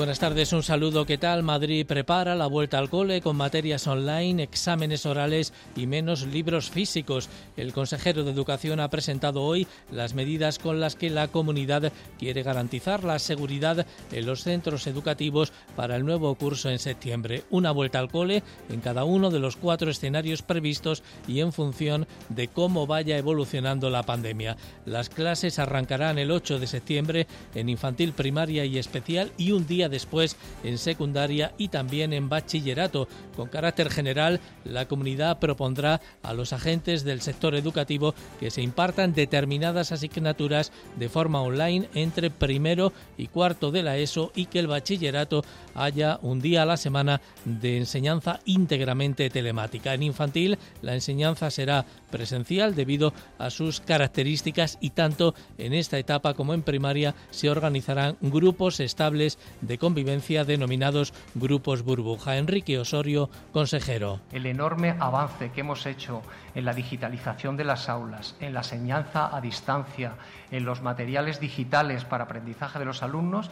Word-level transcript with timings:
Buenas 0.00 0.18
tardes, 0.18 0.54
un 0.54 0.62
saludo. 0.62 1.04
¿Qué 1.04 1.18
tal? 1.18 1.42
Madrid 1.42 1.84
prepara 1.84 2.34
la 2.34 2.46
vuelta 2.46 2.78
al 2.78 2.88
cole 2.88 3.20
con 3.20 3.36
materias 3.36 3.86
online, 3.86 4.42
exámenes 4.42 5.04
orales 5.04 5.52
y 5.76 5.86
menos 5.86 6.22
libros 6.22 6.70
físicos. 6.70 7.28
El 7.54 7.74
consejero 7.74 8.24
de 8.24 8.30
Educación 8.30 8.80
ha 8.80 8.88
presentado 8.88 9.42
hoy 9.42 9.66
las 9.92 10.14
medidas 10.14 10.58
con 10.58 10.80
las 10.80 10.96
que 10.96 11.10
la 11.10 11.28
comunidad 11.28 11.92
quiere 12.18 12.42
garantizar 12.42 13.04
la 13.04 13.18
seguridad 13.18 13.86
en 14.10 14.24
los 14.24 14.42
centros 14.42 14.86
educativos 14.86 15.52
para 15.76 15.96
el 15.96 16.06
nuevo 16.06 16.34
curso 16.34 16.70
en 16.70 16.78
septiembre. 16.78 17.44
Una 17.50 17.70
vuelta 17.70 17.98
al 17.98 18.10
cole 18.10 18.42
en 18.70 18.80
cada 18.80 19.04
uno 19.04 19.28
de 19.28 19.40
los 19.40 19.56
cuatro 19.56 19.90
escenarios 19.90 20.40
previstos 20.40 21.02
y 21.28 21.40
en 21.40 21.52
función 21.52 22.06
de 22.30 22.48
cómo 22.48 22.86
vaya 22.86 23.18
evolucionando 23.18 23.90
la 23.90 24.04
pandemia. 24.04 24.56
Las 24.86 25.10
clases 25.10 25.58
arrancarán 25.58 26.18
el 26.18 26.30
8 26.30 26.58
de 26.58 26.66
septiembre 26.66 27.26
en 27.54 27.68
infantil, 27.68 28.14
primaria 28.14 28.64
y 28.64 28.78
especial 28.78 29.30
y 29.36 29.52
un 29.52 29.66
día 29.66 29.89
después 29.90 30.36
en 30.64 30.78
secundaria 30.78 31.52
y 31.58 31.68
también 31.68 32.12
en 32.12 32.28
bachillerato. 32.28 33.08
Con 33.36 33.48
carácter 33.48 33.90
general, 33.90 34.40
la 34.64 34.86
comunidad 34.86 35.38
propondrá 35.38 36.00
a 36.22 36.32
los 36.32 36.52
agentes 36.52 37.04
del 37.04 37.20
sector 37.20 37.54
educativo 37.54 38.14
que 38.38 38.50
se 38.50 38.62
impartan 38.62 39.12
determinadas 39.12 39.92
asignaturas 39.92 40.72
de 40.96 41.08
forma 41.08 41.42
online 41.42 41.88
entre 41.94 42.30
primero 42.30 42.92
y 43.18 43.26
cuarto 43.26 43.70
de 43.70 43.82
la 43.82 43.98
ESO 43.98 44.32
y 44.34 44.46
que 44.46 44.58
el 44.58 44.66
bachillerato 44.66 45.44
haya 45.74 46.18
un 46.22 46.40
día 46.40 46.62
a 46.62 46.66
la 46.66 46.76
semana 46.76 47.20
de 47.44 47.76
enseñanza 47.76 48.40
íntegramente 48.44 49.30
telemática. 49.30 49.94
En 49.94 50.02
infantil, 50.02 50.58
la 50.82 50.94
enseñanza 50.94 51.50
será 51.50 51.84
presencial 52.10 52.74
debido 52.74 53.12
a 53.38 53.50
sus 53.50 53.80
características 53.80 54.78
y 54.80 54.90
tanto 54.90 55.34
en 55.58 55.74
esta 55.74 55.98
etapa 55.98 56.34
como 56.34 56.54
en 56.54 56.62
primaria 56.62 57.14
se 57.30 57.50
organizarán 57.50 58.16
grupos 58.20 58.80
estables 58.80 59.38
de 59.60 59.78
convivencia 59.80 60.44
denominados 60.44 61.12
grupos 61.34 61.82
burbuja. 61.82 62.36
Enrique 62.36 62.78
Osorio, 62.78 63.28
consejero. 63.52 64.20
El 64.30 64.46
enorme 64.46 64.94
avance 65.00 65.50
que 65.50 65.62
hemos 65.62 65.86
hecho 65.86 66.22
en 66.54 66.64
la 66.64 66.74
digitalización 66.74 67.56
de 67.56 67.64
las 67.64 67.88
aulas, 67.88 68.36
en 68.38 68.54
la 68.54 68.60
enseñanza 68.60 69.34
a 69.34 69.40
distancia, 69.40 70.12
en 70.52 70.64
los 70.64 70.82
materiales 70.82 71.40
digitales 71.40 72.04
para 72.04 72.24
aprendizaje 72.24 72.78
de 72.78 72.84
los 72.84 73.02
alumnos, 73.02 73.50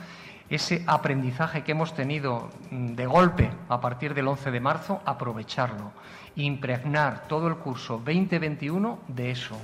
ese 0.50 0.84
aprendizaje 0.86 1.62
que 1.62 1.72
hemos 1.72 1.94
tenido 1.94 2.50
mm, 2.70 2.94
de 2.94 3.06
golpe 3.06 3.50
a 3.68 3.80
partir 3.80 4.14
del 4.14 4.28
11 4.28 4.50
de 4.50 4.60
marzo, 4.60 5.00
aprovecharlo, 5.04 5.92
impregnar 6.36 7.26
todo 7.28 7.48
el 7.48 7.56
curso 7.56 7.94
2021 8.04 9.00
de 9.08 9.30
eso. 9.30 9.56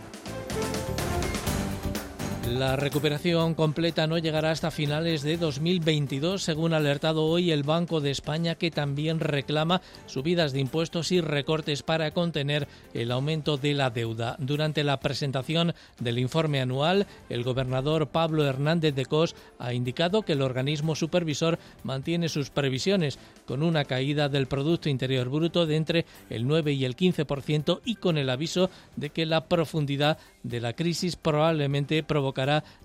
La 2.52 2.76
recuperación 2.76 3.54
completa 3.54 4.06
no 4.06 4.18
llegará 4.18 4.50
hasta 4.50 4.70
finales 4.70 5.22
de 5.22 5.38
2022, 5.38 6.42
según 6.42 6.74
ha 6.74 6.76
alertado 6.76 7.24
hoy 7.24 7.50
el 7.50 7.62
Banco 7.62 8.02
de 8.02 8.10
España, 8.10 8.54
que 8.54 8.70
también 8.70 9.18
reclama 9.18 9.80
subidas 10.06 10.52
de 10.52 10.60
impuestos 10.60 11.10
y 11.10 11.22
recortes 11.22 11.82
para 11.82 12.10
contener 12.10 12.68
el 12.92 13.12
aumento 13.12 13.56
de 13.56 13.72
la 13.72 13.88
deuda. 13.88 14.36
Durante 14.38 14.84
la 14.84 15.00
presentación 15.00 15.74
del 15.98 16.18
informe 16.18 16.60
anual, 16.60 17.06
el 17.30 17.44
gobernador 17.44 18.08
Pablo 18.08 18.44
Hernández 18.44 18.94
de 18.94 19.06
Cos 19.06 19.34
ha 19.58 19.72
indicado 19.72 20.22
que 20.22 20.34
el 20.34 20.42
organismo 20.42 20.94
supervisor 20.94 21.58
mantiene 21.82 22.28
sus 22.28 22.50
previsiones, 22.50 23.18
con 23.46 23.62
una 23.62 23.86
caída 23.86 24.28
del 24.28 24.46
Producto 24.46 24.90
Interior 24.90 25.30
Bruto 25.30 25.64
de 25.64 25.76
entre 25.76 26.06
el 26.28 26.46
9 26.46 26.72
y 26.74 26.84
el 26.84 26.94
15% 26.94 27.80
y 27.86 27.96
con 27.96 28.18
el 28.18 28.28
aviso 28.28 28.68
de 28.96 29.10
que 29.10 29.24
la 29.24 29.48
profundidad 29.48 30.18
de 30.42 30.60
la 30.60 30.74
crisis 30.74 31.16
probablemente 31.16 32.02
provocará 32.02 32.33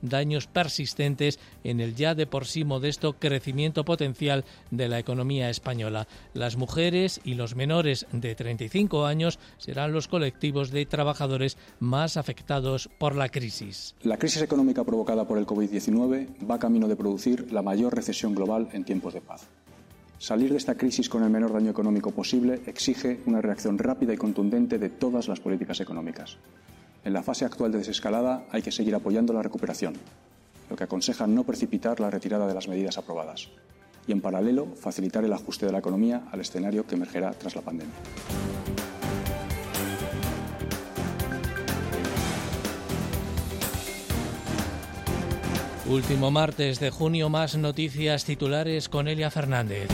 daños 0.02 0.48
persistentes 0.48 1.40
en 1.64 1.80
el 1.80 1.96
ya 1.96 2.16
de 2.16 2.28
por 2.28 2.46
sí 2.46 2.64
modesto 2.64 3.14
crecimiento 3.14 3.84
potencial 3.84 4.46
de 4.72 4.88
la 4.88 5.00
economía 5.00 5.50
española. 5.50 6.08
Las 6.34 6.58
mujeres 6.58 7.20
y 7.24 7.34
los 7.34 7.56
menores 7.56 8.06
de 8.12 8.36
35 8.36 9.06
años 9.06 9.40
serán 9.58 9.92
los 9.92 10.08
colectivos 10.08 10.72
de 10.72 10.86
trabajadores 10.86 11.58
más 11.80 12.18
afectados 12.18 12.90
por 12.98 13.16
la 13.16 13.30
crisis. 13.30 13.96
La 14.04 14.18
crisis 14.18 14.42
económica 14.42 14.84
provocada 14.84 15.28
por 15.28 15.38
el 15.38 15.46
COVID-19 15.46 16.50
va 16.50 16.60
camino 16.60 16.88
de 16.88 16.96
producir 16.96 17.52
la 17.52 17.62
mayor 17.62 17.96
recesión 17.96 18.36
global 18.36 18.70
en 18.74 18.84
tiempos 18.84 19.14
de 19.14 19.22
paz. 19.22 19.48
Salir 20.20 20.52
de 20.52 20.58
esta 20.58 20.76
crisis 20.76 21.08
con 21.08 21.24
el 21.24 21.30
menor 21.30 21.54
daño 21.54 21.72
económico 21.72 22.12
posible 22.12 22.62
exige 22.66 23.22
una 23.26 23.42
reacción 23.42 23.78
rápida 23.78 24.14
y 24.14 24.18
contundente 24.18 24.78
de 24.78 24.90
todas 24.90 25.30
las 25.30 25.40
políticas 25.40 25.80
económicas. 25.80 26.38
En 27.06 27.14
la 27.14 27.24
fase 27.24 27.46
actual 27.46 27.72
de 27.72 27.78
desescalada 27.78 28.46
hay 28.52 28.62
que 28.62 28.72
seguir 28.72 28.94
apoyando 28.94 29.32
la 29.32 29.42
recuperación, 29.42 29.94
lo 30.70 30.76
que 30.76 30.84
aconseja 30.84 31.28
no 31.28 31.46
precipitar 31.46 32.00
la 32.00 32.10
retirada 32.10 32.46
de 32.46 32.54
las 32.54 32.68
medidas 32.68 32.98
aprobadas 32.98 33.50
y, 34.06 34.12
en 34.12 34.22
paralelo, 34.22 34.68
facilitar 34.76 35.24
el 35.24 35.32
ajuste 35.32 35.66
de 35.66 35.72
la 35.72 35.80
economía 35.80 36.24
al 36.32 36.42
escenario 36.42 36.86
que 36.86 36.96
emergerá 36.96 37.32
tras 37.32 37.56
la 37.56 37.62
pandemia. 37.62 37.94
Último 45.88 46.30
martes 46.30 46.80
de 46.80 46.92
junio, 46.92 47.30
más 47.30 47.58
noticias 47.58 48.26
titulares 48.26 48.90
con 48.90 49.08
Elia 49.08 49.32
Fernández. 49.32 49.90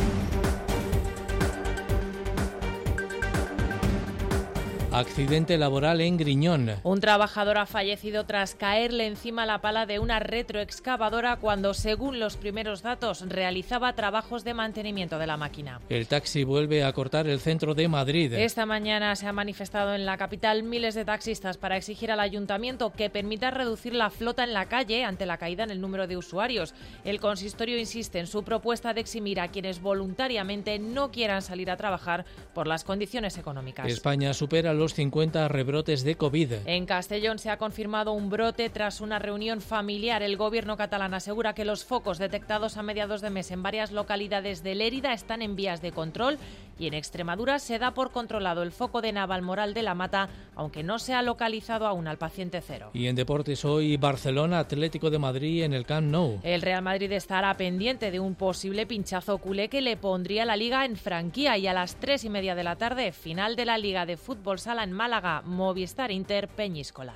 Accidente 4.95 5.57
laboral 5.57 5.99
en 5.99 6.15
Griñón. 6.15 6.71
Un 6.83 7.01
trabajador 7.01 7.57
ha 7.57 7.65
fallecido 7.65 8.25
tras 8.25 8.55
caerle 8.55 9.07
encima 9.07 9.45
la 9.45 9.59
pala 9.59 9.85
de 9.85 9.99
una 9.99 10.21
retroexcavadora 10.21 11.35
cuando, 11.35 11.73
según 11.73 12.17
los 12.17 12.37
primeros 12.37 12.81
datos, 12.81 13.27
realizaba 13.27 13.91
trabajos 13.91 14.45
de 14.45 14.53
mantenimiento 14.53 15.19
de 15.19 15.27
la 15.27 15.35
máquina. 15.35 15.81
El 15.89 16.07
taxi 16.07 16.45
vuelve 16.45 16.85
a 16.85 16.93
cortar 16.93 17.27
el 17.27 17.41
centro 17.41 17.75
de 17.75 17.89
Madrid. 17.89 18.31
Esta 18.35 18.65
mañana 18.65 19.17
se 19.17 19.27
han 19.27 19.35
manifestado 19.35 19.93
en 19.95 20.05
la 20.05 20.15
capital 20.15 20.63
miles 20.63 20.95
de 20.95 21.03
taxistas 21.03 21.57
para 21.57 21.75
exigir 21.75 22.09
al 22.09 22.21
ayuntamiento 22.21 22.93
que 22.93 23.09
permita 23.09 23.51
reducir 23.51 23.93
la 23.93 24.09
flota 24.09 24.45
en 24.45 24.53
la 24.53 24.69
calle 24.69 25.03
ante 25.03 25.25
la 25.25 25.37
caída 25.37 25.65
en 25.65 25.71
el 25.71 25.81
número 25.81 26.07
de 26.07 26.15
usuarios. 26.15 26.73
El 27.03 27.19
consistorio 27.19 27.77
insiste 27.77 28.19
en 28.19 28.27
su 28.27 28.45
propuesta 28.45 28.93
de 28.93 29.01
eximir 29.01 29.41
a 29.41 29.49
quienes 29.49 29.81
voluntariamente 29.81 30.79
no 30.79 31.11
quieran 31.11 31.41
salir 31.41 31.69
a 31.69 31.75
trabajar 31.75 32.23
por 32.53 32.65
las 32.65 32.85
condiciones 32.85 33.37
económicas. 33.37 33.91
España 33.91 34.33
supera 34.33 34.73
los 34.73 34.84
50 34.93 35.47
rebrotes 35.47 36.03
de 36.03 36.15
COVID. 36.15 36.53
En 36.65 36.85
Castellón 36.85 37.39
se 37.39 37.49
ha 37.49 37.57
confirmado 37.57 38.11
un 38.13 38.29
brote 38.29 38.69
tras 38.69 39.01
una 39.01 39.19
reunión 39.19 39.61
familiar. 39.61 40.23
El 40.23 40.37
gobierno 40.37 40.77
catalán 40.77 41.13
asegura 41.13 41.53
que 41.53 41.65
los 41.65 41.83
focos 41.83 42.17
detectados 42.17 42.77
a 42.77 42.83
mediados 42.83 43.21
de 43.21 43.29
mes 43.29 43.51
en 43.51 43.63
varias 43.63 43.91
localidades 43.91 44.63
de 44.63 44.75
Lérida 44.75 45.13
están 45.13 45.41
en 45.41 45.55
vías 45.55 45.81
de 45.81 45.91
control 45.91 46.37
y 46.77 46.87
en 46.87 46.93
Extremadura 46.93 47.59
se 47.59 47.79
da 47.79 47.93
por 47.93 48.11
controlado 48.11 48.63
el 48.63 48.71
foco 48.71 49.01
de 49.01 49.11
Navalmoral 49.11 49.73
de 49.73 49.83
la 49.83 49.95
Mata, 49.95 50.29
aunque 50.55 50.83
no 50.83 50.99
se 50.99 51.13
ha 51.13 51.21
localizado 51.21 51.87
aún 51.87 52.07
al 52.07 52.17
paciente 52.17 52.61
cero. 52.61 52.91
Y 52.93 53.07
en 53.07 53.15
deportes 53.15 53.65
hoy 53.65 53.97
Barcelona 53.97 54.59
Atlético 54.59 55.09
de 55.09 55.19
Madrid 55.19 55.63
en 55.63 55.73
el 55.73 55.85
Camp 55.85 56.07
Nou. 56.07 56.39
El 56.43 56.61
Real 56.61 56.81
Madrid 56.81 57.11
estará 57.11 57.55
pendiente 57.55 58.11
de 58.11 58.19
un 58.19 58.35
posible 58.35 58.85
pinchazo 58.85 59.37
culé 59.37 59.69
que 59.69 59.81
le 59.81 59.97
pondría 59.97 60.45
la 60.45 60.55
liga 60.55 60.85
en 60.85 60.95
franquía 60.95 61.57
y 61.57 61.67
a 61.67 61.73
las 61.73 61.95
tres 61.95 62.23
y 62.23 62.29
media 62.29 62.55
de 62.55 62.63
la 62.63 62.75
tarde 62.75 63.11
final 63.11 63.55
de 63.55 63.65
la 63.65 63.77
Liga 63.77 64.05
de 64.05 64.17
Fútbol 64.17 64.59
Sala 64.59 64.83
en 64.83 64.91
Málaga, 64.91 65.41
Movistar 65.45 66.11
Inter 66.11 66.47
Peñíscola. 66.47 67.15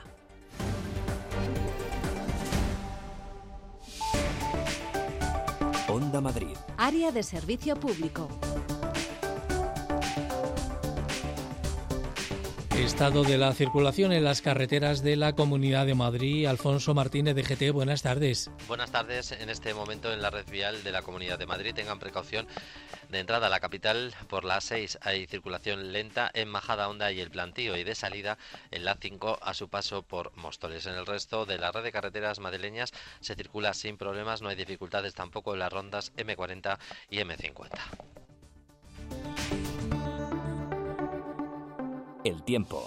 Onda 5.88 6.22
Madrid. 6.22 6.56
Área 6.78 7.12
de 7.12 7.24
servicio 7.24 7.76
público. 7.76 8.30
Estado 12.80 13.24
de 13.24 13.38
la 13.38 13.54
circulación 13.54 14.14
en 14.14 14.24
las 14.24 14.42
carreteras 14.42 15.04
de 15.04 15.18
la 15.18 15.36
Comunidad 15.36 15.86
de 15.86 15.96
Madrid. 15.96 16.46
Alfonso 16.46 16.94
Martínez 16.94 17.36
de 17.36 17.44
GT, 17.44 17.72
buenas 17.72 18.04
tardes. 18.04 18.50
Buenas 18.68 18.92
tardes. 18.92 19.34
En 19.34 19.50
este 19.50 19.74
momento 19.74 20.14
en 20.14 20.22
la 20.22 20.30
red 20.30 20.50
vial 20.50 20.82
de 20.84 20.92
la 20.94 21.02
Comunidad 21.02 21.38
de 21.38 21.46
Madrid 21.46 21.74
tengan 21.76 22.00
precaución 22.00 22.48
de 23.10 23.20
entrada 23.20 23.48
a 23.48 23.50
la 23.50 23.60
capital 23.60 24.16
por 24.28 24.46
la 24.46 24.62
6 24.62 25.00
hay 25.02 25.28
circulación 25.28 25.92
lenta 25.92 26.32
en 26.34 26.48
Majada 26.48 26.88
Honda 26.88 27.12
y 27.12 27.20
el 27.20 27.32
Plantío 27.32 27.76
y 27.76 27.84
de 27.84 27.96
salida 27.96 28.38
en 28.72 28.86
la 28.86 28.96
5 28.96 29.40
a 29.42 29.54
su 29.54 29.68
paso 29.68 30.04
por 30.04 30.36
Móstoles. 30.38 30.86
En 30.86 30.94
el 30.94 31.06
resto 31.06 31.46
de 31.46 31.58
la 31.58 31.72
red 31.72 31.84
de 31.84 31.92
carreteras 31.92 32.40
madrileñas 32.40 32.94
se 33.20 33.36
circula 33.36 33.74
sin 33.74 33.98
problemas, 33.98 34.42
no 34.42 34.50
hay 34.50 34.56
dificultades 34.56 35.14
tampoco 35.16 35.54
en 35.54 35.60
las 35.60 35.74
rondas 35.74 36.14
M40 36.16 36.78
y 37.10 37.18
M50. 37.18 37.70
El 42.24 42.44
tiempo. 42.44 42.86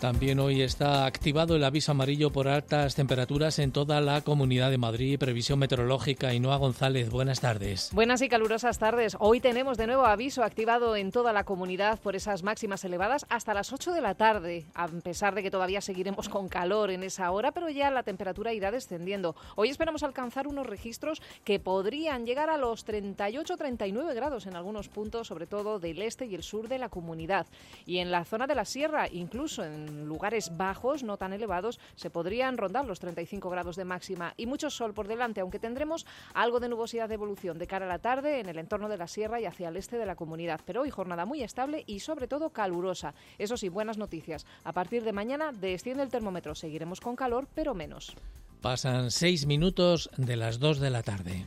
También 0.00 0.40
hoy 0.40 0.60
está 0.60 1.06
activado 1.06 1.56
el 1.56 1.64
aviso 1.64 1.92
amarillo 1.92 2.30
por 2.30 2.48
altas 2.48 2.94
temperaturas 2.94 3.58
en 3.58 3.72
toda 3.72 4.02
la 4.02 4.20
comunidad 4.20 4.70
de 4.70 4.76
Madrid. 4.76 5.18
Previsión 5.18 5.58
meteorológica. 5.58 6.34
Inoa 6.34 6.58
González, 6.58 7.08
buenas 7.08 7.40
tardes. 7.40 7.90
Buenas 7.94 8.20
y 8.20 8.28
calurosas 8.28 8.78
tardes. 8.78 9.16
Hoy 9.18 9.40
tenemos 9.40 9.78
de 9.78 9.86
nuevo 9.86 10.04
aviso 10.04 10.44
activado 10.44 10.96
en 10.96 11.12
toda 11.12 11.32
la 11.32 11.44
comunidad 11.44 11.98
por 11.98 12.14
esas 12.14 12.42
máximas 12.42 12.84
elevadas 12.84 13.24
hasta 13.30 13.54
las 13.54 13.72
8 13.72 13.92
de 13.92 14.02
la 14.02 14.14
tarde, 14.14 14.66
a 14.74 14.86
pesar 14.86 15.34
de 15.34 15.42
que 15.42 15.50
todavía 15.50 15.80
seguiremos 15.80 16.28
con 16.28 16.48
calor 16.48 16.90
en 16.90 17.02
esa 17.02 17.30
hora, 17.30 17.52
pero 17.52 17.70
ya 17.70 17.90
la 17.90 18.02
temperatura 18.02 18.52
irá 18.52 18.70
descendiendo. 18.70 19.34
Hoy 19.54 19.70
esperamos 19.70 20.02
alcanzar 20.02 20.46
unos 20.46 20.66
registros 20.66 21.22
que 21.42 21.58
podrían 21.58 22.26
llegar 22.26 22.50
a 22.50 22.58
los 22.58 22.86
38-39 22.86 24.14
grados 24.14 24.46
en 24.46 24.56
algunos 24.56 24.90
puntos, 24.90 25.28
sobre 25.28 25.46
todo 25.46 25.78
del 25.78 26.02
este 26.02 26.26
y 26.26 26.34
el 26.34 26.42
sur 26.42 26.68
de 26.68 26.78
la 26.78 26.90
comunidad. 26.90 27.46
Y 27.86 27.98
en 27.98 28.10
la 28.10 28.26
zona 28.26 28.46
de 28.46 28.54
la 28.54 28.66
sierra, 28.66 29.08
incluso 29.10 29.64
en 29.64 29.85
lugares 29.86 30.56
bajos, 30.56 31.02
no 31.02 31.16
tan 31.16 31.32
elevados, 31.32 31.80
se 31.94 32.10
podrían 32.10 32.56
rondar 32.58 32.84
los 32.84 33.00
35 33.00 33.50
grados 33.50 33.76
de 33.76 33.84
máxima 33.84 34.34
y 34.36 34.46
mucho 34.46 34.70
sol 34.70 34.94
por 34.94 35.08
delante, 35.08 35.40
aunque 35.40 35.58
tendremos 35.58 36.06
algo 36.34 36.60
de 36.60 36.68
nubosidad 36.68 37.08
de 37.08 37.14
evolución 37.14 37.58
de 37.58 37.66
cara 37.66 37.86
a 37.86 37.88
la 37.88 37.98
tarde 37.98 38.40
en 38.40 38.48
el 38.48 38.58
entorno 38.58 38.88
de 38.88 38.96
la 38.96 39.06
sierra 39.06 39.40
y 39.40 39.46
hacia 39.46 39.68
el 39.68 39.76
este 39.76 39.98
de 39.98 40.06
la 40.06 40.16
comunidad. 40.16 40.60
Pero 40.64 40.82
hoy 40.82 40.90
jornada 40.90 41.24
muy 41.24 41.42
estable 41.42 41.84
y 41.86 42.00
sobre 42.00 42.28
todo 42.28 42.50
calurosa. 42.50 43.14
Eso 43.38 43.56
sí, 43.56 43.68
buenas 43.68 43.98
noticias. 43.98 44.46
A 44.64 44.72
partir 44.72 45.04
de 45.04 45.12
mañana 45.12 45.52
desciende 45.52 46.02
el 46.02 46.10
termómetro. 46.10 46.54
Seguiremos 46.54 47.00
con 47.00 47.16
calor, 47.16 47.48
pero 47.54 47.74
menos. 47.74 48.14
Pasan 48.60 49.10
seis 49.10 49.46
minutos 49.46 50.10
de 50.16 50.36
las 50.36 50.58
dos 50.58 50.80
de 50.80 50.90
la 50.90 51.02
tarde. 51.02 51.44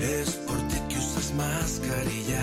Es 0.00 0.36
por 0.46 0.56
ti 0.68 0.76
que 0.88 0.96
usas 0.96 1.34
mascarilla 1.34 2.42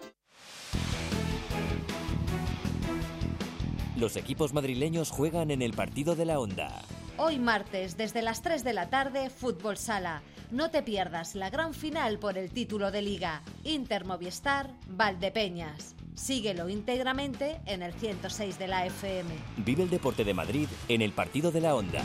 Los 4.01 4.15
equipos 4.15 4.51
madrileños 4.51 5.11
juegan 5.11 5.51
en 5.51 5.61
el 5.61 5.73
partido 5.73 6.15
de 6.15 6.25
la 6.25 6.39
Onda. 6.39 6.81
Hoy 7.17 7.37
martes, 7.37 7.97
desde 7.97 8.23
las 8.23 8.41
3 8.41 8.63
de 8.63 8.73
la 8.73 8.89
tarde, 8.89 9.29
Fútbol 9.29 9.77
Sala. 9.77 10.23
No 10.49 10.71
te 10.71 10.81
pierdas 10.81 11.35
la 11.35 11.51
gran 11.51 11.75
final 11.75 12.17
por 12.17 12.35
el 12.35 12.49
título 12.49 12.89
de 12.89 13.03
liga. 13.03 13.43
Inter 13.63 14.03
Movistar, 14.05 14.71
Valdepeñas. 14.87 15.93
Síguelo 16.15 16.67
íntegramente 16.67 17.61
en 17.67 17.83
el 17.83 17.93
106 17.93 18.57
de 18.57 18.67
la 18.67 18.87
FM. 18.87 19.29
Vive 19.57 19.83
el 19.83 19.91
deporte 19.91 20.23
de 20.23 20.33
Madrid 20.33 20.67
en 20.87 21.03
el 21.03 21.11
partido 21.11 21.51
de 21.51 21.61
la 21.61 21.75
Onda. 21.75 22.01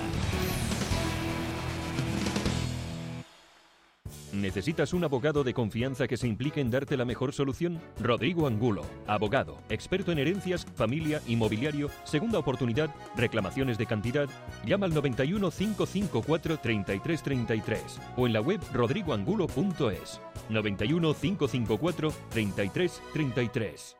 ¿Necesitas 4.32 4.92
un 4.92 5.04
abogado 5.04 5.44
de 5.44 5.54
confianza 5.54 6.06
que 6.08 6.16
se 6.16 6.26
implique 6.26 6.60
en 6.60 6.70
darte 6.70 6.96
la 6.96 7.04
mejor 7.04 7.32
solución? 7.32 7.80
Rodrigo 8.00 8.46
Angulo, 8.46 8.84
abogado, 9.06 9.58
experto 9.68 10.12
en 10.12 10.18
herencias, 10.18 10.66
familia, 10.74 11.20
inmobiliario, 11.26 11.90
segunda 12.04 12.38
oportunidad, 12.38 12.94
reclamaciones 13.16 13.78
de 13.78 13.86
cantidad. 13.86 14.28
Llama 14.64 14.86
al 14.86 14.94
91 14.94 15.50
554 15.50 16.58
3333 16.58 18.00
o 18.16 18.26
en 18.26 18.32
la 18.32 18.40
web 18.40 18.60
rodrigoangulo.es. 18.72 20.20
91 20.50 21.14
554 21.14 22.12
3333. 22.30 23.96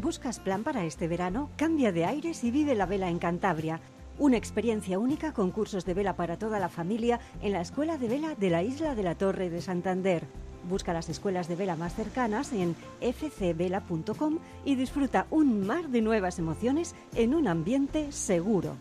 ¿Buscas 0.00 0.38
plan 0.38 0.64
para 0.64 0.84
este 0.84 1.08
verano? 1.08 1.50
Cambia 1.56 1.90
de 1.90 2.04
aires 2.04 2.44
y 2.44 2.50
vive 2.50 2.74
la 2.74 2.84
vela 2.84 3.08
en 3.08 3.18
Cantabria. 3.18 3.80
Una 4.18 4.36
experiencia 4.36 4.98
única 4.98 5.32
con 5.32 5.50
cursos 5.50 5.84
de 5.84 5.92
vela 5.92 6.14
para 6.14 6.38
toda 6.38 6.60
la 6.60 6.68
familia 6.68 7.18
en 7.42 7.52
la 7.52 7.60
Escuela 7.60 7.98
de 7.98 8.08
Vela 8.08 8.36
de 8.36 8.48
la 8.48 8.62
Isla 8.62 8.94
de 8.94 9.02
la 9.02 9.16
Torre 9.16 9.50
de 9.50 9.60
Santander. 9.60 10.22
Busca 10.68 10.92
las 10.92 11.08
escuelas 11.08 11.48
de 11.48 11.56
vela 11.56 11.74
más 11.74 11.94
cercanas 11.94 12.52
en 12.52 12.76
fcvela.com 13.00 14.38
y 14.64 14.76
disfruta 14.76 15.26
un 15.30 15.66
mar 15.66 15.88
de 15.88 16.00
nuevas 16.00 16.38
emociones 16.38 16.94
en 17.16 17.34
un 17.34 17.48
ambiente 17.48 18.12
seguro. 18.12 18.76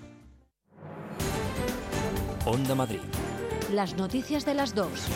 Onda 2.45 2.75
Madrid. 2.75 2.99
Las 3.73 3.97
noticias 3.97 4.45
de 4.45 4.53
las 4.53 4.75
dos. 4.75 5.07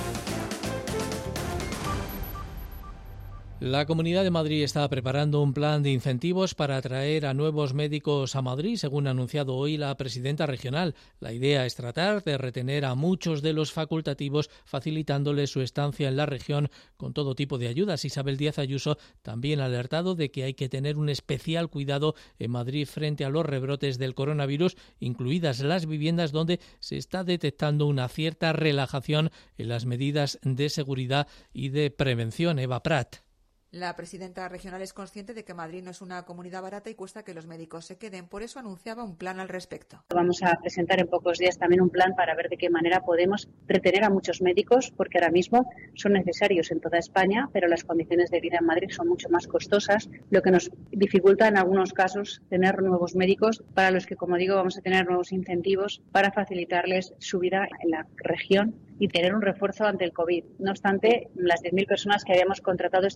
La 3.60 3.88
Comunidad 3.88 4.24
de 4.24 4.30
Madrid 4.30 4.62
está 4.62 4.88
preparando 4.88 5.42
un 5.42 5.52
plan 5.52 5.82
de 5.82 5.92
incentivos 5.92 6.54
para 6.54 6.78
atraer 6.78 7.26
a 7.26 7.34
nuevos 7.34 7.74
médicos 7.74 8.36
a 8.36 8.44
Madrid, 8.44 8.78
según 8.78 9.08
ha 9.08 9.12
anunciado 9.12 9.56
hoy 9.56 9.78
la 9.78 9.98
presidenta 9.98 10.46
regional. 10.46 10.94
La 11.20 11.34
idea 11.34 11.66
es 11.66 11.74
tratar 11.74 12.24
de 12.24 12.38
retener 12.38 12.86
a 12.86 12.94
muchos 12.94 13.42
de 13.42 13.54
los 13.54 13.72
facultativos, 13.72 14.52
facilitándoles 14.64 15.50
su 15.50 15.62
estancia 15.62 16.08
en 16.08 16.18
la 16.18 16.28
región 16.28 16.70
con 16.98 17.14
todo 17.14 17.34
tipo 17.34 17.58
de 17.58 17.68
ayudas. 17.68 18.06
Isabel 18.06 18.38
Díaz 18.38 18.60
Ayuso 18.60 19.00
también 19.24 19.60
ha 19.60 19.66
alertado 19.66 20.14
de 20.14 20.30
que 20.30 20.44
hay 20.44 20.54
que 20.54 20.70
tener 20.70 21.00
un 21.00 21.10
especial 21.10 21.68
cuidado 21.68 22.14
en 22.38 22.52
Madrid 22.52 22.86
frente 22.86 23.26
a 23.26 23.30
los 23.30 23.44
rebrotes 23.44 23.98
del 23.98 24.14
coronavirus, 24.14 24.78
incluidas 25.00 25.62
las 25.62 25.88
viviendas 25.88 26.32
donde 26.32 26.60
se 26.80 26.98
está 26.98 27.24
detectando 27.24 27.88
una 27.88 28.08
cierta 28.08 28.54
relajación 28.54 29.32
en 29.58 29.70
las 29.70 29.88
medidas 29.88 30.38
de 30.44 30.70
seguridad 30.70 31.28
y 31.54 31.70
de 31.70 31.90
prevención. 31.90 32.60
Eva 32.60 32.84
Prat. 32.84 33.27
La 33.72 33.94
presidenta 33.98 34.48
regional 34.48 34.82
es 34.82 34.94
consciente 34.94 35.34
de 35.34 35.44
que 35.44 35.54
Madrid 35.54 35.84
no 35.84 35.92
es 35.92 36.02
una 36.02 36.24
comunidad 36.24 36.62
barata 36.62 36.90
y 36.90 36.96
cuesta 36.96 37.24
que 37.24 37.34
los 37.34 37.48
médicos 37.48 37.86
se 37.86 37.98
queden. 37.98 38.28
Por 38.28 38.42
eso 38.42 38.60
anunciaba 38.60 39.04
un 39.04 39.18
plan 39.18 39.42
al 39.42 39.50
respecto. 39.50 40.06
Vamos 40.10 40.42
a 40.42 40.58
presentar 40.62 41.02
en 41.02 41.08
pocos 41.08 41.38
días 41.38 41.58
también 41.58 41.82
un 41.82 41.90
plan 41.90 42.16
para 42.16 42.34
ver 42.34 42.48
de 42.48 42.58
qué 42.58 42.70
manera 42.70 43.04
podemos 43.04 43.50
retener 43.68 44.06
a 44.06 44.10
muchos 44.10 44.42
médicos, 44.42 44.94
porque 44.96 45.18
ahora 45.18 45.32
mismo 45.32 45.70
son 45.96 46.14
necesarios 46.14 46.72
en 46.72 46.80
toda 46.80 46.98
España, 46.98 47.50
pero 47.52 47.68
las 47.68 47.84
condiciones 47.84 48.32
de 48.32 48.40
vida 48.40 48.58
en 48.62 48.68
Madrid 48.68 48.90
son 48.90 49.10
mucho 49.10 49.28
más 49.30 49.48
costosas, 49.48 50.10
lo 50.30 50.42
que 50.42 50.52
nos 50.52 50.72
dificulta 50.92 51.50
en 51.50 51.58
algunos 51.58 51.92
casos 51.92 52.42
tener 52.50 52.82
nuevos 52.82 53.16
médicos, 53.16 53.66
para 53.74 53.92
los 53.92 54.06
que, 54.06 54.16
como 54.16 54.38
digo, 54.38 54.56
vamos 54.56 54.78
a 54.78 54.82
tener 54.82 55.06
nuevos 55.06 55.34
incentivos 55.34 56.02
para 56.14 56.32
facilitarles 56.32 57.14
su 57.20 57.40
vida 57.40 57.68
en 57.84 57.92
la 57.92 58.08
región 58.16 58.76
y 59.00 59.08
tener 59.10 59.36
un 59.36 59.42
refuerzo 59.42 59.86
ante 59.86 60.06
el 60.06 60.14
COVID. 60.14 60.44
No 60.60 60.72
obstante, 60.72 61.30
las 61.36 61.62
10.000 61.62 61.88
personas 61.88 62.24
que 62.24 62.34
habíamos 62.34 62.62
contratado 62.62 63.08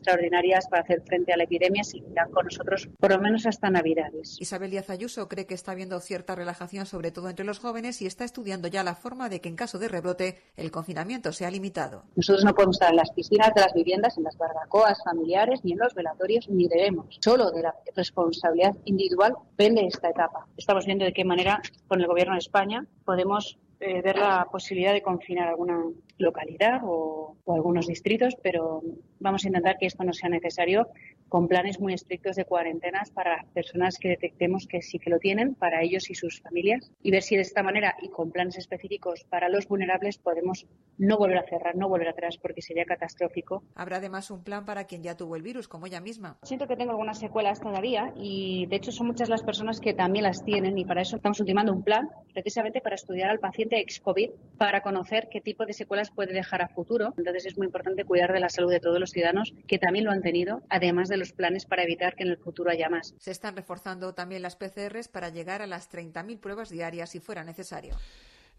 para 0.70 0.84
hacer 0.84 1.04
frente 1.06 1.34
a 1.34 1.38
la 1.38 1.44
epidemia 1.44 1.84
seguirán 1.84 2.32
con 2.32 2.46
nosotros 2.46 2.90
por 3.00 3.12
lo 3.12 3.20
menos 3.20 3.46
hasta 3.46 3.70
Navidades. 3.70 4.38
Isabel 4.40 4.72
Díaz 4.72 4.90
Ayuso 4.90 5.28
cree 5.28 5.46
que 5.46 5.54
está 5.54 5.72
habiendo 5.72 6.00
cierta 6.00 6.36
relajación, 6.36 6.86
sobre 6.86 7.12
todo 7.12 7.30
entre 7.30 7.46
los 7.46 7.60
jóvenes, 7.60 8.02
y 8.02 8.08
está 8.08 8.24
estudiando 8.26 8.68
ya 8.68 8.84
la 8.84 8.96
forma 8.96 9.30
de 9.30 9.40
que 9.40 9.50
en 9.50 9.56
caso 9.56 9.78
de 9.80 9.88
rebrote 9.88 10.38
el 10.58 10.72
confinamiento 10.72 11.32
sea 11.32 11.52
limitado. 11.52 12.04
Nosotros 12.16 12.44
no 12.44 12.54
podemos 12.54 12.76
estar 12.76 12.90
en 12.90 12.98
las 12.98 13.12
piscinas 13.12 13.54
de 13.54 13.62
las 13.62 13.74
viviendas, 13.74 14.18
en 14.18 14.24
las 14.24 14.38
barbacoas 14.38 15.00
familiares, 15.04 15.60
ni 15.64 15.74
en 15.74 15.80
los 15.80 15.94
velatorios, 15.94 16.50
ni 16.50 16.68
debemos. 16.68 17.18
Solo 17.22 17.52
de 17.52 17.62
la 17.62 17.76
responsabilidad 17.96 18.76
individual 18.86 19.36
pende 19.56 19.86
esta 19.86 20.10
etapa. 20.10 20.48
Estamos 20.58 20.86
viendo 20.86 21.06
de 21.06 21.14
qué 21.14 21.24
manera 21.24 21.62
con 21.88 22.02
el 22.02 22.08
Gobierno 22.08 22.34
de 22.34 22.40
España 22.40 22.86
podemos 23.06 23.60
eh, 23.82 24.02
ver 24.02 24.18
la 24.18 24.48
posibilidad 24.52 24.94
de 24.94 25.02
confinar 25.02 25.50
alguna 25.50 25.84
localidad 26.18 26.82
o, 26.84 27.36
o, 27.44 27.54
algunos 27.56 27.88
distritos, 27.88 28.36
pero 28.42 28.82
vamos 29.20 29.44
a 29.44 29.48
intentar 29.48 29.78
que 29.78 29.88
esto 29.88 30.04
no 30.04 30.14
sea 30.14 30.30
necesario 30.30 30.88
con 31.32 31.48
planes 31.48 31.80
muy 31.80 31.94
estrictos 31.94 32.36
de 32.36 32.44
cuarentenas 32.44 33.10
para 33.10 33.46
personas 33.54 33.98
que 33.98 34.10
detectemos 34.10 34.68
que 34.68 34.82
sí 34.82 35.00
que 35.00 35.10
lo 35.10 35.18
tienen, 35.18 35.56
para 35.56 35.82
ellos 35.82 36.10
y 36.10 36.14
sus 36.14 36.42
familias, 36.42 36.92
y 37.02 37.10
ver 37.10 37.24
si 37.24 37.38
de 37.38 37.42
esta 37.42 37.64
manera 37.64 37.96
y 38.02 38.10
con 38.10 38.32
planes 38.32 38.58
específicos 38.58 39.24
para 39.30 39.48
los 39.48 39.66
vulnerables 39.66 40.18
podemos 40.18 40.68
no 40.98 41.18
volver 41.18 41.38
a 41.38 41.44
cerrar, 41.44 41.76
no 41.78 41.88
volver 41.88 42.10
atrás, 42.10 42.38
porque 42.38 42.62
sería 42.62 42.84
catastrófico. 42.84 43.64
Habrá 43.76 43.98
además 43.98 44.30
un 44.30 44.44
plan 44.44 44.66
para 44.66 44.84
quien 44.84 45.04
ya 45.04 45.16
tuvo 45.16 45.38
el 45.38 45.42
virus, 45.42 45.70
como 45.70 45.88
ella 45.88 46.02
misma. 46.02 46.38
Siento 46.44 46.68
que 46.68 46.76
tengo 46.76 46.92
algunas 46.92 47.18
secuelas 47.18 47.62
todavía 47.62 48.14
y 48.18 48.66
de 48.66 48.76
hecho 48.76 48.92
son 48.92 49.08
muchas 49.08 49.30
las 49.30 49.42
personas 49.42 49.80
que 49.80 49.94
también 49.94 50.24
las 50.24 50.44
tienen 50.44 50.78
y 50.78 50.84
para 50.84 51.02
eso 51.02 51.16
estamos 51.16 51.40
ultimando 51.40 51.72
un 51.72 51.84
plan 51.84 52.10
precisamente 52.34 52.82
para 52.82 52.96
estudiar 52.96 53.30
al 53.30 53.40
paciente 53.40 53.71
ex-COVID 53.80 54.32
para 54.58 54.82
conocer 54.82 55.28
qué 55.32 55.42
tipo 55.42 55.66
de 55.66 55.74
secuelas 55.74 56.12
puede 56.12 56.34
dejar 56.34 56.62
a 56.62 56.68
futuro. 56.68 57.14
Entonces 57.18 57.46
es 57.46 57.58
muy 57.58 57.66
importante 57.66 58.06
cuidar 58.06 58.32
de 58.34 58.40
la 58.40 58.50
salud 58.50 58.72
de 58.72 58.80
todos 58.80 59.00
los 59.00 59.12
ciudadanos 59.12 59.54
que 59.68 59.80
también 59.80 60.06
lo 60.06 60.12
han 60.12 60.22
tenido, 60.22 60.62
además 60.70 61.10
de 61.10 61.18
los 61.18 61.34
planes 61.34 61.66
para 61.66 61.84
evitar 61.84 62.16
que 62.16 62.24
en 62.24 62.30
el 62.30 62.38
futuro 62.38 62.70
haya 62.70 62.90
más. 62.90 63.16
Se 63.18 63.32
están 63.32 63.56
reforzando 63.56 64.14
también 64.14 64.42
las 64.42 64.56
PCRs 64.56 65.08
para 65.08 65.30
llegar 65.30 65.62
a 65.62 65.68
las 65.68 65.92
30.000 65.92 66.40
pruebas 66.40 66.70
diarias 66.70 67.10
si 67.10 67.20
fuera 67.20 67.44
necesario. 67.44 67.96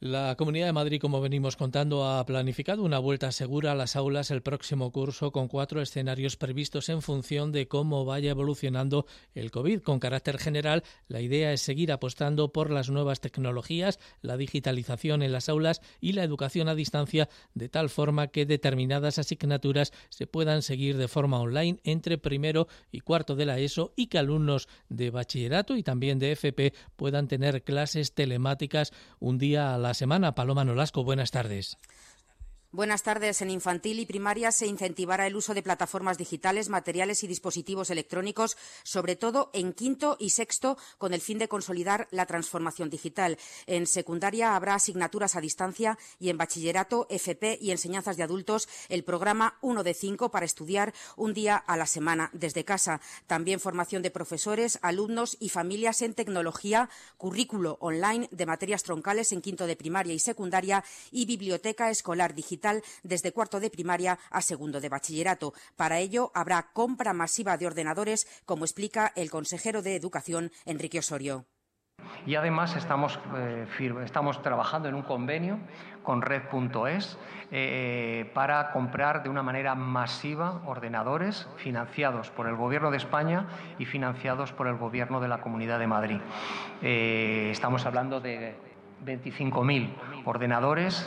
La 0.03 0.35
Comunidad 0.35 0.67
de 0.67 0.73
Madrid, 0.73 1.01
como 1.01 1.21
venimos 1.21 1.55
contando, 1.55 2.05
ha 2.05 2.27
planificado 2.27 2.83
una 2.83 2.99
vuelta 2.99 3.31
segura 3.31 3.71
a 3.71 3.77
las 3.77 3.95
aulas 3.95 4.33
el 4.33 4.43
próximo 4.43 4.91
curso 4.91 5.31
con 5.31 5.47
cuatro 5.47 5.81
escenarios 5.81 6.37
previstos 6.37 6.89
en 6.89 7.03
función 7.03 7.53
de 7.53 7.69
cómo 7.69 8.05
vaya 8.05 8.33
evolucionando 8.33 9.07
el 9.37 9.53
COVID. 9.53 9.83
Con 9.83 10.01
carácter 10.01 10.39
general, 10.39 10.83
la 11.07 11.21
idea 11.21 11.53
es 11.53 11.63
seguir 11.63 11.93
apostando 11.93 12.53
por 12.53 12.73
las 12.73 12.91
nuevas 12.91 13.21
tecnologías, 13.21 14.01
la 14.23 14.37
digitalización 14.37 15.23
en 15.23 15.31
las 15.31 15.49
aulas 15.49 15.81
y 16.01 16.15
la 16.15 16.25
educación 16.25 16.69
a 16.69 16.75
distancia, 16.75 17.29
de 17.55 17.69
tal 17.69 17.89
forma 17.89 18.27
que 18.27 18.45
determinadas 18.45 19.21
asignaturas 19.21 19.93
se 20.09 20.27
puedan 20.27 20.63
seguir 20.63 20.97
de 20.97 21.07
forma 21.07 21.39
online 21.39 21.79
entre 21.85 22.19
primero 22.19 22.67
y 22.91 23.03
cuarto 23.03 23.37
de 23.37 23.47
la 23.47 23.61
ESO 23.61 23.93
y 23.95 24.09
que 24.09 24.19
alumnos 24.19 24.67
de 24.89 25.11
bachillerato 25.11 25.77
y 25.77 25.85
también 25.85 26.19
de 26.19 26.33
FP 26.33 26.75
puedan 26.97 27.29
tener 27.29 27.63
clases 27.63 28.15
telemáticas 28.15 28.93
un 29.21 29.39
día 29.39 29.77
a 29.77 29.79
la 29.79 29.92
semana. 29.95 30.35
Paloma 30.35 30.65
Nolasco, 30.65 31.05
buenas 31.05 31.31
tardes. 31.31 31.79
Buenas 32.75 33.03
tardes. 33.03 33.43
En 33.43 33.51
infantil 33.51 34.01
y 34.01 34.07
primaria 34.07 34.51
se 34.51 34.67
incentivará 34.67 35.27
el 35.27 35.37
uso 35.37 35.53
de 35.53 35.63
plataformas 35.63 36.17
digitales, 36.17 36.71
materiales 36.71 37.23
y 37.23 37.27
dispositivos 37.27 37.91
electrónicos, 37.91 38.57
sobre 38.83 39.15
todo 39.15 39.51
en 39.53 39.75
quinto 39.75 40.17
y 40.19 40.31
sexto, 40.31 40.79
con 40.97 41.13
el 41.13 41.21
fin 41.21 41.37
de 41.37 41.49
consolidar 41.49 42.09
la 42.11 42.25
transformación 42.25 42.89
digital. 42.89 43.37
En 43.67 43.87
secundaria 43.87 44.57
habrá 44.57 44.77
asignaturas 44.77 45.37
a 45.37 45.43
distancia 45.43 45.99
y 46.19 46.31
en 46.31 46.39
bachillerato, 46.39 47.07
FP 47.11 47.59
y 47.61 47.73
enseñanzas 47.73 48.17
de 48.17 48.23
adultos 48.23 48.67
el 48.89 49.05
programa 49.05 49.59
1 49.61 49.83
de 49.83 49.93
5 49.93 50.31
para 50.31 50.47
estudiar 50.47 50.95
un 51.17 51.35
día 51.35 51.57
a 51.57 51.77
la 51.77 51.85
semana 51.85 52.31
desde 52.33 52.65
casa. 52.65 53.03
También 53.27 53.61
formación 53.61 54.01
de 54.01 54.11
profesores, 54.11 54.79
alumnos 54.81 55.37
y 55.41 55.51
familias 55.51 56.01
en 56.01 56.15
tecnología, 56.15 56.89
currículo 57.19 57.77
online 57.81 58.31
de 58.33 58.47
materias 58.47 58.83
troncales 58.83 59.31
en 59.33 59.43
quinto 59.43 59.67
de 59.67 59.77
primaria 59.77 60.15
y 60.15 60.19
secundaria 60.19 60.83
y 61.11 61.27
biblioteca 61.27 61.91
escolar 61.91 62.35
digital 62.35 62.62
desde 63.03 63.33
cuarto 63.33 63.61
de 63.61 63.71
primaria 63.71 64.19
a 64.31 64.41
segundo 64.43 64.81
de 64.81 64.89
bachillerato. 64.89 65.55
Para 65.77 65.99
ello 65.99 66.31
habrá 66.35 66.73
compra 66.73 67.13
masiva 67.13 67.57
de 67.57 67.67
ordenadores, 67.67 68.27
como 68.45 68.65
explica 68.65 69.13
el 69.17 69.31
consejero 69.31 69.83
de 69.83 69.97
Educación, 69.97 70.53
Enrique 70.65 70.99
Osorio. 70.99 71.47
Y 72.27 72.37
además 72.37 72.77
estamos, 72.77 73.19
eh, 73.37 73.67
trabajando 74.43 74.89
en 74.89 74.95
un 74.95 75.03
convenio 75.03 75.59
con 76.03 76.23
Red.es 76.23 77.19
eh, 77.51 78.31
para 78.35 78.73
comprar 78.73 79.23
de 79.23 79.29
una 79.29 79.43
manera 79.43 79.75
masiva 79.75 80.63
ordenadores 80.67 81.49
financiados 81.57 82.31
por 82.31 82.47
el 82.47 82.57
Gobierno 82.57 82.91
de 82.91 82.97
España 82.97 83.47
y 83.79 83.87
financiados 83.87 84.53
por 84.53 84.69
el 84.69 84.77
Gobierno 84.77 85.21
de 85.21 85.29
la 85.29 85.41
Comunidad 85.41 85.79
de 85.79 85.87
Madrid. 85.87 86.21
Eh, 86.81 87.49
estamos 87.51 87.87
hablando 87.87 88.21
de 88.21 88.57
25.000 89.05 90.25
ordenadores 90.25 91.07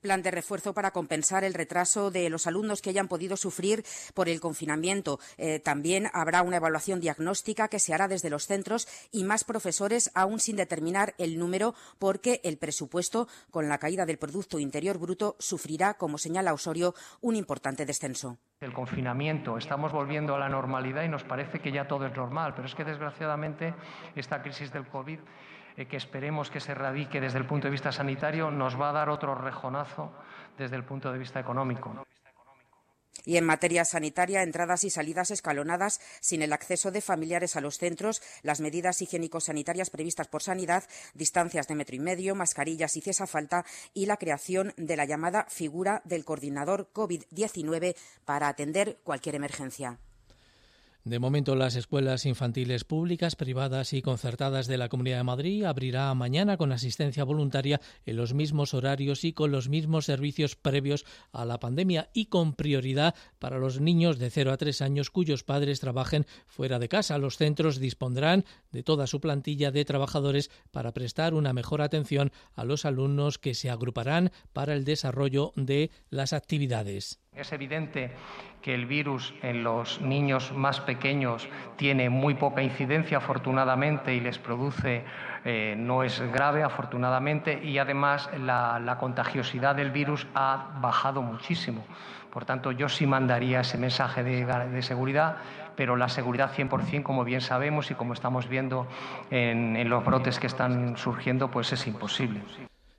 plan 0.00 0.22
de 0.22 0.30
refuerzo 0.30 0.74
para 0.74 0.90
compensar 0.90 1.44
el 1.44 1.54
retraso 1.54 2.10
de 2.10 2.30
los 2.30 2.46
alumnos 2.46 2.82
que 2.82 2.90
hayan 2.90 3.08
podido 3.08 3.36
sufrir 3.36 3.84
por 4.14 4.28
el 4.28 4.40
confinamiento. 4.40 5.18
Eh, 5.36 5.60
también 5.60 6.08
habrá 6.12 6.42
una 6.42 6.56
evaluación 6.56 7.00
diagnóstica 7.00 7.68
que 7.68 7.80
se 7.80 7.94
hará 7.94 8.08
desde 8.08 8.30
los 8.30 8.46
centros 8.46 8.88
y 9.10 9.24
más 9.24 9.44
profesores 9.44 10.10
aún 10.14 10.40
sin 10.40 10.56
determinar 10.56 11.14
el 11.18 11.38
número 11.38 11.74
porque 11.98 12.40
el 12.44 12.58
presupuesto, 12.58 13.28
con 13.50 13.68
la 13.68 13.78
caída 13.78 14.06
del 14.06 14.18
Producto 14.18 14.58
Interior 14.58 14.98
Bruto, 14.98 15.36
sufrirá, 15.38 15.94
como 15.94 16.18
señala 16.18 16.52
Osorio, 16.52 16.94
un 17.20 17.36
importante 17.36 17.86
descenso. 17.86 18.38
El 18.60 18.72
confinamiento, 18.72 19.56
estamos 19.56 19.92
volviendo 19.92 20.34
a 20.34 20.38
la 20.38 20.48
normalidad 20.48 21.04
y 21.04 21.08
nos 21.08 21.22
parece 21.22 21.60
que 21.60 21.70
ya 21.70 21.86
todo 21.86 22.06
es 22.06 22.16
normal, 22.16 22.54
pero 22.54 22.66
es 22.66 22.74
que 22.74 22.84
desgraciadamente 22.84 23.74
esta 24.16 24.42
crisis 24.42 24.72
del 24.72 24.86
COVID 24.88 25.20
que 25.86 25.96
esperemos 25.96 26.50
que 26.50 26.60
se 26.60 26.74
radique 26.74 27.20
desde 27.20 27.38
el 27.38 27.46
punto 27.46 27.66
de 27.66 27.72
vista 27.72 27.92
sanitario, 27.92 28.50
nos 28.50 28.80
va 28.80 28.90
a 28.90 28.92
dar 28.92 29.08
otro 29.08 29.34
rejonazo 29.34 30.12
desde 30.56 30.76
el 30.76 30.84
punto 30.84 31.12
de 31.12 31.18
vista 31.18 31.38
económico. 31.40 32.04
Y 33.24 33.36
en 33.36 33.44
materia 33.44 33.84
sanitaria, 33.84 34.42
entradas 34.42 34.84
y 34.84 34.90
salidas 34.90 35.30
escalonadas 35.30 36.00
sin 36.20 36.40
el 36.40 36.52
acceso 36.52 36.90
de 36.90 37.02
familiares 37.02 37.56
a 37.56 37.60
los 37.60 37.76
centros, 37.76 38.22
las 38.42 38.60
medidas 38.60 39.02
higiénico-sanitarias 39.02 39.90
previstas 39.90 40.28
por 40.28 40.42
Sanidad, 40.42 40.84
distancias 41.14 41.68
de 41.68 41.74
metro 41.74 41.96
y 41.96 42.00
medio, 42.00 42.34
mascarillas 42.34 42.96
y 42.96 43.02
cesa 43.02 43.26
falta 43.26 43.66
y 43.92 44.06
la 44.06 44.16
creación 44.16 44.72
de 44.76 44.96
la 44.96 45.04
llamada 45.04 45.44
figura 45.50 46.00
del 46.06 46.24
coordinador 46.24 46.90
COVID-19 46.94 47.96
para 48.24 48.48
atender 48.48 48.96
cualquier 49.04 49.34
emergencia. 49.34 49.98
De 51.04 51.20
momento, 51.20 51.54
las 51.54 51.76
escuelas 51.76 52.26
infantiles 52.26 52.84
públicas, 52.84 53.36
privadas 53.36 53.92
y 53.92 54.02
concertadas 54.02 54.66
de 54.66 54.76
la 54.76 54.88
Comunidad 54.88 55.18
de 55.18 55.24
Madrid 55.24 55.64
abrirá 55.64 56.12
mañana 56.14 56.56
con 56.56 56.72
asistencia 56.72 57.24
voluntaria 57.24 57.80
en 58.04 58.16
los 58.16 58.34
mismos 58.34 58.74
horarios 58.74 59.24
y 59.24 59.32
con 59.32 59.50
los 59.50 59.68
mismos 59.68 60.04
servicios 60.04 60.56
previos 60.56 61.06
a 61.32 61.44
la 61.44 61.60
pandemia 61.60 62.10
y 62.12 62.26
con 62.26 62.52
prioridad 62.52 63.14
para 63.38 63.58
los 63.58 63.80
niños 63.80 64.18
de 64.18 64.28
0 64.28 64.52
a 64.52 64.56
3 64.56 64.82
años 64.82 65.10
cuyos 65.10 65.44
padres 65.44 65.80
trabajen 65.80 66.26
fuera 66.46 66.78
de 66.78 66.88
casa. 66.88 67.16
Los 67.16 67.38
centros 67.38 67.78
dispondrrán 67.78 68.44
de 68.72 68.82
toda 68.82 69.06
su 69.06 69.20
plantilla 69.20 69.70
de 69.70 69.84
trabajadores 69.84 70.50
para 70.70 70.92
prestar 70.92 71.34
una 71.34 71.52
mejor 71.52 71.82
atención 71.82 72.32
a 72.54 72.64
los 72.64 72.84
alumnos 72.84 73.38
que 73.38 73.54
se 73.54 73.70
agruparán 73.70 74.30
para 74.52 74.74
el 74.74 74.84
desarrollo 74.84 75.52
de 75.56 75.90
las 76.10 76.32
actividades. 76.32 77.20
Es 77.34 77.52
evidente 77.52 78.10
que 78.62 78.74
el 78.74 78.86
virus 78.86 79.32
en 79.42 79.62
los 79.62 80.00
niños 80.00 80.52
más 80.52 80.80
pequeños 80.80 81.48
tiene 81.76 82.10
muy 82.10 82.34
poca 82.34 82.62
incidencia, 82.62 83.18
afortunadamente, 83.18 84.14
y 84.14 84.20
les 84.20 84.38
produce, 84.38 85.04
eh, 85.44 85.74
no 85.78 86.02
es 86.02 86.20
grave, 86.32 86.64
afortunadamente, 86.64 87.64
y 87.64 87.78
además 87.78 88.28
la, 88.40 88.96
contagiosidad 88.98 89.76
del 89.76 89.92
virus 89.92 90.26
ha 90.34 90.78
bajado 90.80 91.22
muchísimo. 91.22 91.84
Por 92.32 92.44
tanto, 92.44 92.72
yo 92.72 92.88
sí 92.88 93.06
mandaría 93.06 93.60
ese 93.60 93.78
mensaje 93.78 94.24
de, 94.24 94.44
de 94.44 94.82
seguridad, 94.82 95.36
pero 95.78 95.94
la 95.94 96.08
seguridad 96.08 96.50
100%, 96.52 97.04
como 97.04 97.22
bien 97.22 97.40
sabemos 97.40 97.92
y 97.92 97.94
como 97.94 98.12
estamos 98.12 98.48
viendo 98.48 98.88
en, 99.30 99.76
en 99.76 99.88
los 99.88 100.04
brotes 100.04 100.40
que 100.40 100.48
están 100.48 100.96
surgiendo, 100.96 101.52
pues 101.52 101.72
es 101.72 101.86
imposible. 101.86 102.40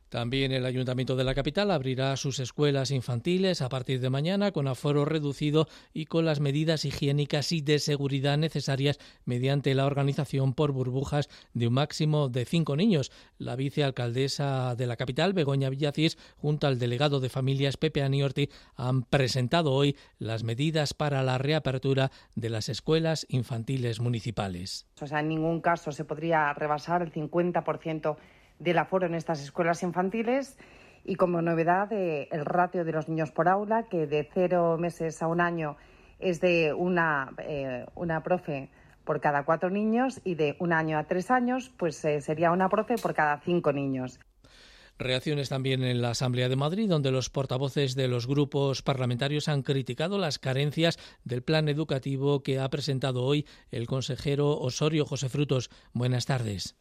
También 0.10 0.51
el 0.51 0.66
Ayuntamiento 0.66 1.16
de 1.16 1.24
la 1.24 1.36
capital 1.36 1.70
abrirá 1.70 2.18
sus 2.18 2.39
escuelas 2.39 2.89
infantiles 2.89 3.62
a 3.62 3.70
partir 3.70 4.00
de 4.00 4.10
mañana 4.10 4.51
con 4.51 4.68
aforo 4.68 5.06
reducido 5.06 5.68
y 5.94 6.06
con 6.06 6.25
las 6.25 6.39
medidas 6.39 6.84
higiénicas 6.84 7.51
y 7.51 7.62
de 7.62 7.78
seguridad 7.78 8.36
necesarias 8.36 8.98
mediante 9.25 9.75
la 9.75 9.86
organización 9.86 10.56
por 10.56 10.72
burbujas 10.72 11.30
de 11.54 11.68
un 11.68 11.75
máximo 11.75 12.28
de 12.28 12.46
cinco 12.46 12.75
niños. 12.75 13.12
La 13.38 13.56
vicealcaldesa 13.56 14.75
de 14.75 14.88
la 14.88 14.96
capital, 14.96 15.34
Begoña 15.34 15.70
Villacís, 15.70 16.18
junto 16.38 16.66
al 16.66 16.80
delegado 16.80 17.20
de 17.20 17.30
familias 17.30 17.78
Pepe 17.78 18.01
Aniorti, 18.01 18.50
han 18.75 19.04
presentado 19.04 19.74
hoy 19.74 19.96
las 20.18 20.44
medidas 20.44 20.96
para 20.96 21.22
la 21.22 21.38
reapertura 21.38 22.10
de 22.34 22.50
las 22.50 22.68
escuelas 22.68 23.28
infantiles 23.30 24.00
municipales. 24.00 24.88
O 25.00 25.06
sea, 25.06 25.20
en 25.20 25.30
ningún 25.30 25.62
caso 25.62 25.92
se 25.92 26.04
podría 26.04 26.51
rebasar 26.54 27.04
el 27.04 27.13
50% 27.13 28.18
del 28.60 28.78
aforo 28.78 29.08
en 29.08 29.16
estas 29.16 29.42
escuelas 29.42 29.84
infantiles 29.84 30.58
y 31.04 31.16
como 31.16 31.42
novedad 31.42 31.92
el 31.92 32.46
ratio 32.46 32.86
de 32.86 32.92
los 32.92 33.08
niños 33.10 33.32
por 33.32 33.48
aula, 33.48 33.88
que 33.89 34.06
de 34.06 34.30
cero 34.34 34.78
meses 34.78 35.22
a 35.22 35.28
un 35.28 35.42
año 35.42 35.78
es 36.20 36.42
de 36.42 36.74
una, 36.74 37.34
eh, 37.39 37.86
una 37.96 38.22
profe 38.22 38.70
por 39.06 39.22
cada 39.22 39.44
cuatro 39.44 39.70
niños 39.70 40.22
y 40.24 40.36
de 40.36 40.56
un 40.60 40.74
año 40.74 41.00
a 41.00 41.06
tres 41.06 41.32
años, 41.32 41.72
pues 41.78 42.04
eh, 42.06 42.22
sería 42.22 42.51
una 42.51 42.70
profe 42.70 42.96
por 42.96 43.13
cada 43.13 43.39
cinco 43.39 43.74
niños. 43.74 44.20
Reacciones 45.00 45.48
también 45.48 45.84
en 45.86 46.01
la 46.01 46.10
Asamblea 46.10 46.50
de 46.50 46.58
Madrid, 46.58 46.89
donde 46.89 47.10
los 47.10 47.30
portavoces 47.30 47.96
de 47.96 48.10
los 48.10 48.28
grupos 48.28 48.82
parlamentarios 48.82 49.48
han 49.48 49.63
criticado 49.63 50.18
las 50.18 50.39
carencias 50.39 51.00
del 51.24 51.42
plan 51.42 51.70
educativo 51.70 52.44
que 52.44 52.60
ha 52.60 52.70
presentado 52.70 53.24
hoy 53.24 53.48
el 53.72 53.88
consejero 53.88 54.60
Osorio 54.60 55.06
José 55.06 55.30
Frutos. 55.30 55.70
Buenas 55.94 56.25
tardes. 56.25 56.75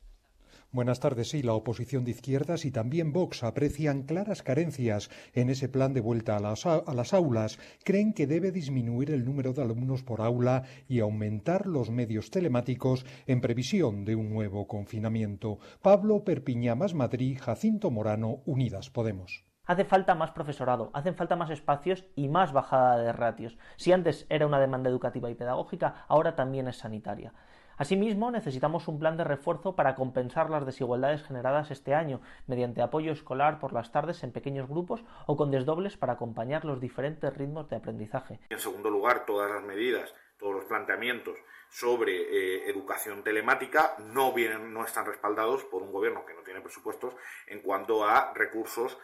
Buenas 0.71 1.01
tardes. 1.01 1.31
Sí, 1.31 1.43
la 1.43 1.55
oposición 1.55 2.05
de 2.05 2.11
izquierdas 2.11 2.67
y 2.67 2.71
también 2.71 3.11
Vox 3.11 3.43
aprecian 3.43 4.03
claras 4.03 4.43
carencias 4.43 5.09
en 5.33 5.49
ese 5.49 5.67
plan 5.67 5.95
de 5.95 6.03
vuelta 6.03 6.37
a 6.37 6.41
las, 6.41 7.15
aulas. 7.15 7.59
Creen 7.85 8.13
que 8.13 8.27
debe 8.27 8.53
disminuir 8.53 9.11
el 9.11 9.25
número 9.25 9.55
de 9.55 9.63
alumnos 9.63 10.03
por 10.03 10.21
aula 10.21 10.65
y 10.87 11.01
aumentar 11.01 11.67
los 11.67 11.91
medios 11.91 12.31
telemáticos 12.31 13.07
en 13.27 13.41
previsión 13.41 14.05
de 14.05 14.15
un 14.15 14.29
nuevo 14.29 14.67
confinamiento. 14.69 15.59
Pablo 15.81 16.23
Perpiña 16.23 16.75
más 16.75 16.93
Madrid, 16.93 17.39
Jacinto 17.41 17.91
Morano, 17.91 18.43
Unidas 18.45 18.91
Podemos. 18.91 19.47
Hace 19.65 19.87
falta 19.87 20.15
más 20.15 20.33
profesorado, 20.33 20.91
hacen 20.93 21.15
falta 21.15 21.37
más 21.37 21.49
espacios 21.49 22.05
y 22.15 22.29
más 22.29 22.53
bajada 22.53 22.99
de 22.99 23.13
ratios. 23.13 23.57
Si 23.77 23.93
antes 23.93 24.27
era 24.29 24.47
una 24.47 24.61
demanda 24.61 24.91
educativa 24.91 25.31
y 25.31 25.35
pedagógica, 25.35 26.05
ahora 26.09 26.35
también 26.35 26.69
es 26.69 26.77
sanitaria. 26.77 27.33
Asimismo, 27.79 28.33
necesitamos 28.33 28.89
un 28.89 28.99
plan 28.99 29.17
de 29.17 29.23
refuerzo 29.23 29.77
para 29.77 29.95
compensar 29.95 30.51
las 30.51 30.67
desigualdades 30.67 31.23
generadas 31.23 31.71
este 31.71 31.95
año, 31.95 32.21
mediante 32.49 32.83
apoyo 32.83 33.13
escolar 33.13 33.61
por 33.61 33.73
las 33.73 33.93
tardes 33.93 34.25
en 34.25 34.33
pequeños 34.33 34.69
grupos 34.69 35.05
o 35.27 35.37
con 35.37 35.53
desdobles 35.53 35.97
para 35.97 36.15
acompañar 36.15 36.65
los 36.65 36.81
diferentes 36.81 37.33
ritmos 37.37 37.71
de 37.71 37.77
aprendizaje. 37.77 38.41
En 38.51 38.59
segundo 38.59 38.91
lugar, 38.91 39.25
todas 39.27 39.49
las 39.49 39.63
medidas 39.63 40.13
todos 40.39 40.55
los 40.55 40.65
planteamientos 40.65 41.37
sobre 41.69 42.13
eh, 42.13 42.71
educación 42.71 43.23
telemática 43.23 43.95
no 43.99 44.33
vienen, 44.33 44.73
no 44.73 44.85
están 44.85 45.05
respaldados 45.05 45.65
por 45.65 45.83
un 45.83 45.93
gobierno 45.93 46.25
que 46.25 46.35
no 46.35 46.43
tiene 46.43 46.61
presupuestos 46.61 47.15
en 47.49 47.61
cuanto 47.61 48.05
a 48.05 48.33
recursos 48.35 48.97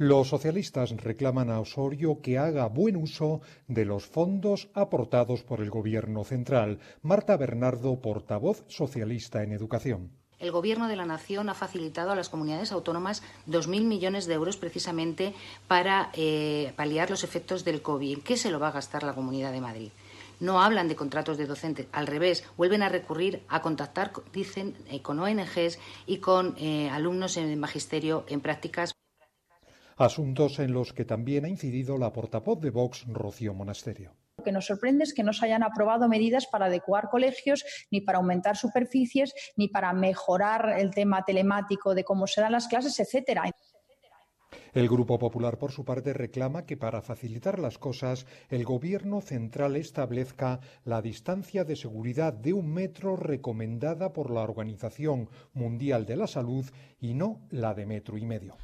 los 0.00 0.28
socialistas 0.28 0.96
reclaman 0.96 1.50
a 1.50 1.60
Osorio 1.60 2.22
que 2.22 2.38
haga 2.38 2.66
buen 2.68 2.96
uso 2.96 3.42
de 3.68 3.84
los 3.84 4.06
fondos 4.06 4.70
aportados 4.72 5.42
por 5.42 5.60
el 5.60 5.68
Gobierno 5.68 6.24
central. 6.24 6.78
Marta 7.02 7.36
Bernardo, 7.36 8.00
portavoz 8.00 8.64
socialista 8.66 9.42
en 9.42 9.52
educación. 9.52 10.10
El 10.38 10.52
Gobierno 10.52 10.88
de 10.88 10.96
la 10.96 11.04
Nación 11.04 11.50
ha 11.50 11.54
facilitado 11.54 12.12
a 12.12 12.14
las 12.14 12.30
comunidades 12.30 12.72
autónomas 12.72 13.22
2.000 13.46 13.84
millones 13.84 14.24
de 14.24 14.32
euros 14.32 14.56
precisamente 14.56 15.34
para 15.68 16.08
eh, 16.14 16.72
paliar 16.76 17.10
los 17.10 17.22
efectos 17.22 17.66
del 17.66 17.82
COVID. 17.82 18.14
¿En 18.14 18.22
qué 18.22 18.38
se 18.38 18.50
lo 18.50 18.58
va 18.58 18.68
a 18.68 18.72
gastar 18.72 19.02
la 19.02 19.12
Comunidad 19.12 19.52
de 19.52 19.60
Madrid? 19.60 19.90
no 20.40 20.62
hablan 20.62 20.88
de 20.88 20.96
contratos 20.96 21.36
de 21.36 21.44
docentes, 21.44 21.86
al 21.92 22.06
revés, 22.06 22.44
vuelven 22.56 22.82
a 22.82 22.88
recurrir 22.88 23.42
a 23.48 23.60
contactar, 23.60 24.10
dicen, 24.32 24.74
eh, 24.88 25.02
con 25.02 25.18
ONGs 25.18 25.78
y 26.06 26.16
con 26.16 26.54
eh, 26.56 26.88
alumnos 26.88 27.36
en 27.36 27.60
magisterio 27.60 28.24
en 28.26 28.40
prácticas 28.40 28.94
asuntos 30.00 30.58
en 30.58 30.72
los 30.72 30.94
que 30.94 31.04
también 31.04 31.44
ha 31.44 31.48
incidido 31.48 31.98
la 31.98 32.12
portavoz 32.12 32.58
de 32.60 32.70
Vox, 32.70 33.04
Rocío 33.06 33.52
Monasterio. 33.52 34.14
Lo 34.38 34.44
que 34.44 34.52
nos 34.52 34.64
sorprende 34.64 35.04
es 35.04 35.12
que 35.12 35.22
no 35.22 35.34
se 35.34 35.44
hayan 35.44 35.62
aprobado 35.62 36.08
medidas 36.08 36.46
para 36.46 36.66
adecuar 36.66 37.10
colegios, 37.10 37.62
ni 37.90 38.00
para 38.00 38.18
aumentar 38.18 38.56
superficies, 38.56 39.34
ni 39.56 39.68
para 39.68 39.92
mejorar 39.92 40.76
el 40.78 40.90
tema 40.92 41.22
telemático 41.26 41.94
de 41.94 42.04
cómo 42.04 42.26
se 42.26 42.40
dan 42.40 42.52
las 42.52 42.66
clases, 42.66 42.98
etcétera. 42.98 43.44
El 44.72 44.88
Grupo 44.88 45.18
Popular, 45.18 45.58
por 45.58 45.72
su 45.72 45.84
parte, 45.84 46.14
reclama 46.14 46.64
que 46.64 46.78
para 46.78 47.02
facilitar 47.02 47.58
las 47.58 47.76
cosas, 47.76 48.26
el 48.48 48.64
Gobierno 48.64 49.20
central 49.20 49.76
establezca 49.76 50.60
la 50.84 51.02
distancia 51.02 51.64
de 51.64 51.76
seguridad 51.76 52.32
de 52.32 52.54
un 52.54 52.72
metro 52.72 53.16
recomendada 53.16 54.14
por 54.14 54.30
la 54.30 54.40
Organización 54.40 55.28
Mundial 55.52 56.06
de 56.06 56.16
la 56.16 56.26
Salud 56.26 56.64
y 56.98 57.12
no 57.12 57.40
la 57.50 57.74
de 57.74 57.84
metro 57.84 58.16
y 58.16 58.24
medio. 58.24 58.56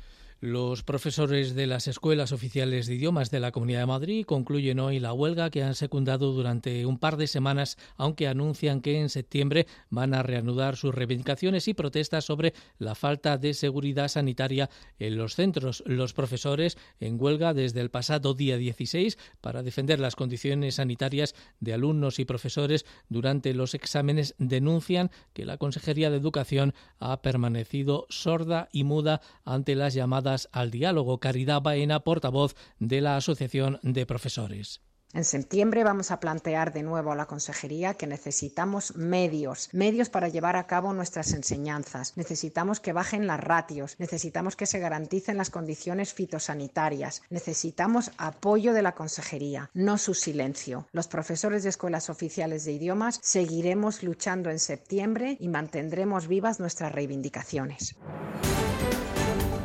Los 0.43 0.83
profesores 0.83 1.55
de 1.55 1.67
las 1.67 1.89
escuelas 1.89 2.31
oficiales 2.31 2.87
de 2.87 2.97
idiomas 2.97 3.31
de 3.31 3.41
la 3.41 3.53
Comunidad 3.53 3.81
de 3.81 3.87
Madrid 3.87 4.27
concluyen 4.27 4.81
hoy 4.81 5.01
la 5.01 5.15
huelga 5.15 5.49
que 5.49 5.63
han 5.63 5.75
secundado 5.75 6.35
durante 6.35 6.85
un 6.85 6.99
par 6.99 7.17
de 7.17 7.27
semanas, 7.27 7.79
aunque 7.97 8.29
anuncian 8.29 8.83
que 8.83 9.01
en 9.01 9.09
septiembre 9.09 9.67
van 9.89 10.13
a 10.13 10.23
reanudar 10.23 10.77
sus 10.77 10.95
reivindicaciones 10.95 11.69
y 11.69 11.75
protestas 11.75 12.27
sobre 12.27 12.53
la 12.79 12.95
falta 12.95 13.39
de 13.39 13.55
seguridad 13.55 14.09
sanitaria 14.09 14.69
en 14.99 15.17
los 15.17 15.37
centros. 15.37 15.83
Los 15.87 16.13
profesores 16.13 16.77
en 17.01 17.19
huelga 17.19 17.55
desde 17.55 17.81
el 17.81 17.89
pasado 17.89 18.35
día 18.35 18.59
16 18.59 19.17
para 19.41 19.63
defender 19.63 20.01
las 20.01 20.17
condiciones 20.17 20.75
sanitarias 20.75 21.35
de 21.61 21.73
alumnos 21.73 22.19
y 22.19 22.27
profesores 22.27 22.85
durante 23.09 23.55
los 23.55 23.73
exámenes 23.73 24.35
denuncian 24.37 25.11
que 25.33 25.47
la 25.47 25.57
Consejería 25.57 26.11
de 26.11 26.19
Educación 26.19 26.75
ha 26.99 27.23
permanecido 27.23 28.07
sorda 28.11 28.69
y 28.71 28.85
muda 28.85 29.23
ante 29.43 29.75
las 29.75 29.95
llamadas 29.95 30.26
al 30.53 30.71
diálogo. 30.71 31.19
Caridad 31.19 31.63
Baena, 31.63 32.01
portavoz 32.01 32.55
de 32.79 33.01
la 33.01 33.17
Asociación 33.17 33.79
de 33.83 34.07
Profesores. 34.07 34.81
En 35.17 35.25
septiembre 35.25 35.85
vamos 35.85 36.11
a 36.11 36.21
plantear 36.21 36.73
de 36.73 36.83
nuevo 36.83 37.13
a 37.13 37.17
la 37.17 37.25
Consejería 37.25 37.95
que 37.95 38.07
necesitamos 38.07 38.97
medios, 38.97 39.71
medios 39.73 40.11
para 40.11 40.29
llevar 40.29 40.57
a 40.57 40.67
cabo 40.67 40.93
nuestras 40.93 41.33
enseñanzas. 41.33 42.13
Necesitamos 42.17 42.81
que 42.81 42.93
bajen 42.93 43.27
las 43.27 43.41
ratios, 43.41 43.95
necesitamos 43.99 44.57
que 44.57 44.67
se 44.67 44.79
garanticen 44.79 45.39
las 45.39 45.49
condiciones 45.49 46.13
fitosanitarias, 46.13 47.23
necesitamos 47.31 48.11
apoyo 48.19 48.75
de 48.75 48.83
la 48.83 48.95
Consejería, 48.95 49.71
no 49.73 49.97
su 49.97 50.13
silencio. 50.13 50.87
Los 50.93 51.09
profesores 51.09 51.63
de 51.63 51.71
escuelas 51.71 52.11
oficiales 52.11 52.65
de 52.65 52.73
idiomas 52.73 53.19
seguiremos 53.23 54.03
luchando 54.03 54.51
en 54.51 54.59
septiembre 54.59 55.39
y 55.41 55.49
mantendremos 55.49 56.27
vivas 56.27 56.61
nuestras 56.61 56.93
reivindicaciones. 56.93 57.97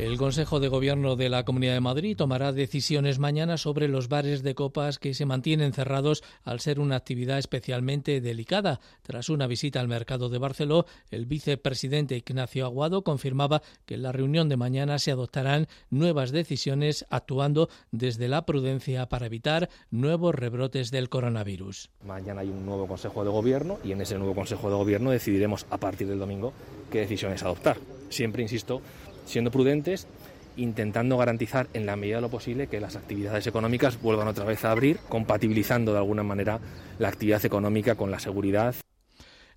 El 0.00 0.16
Consejo 0.16 0.60
de 0.60 0.68
Gobierno 0.68 1.14
de 1.14 1.28
la 1.28 1.44
Comunidad 1.44 1.74
de 1.74 1.82
Madrid 1.82 2.16
tomará 2.16 2.52
decisiones 2.52 3.18
mañana 3.18 3.58
sobre 3.58 3.86
los 3.86 4.08
bares 4.08 4.42
de 4.42 4.54
copas 4.54 4.98
que 4.98 5.12
se 5.12 5.26
mantienen 5.26 5.74
cerrados 5.74 6.22
al 6.42 6.60
ser 6.60 6.80
una 6.80 6.96
actividad 6.96 7.38
especialmente 7.38 8.22
delicada. 8.22 8.80
Tras 9.02 9.28
una 9.28 9.46
visita 9.46 9.78
al 9.78 9.88
mercado 9.88 10.30
de 10.30 10.38
Barceló, 10.38 10.86
el 11.10 11.26
vicepresidente 11.26 12.16
Ignacio 12.16 12.64
Aguado 12.64 13.04
confirmaba 13.04 13.60
que 13.84 13.96
en 13.96 14.02
la 14.02 14.10
reunión 14.10 14.48
de 14.48 14.56
mañana 14.56 14.98
se 14.98 15.10
adoptarán 15.10 15.68
nuevas 15.90 16.30
decisiones 16.30 17.04
actuando 17.10 17.68
desde 17.90 18.28
la 18.28 18.46
prudencia 18.46 19.06
para 19.06 19.26
evitar 19.26 19.68
nuevos 19.90 20.34
rebrotes 20.34 20.90
del 20.90 21.10
coronavirus. 21.10 21.90
Mañana 22.06 22.40
hay 22.40 22.48
un 22.48 22.64
nuevo 22.64 22.86
Consejo 22.86 23.22
de 23.22 23.28
Gobierno 23.28 23.78
y 23.84 23.92
en 23.92 24.00
ese 24.00 24.16
nuevo 24.16 24.34
Consejo 24.34 24.70
de 24.70 24.76
Gobierno 24.76 25.10
decidiremos 25.10 25.66
a 25.68 25.76
partir 25.76 26.08
del 26.08 26.18
domingo 26.18 26.54
qué 26.90 27.00
decisiones 27.00 27.42
adoptar. 27.42 27.76
Siempre, 28.08 28.42
insisto, 28.42 28.82
siendo 29.30 29.50
prudentes, 29.50 30.06
intentando 30.56 31.16
garantizar 31.16 31.68
en 31.72 31.86
la 31.86 31.96
medida 31.96 32.16
de 32.16 32.22
lo 32.22 32.28
posible 32.28 32.66
que 32.66 32.80
las 32.80 32.96
actividades 32.96 33.46
económicas 33.46 34.00
vuelvan 34.00 34.28
otra 34.28 34.44
vez 34.44 34.64
a 34.64 34.72
abrir, 34.72 34.98
compatibilizando 35.08 35.92
de 35.92 35.98
alguna 35.98 36.22
manera 36.22 36.58
la 36.98 37.08
actividad 37.08 37.44
económica 37.44 37.94
con 37.94 38.10
la 38.10 38.18
seguridad. 38.18 38.74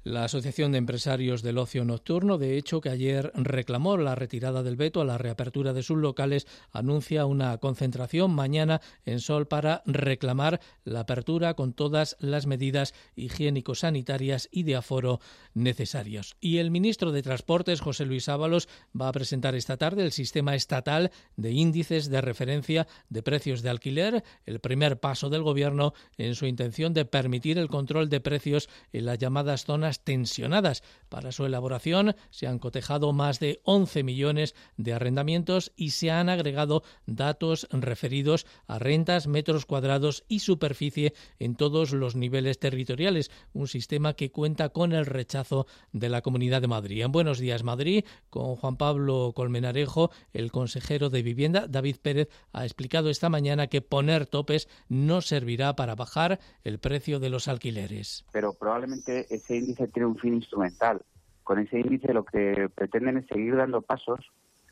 La 0.06 0.26
Asociación 0.26 0.74
de 0.74 0.80
Empresarios 0.80 1.44
del 1.44 1.58
Ocio 1.58 1.86
Nocturno, 1.86 2.38
de 2.38 2.58
hecho, 2.58 2.82
que 2.82 2.90
ayer 2.90 3.32
reclamó 3.36 3.96
la 3.96 4.16
retirada 4.16 4.62
del 4.62 4.76
veto 4.76 5.00
a 5.00 5.06
la 5.06 5.18
reapertura 5.18 5.72
de 5.72 5.82
sus 5.82 5.98
locales, 5.98 6.46
anuncia 6.74 7.26
una 7.26 7.58
concentración 7.60 8.36
mañana 8.36 8.82
en 9.06 9.22
Sol 9.22 9.48
para 9.48 9.82
reclamar 9.86 10.60
la 10.84 11.00
apertura 11.00 11.54
con 11.54 11.72
todas 11.72 12.18
las 12.20 12.48
medidas 12.48 12.94
higiénico-sanitarias 13.16 14.50
y 14.52 14.64
de 14.64 14.76
aforo 14.76 15.22
necesarias. 15.54 16.36
Y 16.42 16.58
el 16.58 16.70
ministro 16.70 17.14
de 17.14 17.24
Transportes, 17.24 17.80
José 17.80 18.06
Luis 18.06 18.28
Ábalos, 18.28 18.68
va 19.00 19.08
a 19.08 19.14
presentar 19.14 19.56
esta 19.56 19.78
tarde 19.78 20.04
el 20.04 20.12
sistema 20.12 20.54
estatal 20.54 21.12
de 21.38 21.52
índices 21.52 22.10
de 22.10 22.20
referencia 22.20 22.88
de 23.08 23.24
precios 23.24 23.62
de 23.62 23.70
alquiler, 23.70 24.26
el 24.46 24.60
primer 24.60 25.00
paso 25.00 25.30
del 25.30 25.44
Gobierno 25.44 25.94
en 26.18 26.36
su 26.36 26.46
intención 26.46 26.94
de 26.94 27.06
permitir 27.06 27.58
el 27.58 27.70
control 27.70 28.10
de 28.10 28.20
precios 28.20 28.68
en 28.92 29.06
las 29.06 29.18
llamadas 29.18 29.64
zonas 29.64 29.93
tensionadas. 30.02 30.84
Para 31.10 31.32
su 31.32 31.46
elaboración 31.46 32.16
se 32.32 32.48
han 32.48 32.60
cotejado 32.60 33.14
más 33.14 33.40
de 33.40 33.62
11 33.64 34.04
millones 34.04 34.56
de 34.78 34.94
arrendamientos 34.94 35.72
y 35.76 35.92
se 35.92 36.10
han 36.10 36.30
agregado 36.30 36.84
datos 37.06 37.68
referidos 37.72 38.46
a 38.68 38.80
rentas, 38.80 39.28
metros 39.28 39.66
cuadrados 39.66 40.24
y 40.28 40.40
superficie 40.40 41.14
en 41.40 41.56
todos 41.56 41.94
los 41.94 42.16
niveles 42.16 42.60
territoriales, 42.60 43.32
un 43.54 43.68
sistema 43.68 44.14
que 44.14 44.32
cuenta 44.32 44.70
con 44.70 44.94
el 44.94 45.06
rechazo 45.06 45.68
de 45.92 46.10
la 46.10 46.22
Comunidad 46.22 46.62
de 46.62 46.68
Madrid. 46.68 47.04
En 47.04 47.12
Buenos 47.12 47.40
Días 47.40 47.64
Madrid, 47.64 48.06
con 48.30 48.56
Juan 48.56 48.78
Pablo 48.78 49.34
Colmenarejo, 49.36 50.12
el 50.34 50.52
consejero 50.52 51.10
de 51.10 51.22
Vivienda, 51.22 51.68
David 51.68 51.98
Pérez, 52.02 52.30
ha 52.52 52.66
explicado 52.66 53.10
esta 53.10 53.30
mañana 53.30 53.68
que 53.68 53.82
poner 53.82 54.26
topes 54.26 54.68
no 54.90 55.22
servirá 55.22 55.76
para 55.76 55.96
bajar 55.96 56.40
el 56.64 56.80
precio 56.80 57.20
de 57.20 57.30
los 57.30 57.48
alquileres. 57.48 58.26
Pero 58.32 58.54
probablemente 58.54 59.28
ese 59.34 59.58
índice 59.58 59.83
tiene 59.88 60.08
un 60.08 60.18
fin 60.18 60.36
instrumental. 60.36 61.02
Con 61.44 61.60
ese 61.60 61.80
índice 61.80 62.14
lo 62.14 62.24
que 62.24 62.70
pretenden 62.74 63.18
es 63.18 63.28
seguir 63.28 63.56
dando 63.56 63.82
pasos 63.82 64.20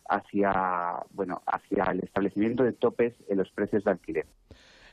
hacia, 0.08 1.04
bueno, 1.12 1.42
hacia 1.46 1.86
el 1.86 2.02
establecimiento 2.02 2.64
de 2.64 2.74
topes 2.74 3.14
en 3.28 3.38
los 3.38 3.50
precios 3.52 3.84
de 3.84 3.92
alquiler. 3.92 4.26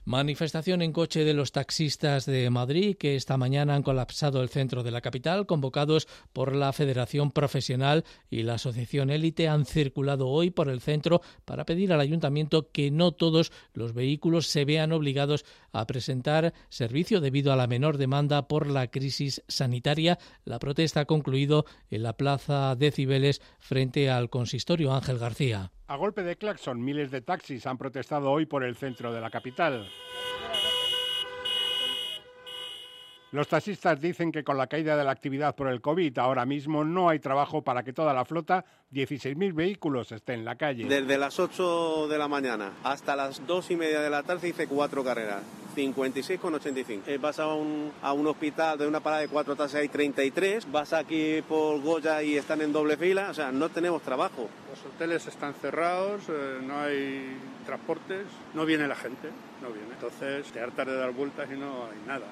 Manifestación 0.09 0.81
en 0.81 0.94
coche 0.94 1.23
de 1.23 1.35
los 1.35 1.53
taxistas 1.53 2.25
de 2.25 2.49
Madrid 2.49 2.97
que 2.97 3.14
esta 3.14 3.37
mañana 3.37 3.75
han 3.75 3.83
colapsado 3.83 4.40
el 4.40 4.49
centro 4.49 4.83
de 4.83 4.90
la 4.90 5.03
capital, 5.03 5.44
convocados 5.44 6.09
por 6.33 6.57
la 6.57 6.73
Federación 6.73 7.31
Profesional 7.31 8.07
y 8.31 8.42
la 8.42 8.55
Asociación 8.55 9.11
Élite, 9.11 9.49
han 9.49 9.66
circulado 9.66 10.29
hoy 10.29 10.49
por 10.49 10.71
el 10.71 10.81
centro 10.81 11.21
para 11.44 11.66
pedir 11.66 11.92
al 11.92 12.01
ayuntamiento 12.01 12.71
que 12.73 12.90
no 12.90 13.12
todos 13.12 13.53
los 13.75 13.92
vehículos 13.92 14.47
se 14.47 14.64
vean 14.64 14.92
obligados 14.92 15.44
a 15.73 15.87
presentar 15.87 16.55
servicio 16.71 17.21
debido 17.21 17.53
a 17.53 17.57
la 17.57 17.66
menor 17.66 17.99
demanda 17.99 18.49
por 18.49 18.66
la 18.66 18.90
crisis 18.90 19.42
sanitaria. 19.47 20.18
La 20.47 20.59
protesta 20.59 21.01
ha 21.01 21.05
concluido 21.05 21.66
en 21.90 22.03
la 22.03 22.14
Plaza 22.14 22.77
de 22.77 22.92
Cibeles 22.92 23.42
frente 23.59 24.09
al 24.09 24.31
consistorio 24.31 24.94
Ángel 24.94 25.18
García. 25.18 25.71
A 25.88 25.96
golpe 25.96 26.22
de 26.22 26.37
claxon, 26.37 26.85
miles 26.85 27.11
de 27.11 27.22
taxis 27.22 27.66
han 27.66 27.79
protestado 27.79 28.31
hoy 28.31 28.44
por 28.44 28.62
el 28.62 28.77
centro 28.77 29.11
de 29.11 29.22
la 29.22 29.31
capital. 29.31 29.88
Los 33.31 33.47
taxistas 33.49 34.01
dicen 34.01 34.33
que 34.33 34.43
con 34.43 34.57
la 34.57 34.69
caída 34.69 34.97
de 34.97 35.05
la 35.05 35.11
actividad 35.11 35.55
por 35.55 35.69
el 35.69 35.83
COVID 35.83 36.17
ahora 36.19 36.47
mismo 36.47 36.83
no 36.83 37.11
hay 37.11 37.19
trabajo 37.19 37.61
para 37.61 37.83
que 37.83 37.93
toda 37.93 38.14
la 38.14 38.25
flota, 38.25 38.64
16.000 38.91 39.53
vehículos, 39.53 40.12
esté 40.12 40.33
en 40.33 40.47
la 40.47 40.57
calle. 40.57 40.87
Desde 40.87 41.19
las 41.19 41.38
8 41.38 42.09
de 42.09 42.17
la 42.17 42.27
mañana 42.27 42.73
hasta 42.85 43.14
las 43.17 43.47
2 43.47 43.71
y 43.73 43.77
media 43.77 44.01
de 44.01 44.09
la 44.09 44.23
tarde 44.23 44.49
hice 44.49 44.67
cuatro 44.67 45.05
carreras. 45.05 45.43
56,85. 45.77 47.03
Eh, 47.07 47.19
vas 47.19 47.38
a 47.38 47.49
un, 47.55 47.93
a 48.03 48.12
un 48.12 48.27
hospital 48.27 48.79
de 48.79 48.88
una 48.88 49.01
parada 49.01 49.23
de 49.23 49.29
cuatro 49.29 49.55
tasas 49.55 49.77
hay 49.77 49.88
33. 49.88 50.73
Vas 50.73 50.95
aquí 50.95 51.43
por 51.47 51.81
Goya 51.83 52.23
y 52.23 52.37
están 52.37 52.62
en 52.62 52.73
doble 52.73 52.97
fila. 52.97 53.29
O 53.31 53.35
sea, 53.35 53.53
no 53.53 53.69
tenemos 53.69 54.03
trabajo. 54.03 54.49
Los 54.71 54.85
hoteles 54.87 55.27
están 55.27 55.55
cerrados, 55.55 56.23
eh, 56.31 56.59
no 56.67 56.81
hay 56.81 57.37
transportes, 57.67 58.27
no 58.55 58.64
viene 58.64 58.88
la 58.88 58.97
gente, 58.97 59.29
no 59.62 59.69
viene. 59.69 59.93
Entonces 59.93 60.51
te 60.51 60.61
hartas 60.61 60.87
de 60.87 60.97
dar 60.97 61.12
vueltas 61.12 61.49
y 61.53 61.59
no 61.59 61.85
hay 61.85 62.07
nada. 62.07 62.27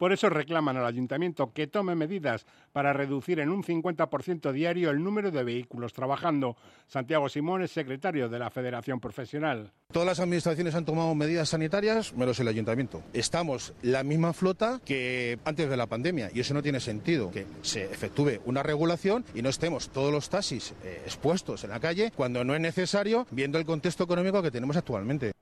Por 0.00 0.14
eso 0.14 0.30
reclaman 0.30 0.78
al 0.78 0.86
ayuntamiento 0.86 1.52
que 1.52 1.66
tome 1.66 1.94
medidas 1.94 2.46
para 2.72 2.94
reducir 2.94 3.38
en 3.38 3.50
un 3.50 3.62
50% 3.62 4.50
diario 4.50 4.88
el 4.88 5.04
número 5.04 5.30
de 5.30 5.44
vehículos 5.44 5.92
trabajando. 5.92 6.56
Santiago 6.86 7.28
Simón 7.28 7.60
es 7.60 7.72
secretario 7.72 8.30
de 8.30 8.38
la 8.38 8.48
Federación 8.48 8.98
Profesional. 8.98 9.72
Todas 9.92 10.06
las 10.06 10.20
administraciones 10.20 10.74
han 10.74 10.86
tomado 10.86 11.14
medidas 11.14 11.50
sanitarias, 11.50 12.14
menos 12.14 12.40
el 12.40 12.48
ayuntamiento. 12.48 13.02
Estamos 13.12 13.74
la 13.82 14.02
misma 14.02 14.32
flota 14.32 14.80
que 14.86 15.38
antes 15.44 15.68
de 15.68 15.76
la 15.76 15.86
pandemia 15.86 16.30
y 16.32 16.40
eso 16.40 16.54
no 16.54 16.62
tiene 16.62 16.80
sentido. 16.80 17.30
Que 17.30 17.46
se 17.60 17.84
efectúe 17.84 18.40
una 18.46 18.62
regulación 18.62 19.26
y 19.34 19.42
no 19.42 19.50
estemos 19.50 19.90
todos 19.90 20.10
los 20.10 20.30
taxis 20.30 20.72
eh, 20.82 21.02
expuestos 21.04 21.62
en 21.64 21.70
la 21.70 21.80
calle 21.80 22.10
cuando 22.16 22.42
no 22.42 22.54
es 22.54 22.60
necesario, 22.62 23.26
viendo 23.30 23.58
el 23.58 23.66
contexto 23.66 24.04
económico 24.04 24.42
que 24.42 24.50
tenemos 24.50 24.78
actualmente. 24.78 25.32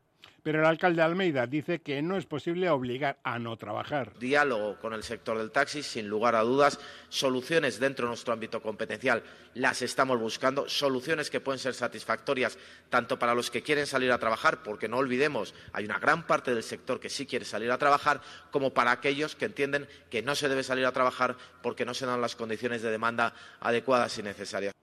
Pero 0.43 0.61
el 0.61 0.67
alcalde 0.67 0.97
de 0.97 1.03
Almeida 1.03 1.47
dice 1.47 1.81
que 1.81 2.01
no 2.01 2.17
es 2.17 2.25
posible 2.25 2.71
obligar 2.71 3.19
a 3.23 3.39
no 3.39 3.57
trabajar. 3.57 4.19
Diálogo 4.19 4.79
con 4.79 4.93
el 4.95 5.03
sector 5.03 5.37
del 5.37 5.51
taxi, 5.51 5.83
sin 5.83 6.09
lugar 6.09 6.35
a 6.35 6.43
dudas. 6.43 6.79
Soluciones 7.09 7.81
dentro 7.81 8.07
de 8.07 8.11
nuestro 8.11 8.33
ámbito 8.33 8.63
competencial 8.63 9.23
las 9.55 9.83
estamos 9.83 10.19
buscando. 10.19 10.69
Soluciones 10.69 11.31
que 11.31 11.41
pueden 11.41 11.59
ser 11.59 11.75
satisfactorias 11.75 12.57
tanto 12.89 13.19
para 13.19 13.35
los 13.35 13.51
que 13.51 13.63
quieren 13.63 13.87
salir 13.87 14.13
a 14.13 14.19
trabajar, 14.19 14.63
porque 14.63 14.89
no 14.89 14.99
olvidemos, 14.99 15.55
hay 15.73 15.85
una 15.85 15.99
gran 15.99 16.27
parte 16.27 16.55
del 16.55 16.63
sector 16.63 17.01
que 17.01 17.11
sí 17.11 17.27
quiere 17.27 17.45
salir 17.45 17.71
a 17.71 17.79
trabajar, 17.79 18.21
como 18.51 18.73
para 18.73 18.93
aquellos 18.93 19.35
que 19.35 19.47
entienden 19.47 19.89
que 20.11 20.23
no 20.23 20.35
se 20.35 20.49
debe 20.49 20.63
salir 20.63 20.87
a 20.87 20.93
trabajar 20.93 21.37
porque 21.63 21.85
no 21.85 21.95
se 21.95 22.07
dan 22.07 22.21
las 22.21 22.37
condiciones 22.37 22.83
de 22.83 22.91
demanda 22.91 23.35
adecuadas 23.61 24.17
y 24.19 24.23
necesarias. 24.23 24.75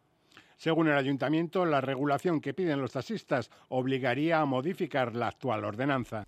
Según 0.57 0.87
el 0.87 0.97
ayuntamiento, 0.97 1.65
la 1.65 1.81
regulación 1.81 2.41
que 2.41 2.53
piden 2.53 2.81
los 2.81 2.93
taxistas 2.93 3.49
obligaría 3.69 4.39
a 4.39 4.45
modificar 4.45 5.15
la 5.15 5.27
actual 5.27 5.65
ordenanza. 5.65 6.25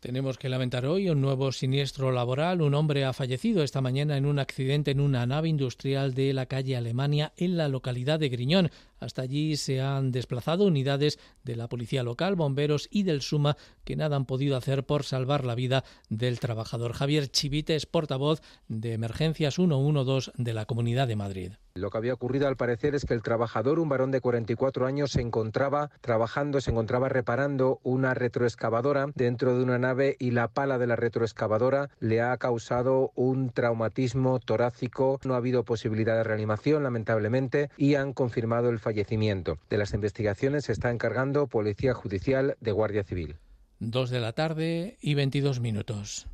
Tenemos 0.00 0.38
que 0.38 0.48
lamentar 0.48 0.86
hoy 0.86 1.10
un 1.10 1.20
nuevo 1.20 1.52
siniestro 1.52 2.10
laboral. 2.10 2.62
Un 2.62 2.74
hombre 2.74 3.04
ha 3.04 3.12
fallecido 3.12 3.62
esta 3.62 3.82
mañana 3.82 4.16
en 4.16 4.24
un 4.24 4.38
accidente 4.38 4.92
en 4.92 5.00
una 5.00 5.26
nave 5.26 5.50
industrial 5.50 6.14
de 6.14 6.32
la 6.32 6.46
calle 6.46 6.74
Alemania 6.74 7.32
en 7.36 7.58
la 7.58 7.68
localidad 7.68 8.18
de 8.18 8.30
Griñón. 8.30 8.70
Hasta 9.00 9.22
allí 9.22 9.56
se 9.56 9.80
han 9.80 10.12
desplazado 10.12 10.66
unidades 10.66 11.18
de 11.42 11.56
la 11.56 11.68
policía 11.68 12.02
local, 12.02 12.36
bomberos 12.36 12.88
y 12.90 13.02
del 13.02 13.22
SUMA 13.22 13.56
que 13.84 13.96
nada 13.96 14.16
han 14.16 14.26
podido 14.26 14.56
hacer 14.56 14.84
por 14.84 15.04
salvar 15.04 15.44
la 15.44 15.54
vida 15.54 15.84
del 16.08 16.38
trabajador. 16.38 16.92
Javier 16.92 17.28
Chivite 17.28 17.80
portavoz 17.86 18.40
de 18.68 18.92
Emergencias 18.92 19.54
112 19.54 20.32
de 20.36 20.54
la 20.54 20.66
Comunidad 20.66 21.08
de 21.08 21.16
Madrid. 21.16 21.52
Lo 21.74 21.90
que 21.90 21.98
había 21.98 22.14
ocurrido 22.14 22.48
al 22.48 22.56
parecer 22.56 22.96
es 22.96 23.04
que 23.04 23.14
el 23.14 23.22
trabajador, 23.22 23.78
un 23.78 23.88
varón 23.88 24.10
de 24.10 24.20
44 24.20 24.86
años, 24.86 25.12
se 25.12 25.20
encontraba 25.20 25.90
trabajando, 26.00 26.60
se 26.60 26.72
encontraba 26.72 27.08
reparando 27.08 27.78
una 27.84 28.12
retroexcavadora 28.12 29.06
dentro 29.14 29.56
de 29.56 29.62
una 29.62 29.78
nave 29.78 30.16
y 30.18 30.32
la 30.32 30.48
pala 30.48 30.78
de 30.78 30.88
la 30.88 30.96
retroexcavadora 30.96 31.90
le 32.00 32.22
ha 32.22 32.36
causado 32.38 33.12
un 33.14 33.50
traumatismo 33.50 34.40
torácico. 34.40 35.20
No 35.24 35.34
ha 35.34 35.36
habido 35.36 35.64
posibilidad 35.64 36.16
de 36.16 36.24
reanimación, 36.24 36.82
lamentablemente, 36.82 37.70
y 37.76 37.94
han 37.94 38.12
confirmado 38.14 38.68
el 38.68 38.78
fallecimiento. 38.78 38.89
De 38.92 39.78
las 39.78 39.94
investigaciones 39.94 40.64
se 40.64 40.72
está 40.72 40.90
encargando 40.90 41.46
Policía 41.46 41.94
Judicial 41.94 42.56
de 42.60 42.72
Guardia 42.72 43.04
Civil. 43.04 43.36
Dos 43.78 44.10
de 44.10 44.20
la 44.20 44.32
tarde 44.32 44.98
y 45.00 45.14
22 45.14 45.60
minutos. 45.60 46.26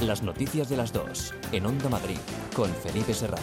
Las 0.00 0.22
noticias 0.22 0.68
de 0.68 0.76
las 0.76 0.92
dos 0.92 1.32
en 1.52 1.64
Onda 1.64 1.88
Madrid 1.88 2.18
con 2.54 2.70
Felipe 2.74 3.14
Serrano. 3.14 3.42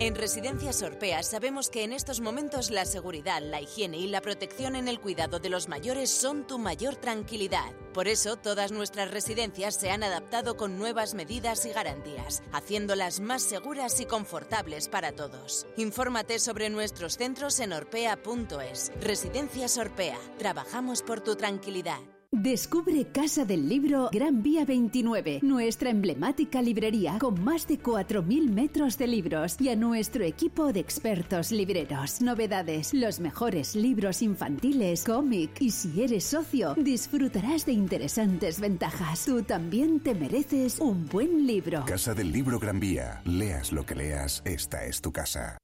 En 0.00 0.14
Residencias 0.14 0.82
Orpea 0.82 1.22
sabemos 1.22 1.68
que 1.68 1.84
en 1.84 1.92
estos 1.92 2.22
momentos 2.22 2.70
la 2.70 2.86
seguridad, 2.86 3.42
la 3.42 3.60
higiene 3.60 3.98
y 3.98 4.06
la 4.06 4.22
protección 4.22 4.74
en 4.74 4.88
el 4.88 4.98
cuidado 4.98 5.38
de 5.38 5.50
los 5.50 5.68
mayores 5.68 6.08
son 6.08 6.46
tu 6.46 6.58
mayor 6.58 6.96
tranquilidad. 6.96 7.70
Por 7.92 8.08
eso 8.08 8.36
todas 8.36 8.72
nuestras 8.72 9.10
residencias 9.10 9.74
se 9.74 9.90
han 9.90 10.02
adaptado 10.02 10.56
con 10.56 10.78
nuevas 10.78 11.14
medidas 11.14 11.66
y 11.66 11.70
garantías, 11.70 12.42
haciéndolas 12.52 13.20
más 13.20 13.42
seguras 13.42 14.00
y 14.00 14.06
confortables 14.06 14.88
para 14.88 15.12
todos. 15.12 15.66
Infórmate 15.76 16.38
sobre 16.38 16.70
nuestros 16.70 17.16
centros 17.16 17.58
en 17.60 17.72
orpea.es. 17.72 18.92
Residencias 19.00 19.78
Orpea. 19.78 20.18
Trabajamos 20.38 21.02
por 21.02 21.20
tu 21.20 21.36
tranquilidad. 21.36 22.00
Descubre 22.32 23.08
Casa 23.08 23.44
del 23.44 23.68
Libro 23.68 24.08
Gran 24.12 24.40
Vía 24.40 24.64
29, 24.64 25.40
nuestra 25.42 25.90
emblemática 25.90 26.62
librería 26.62 27.18
con 27.18 27.42
más 27.42 27.66
de 27.66 27.82
4.000 27.82 28.48
metros 28.50 28.96
de 28.96 29.08
libros 29.08 29.56
y 29.60 29.68
a 29.68 29.74
nuestro 29.74 30.22
equipo 30.22 30.72
de 30.72 30.78
expertos 30.78 31.50
libreros. 31.50 32.20
Novedades, 32.20 32.94
los 32.94 33.18
mejores 33.18 33.74
libros 33.74 34.22
infantiles, 34.22 35.02
cómic 35.02 35.60
y 35.60 35.72
si 35.72 36.02
eres 36.04 36.22
socio, 36.22 36.76
disfrutarás 36.76 37.66
de 37.66 37.72
interesantes 37.72 38.60
ventajas. 38.60 39.24
Tú 39.24 39.42
también 39.42 39.98
te 39.98 40.14
mereces 40.14 40.78
un 40.78 41.08
buen 41.08 41.48
libro. 41.48 41.84
Casa 41.84 42.14
del 42.14 42.30
Libro 42.30 42.60
Gran 42.60 42.78
Vía. 42.78 43.22
Leas 43.24 43.72
lo 43.72 43.84
que 43.84 43.96
leas, 43.96 44.40
esta 44.44 44.84
es 44.84 45.00
tu 45.00 45.10
casa. 45.10 45.58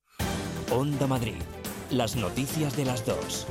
Onda 0.73 1.07
Madrid. 1.07 1.37
Las 1.93 2.17
noticias 2.17 2.77
de 2.77 2.87
las 2.87 3.07
dos. 3.07 3.47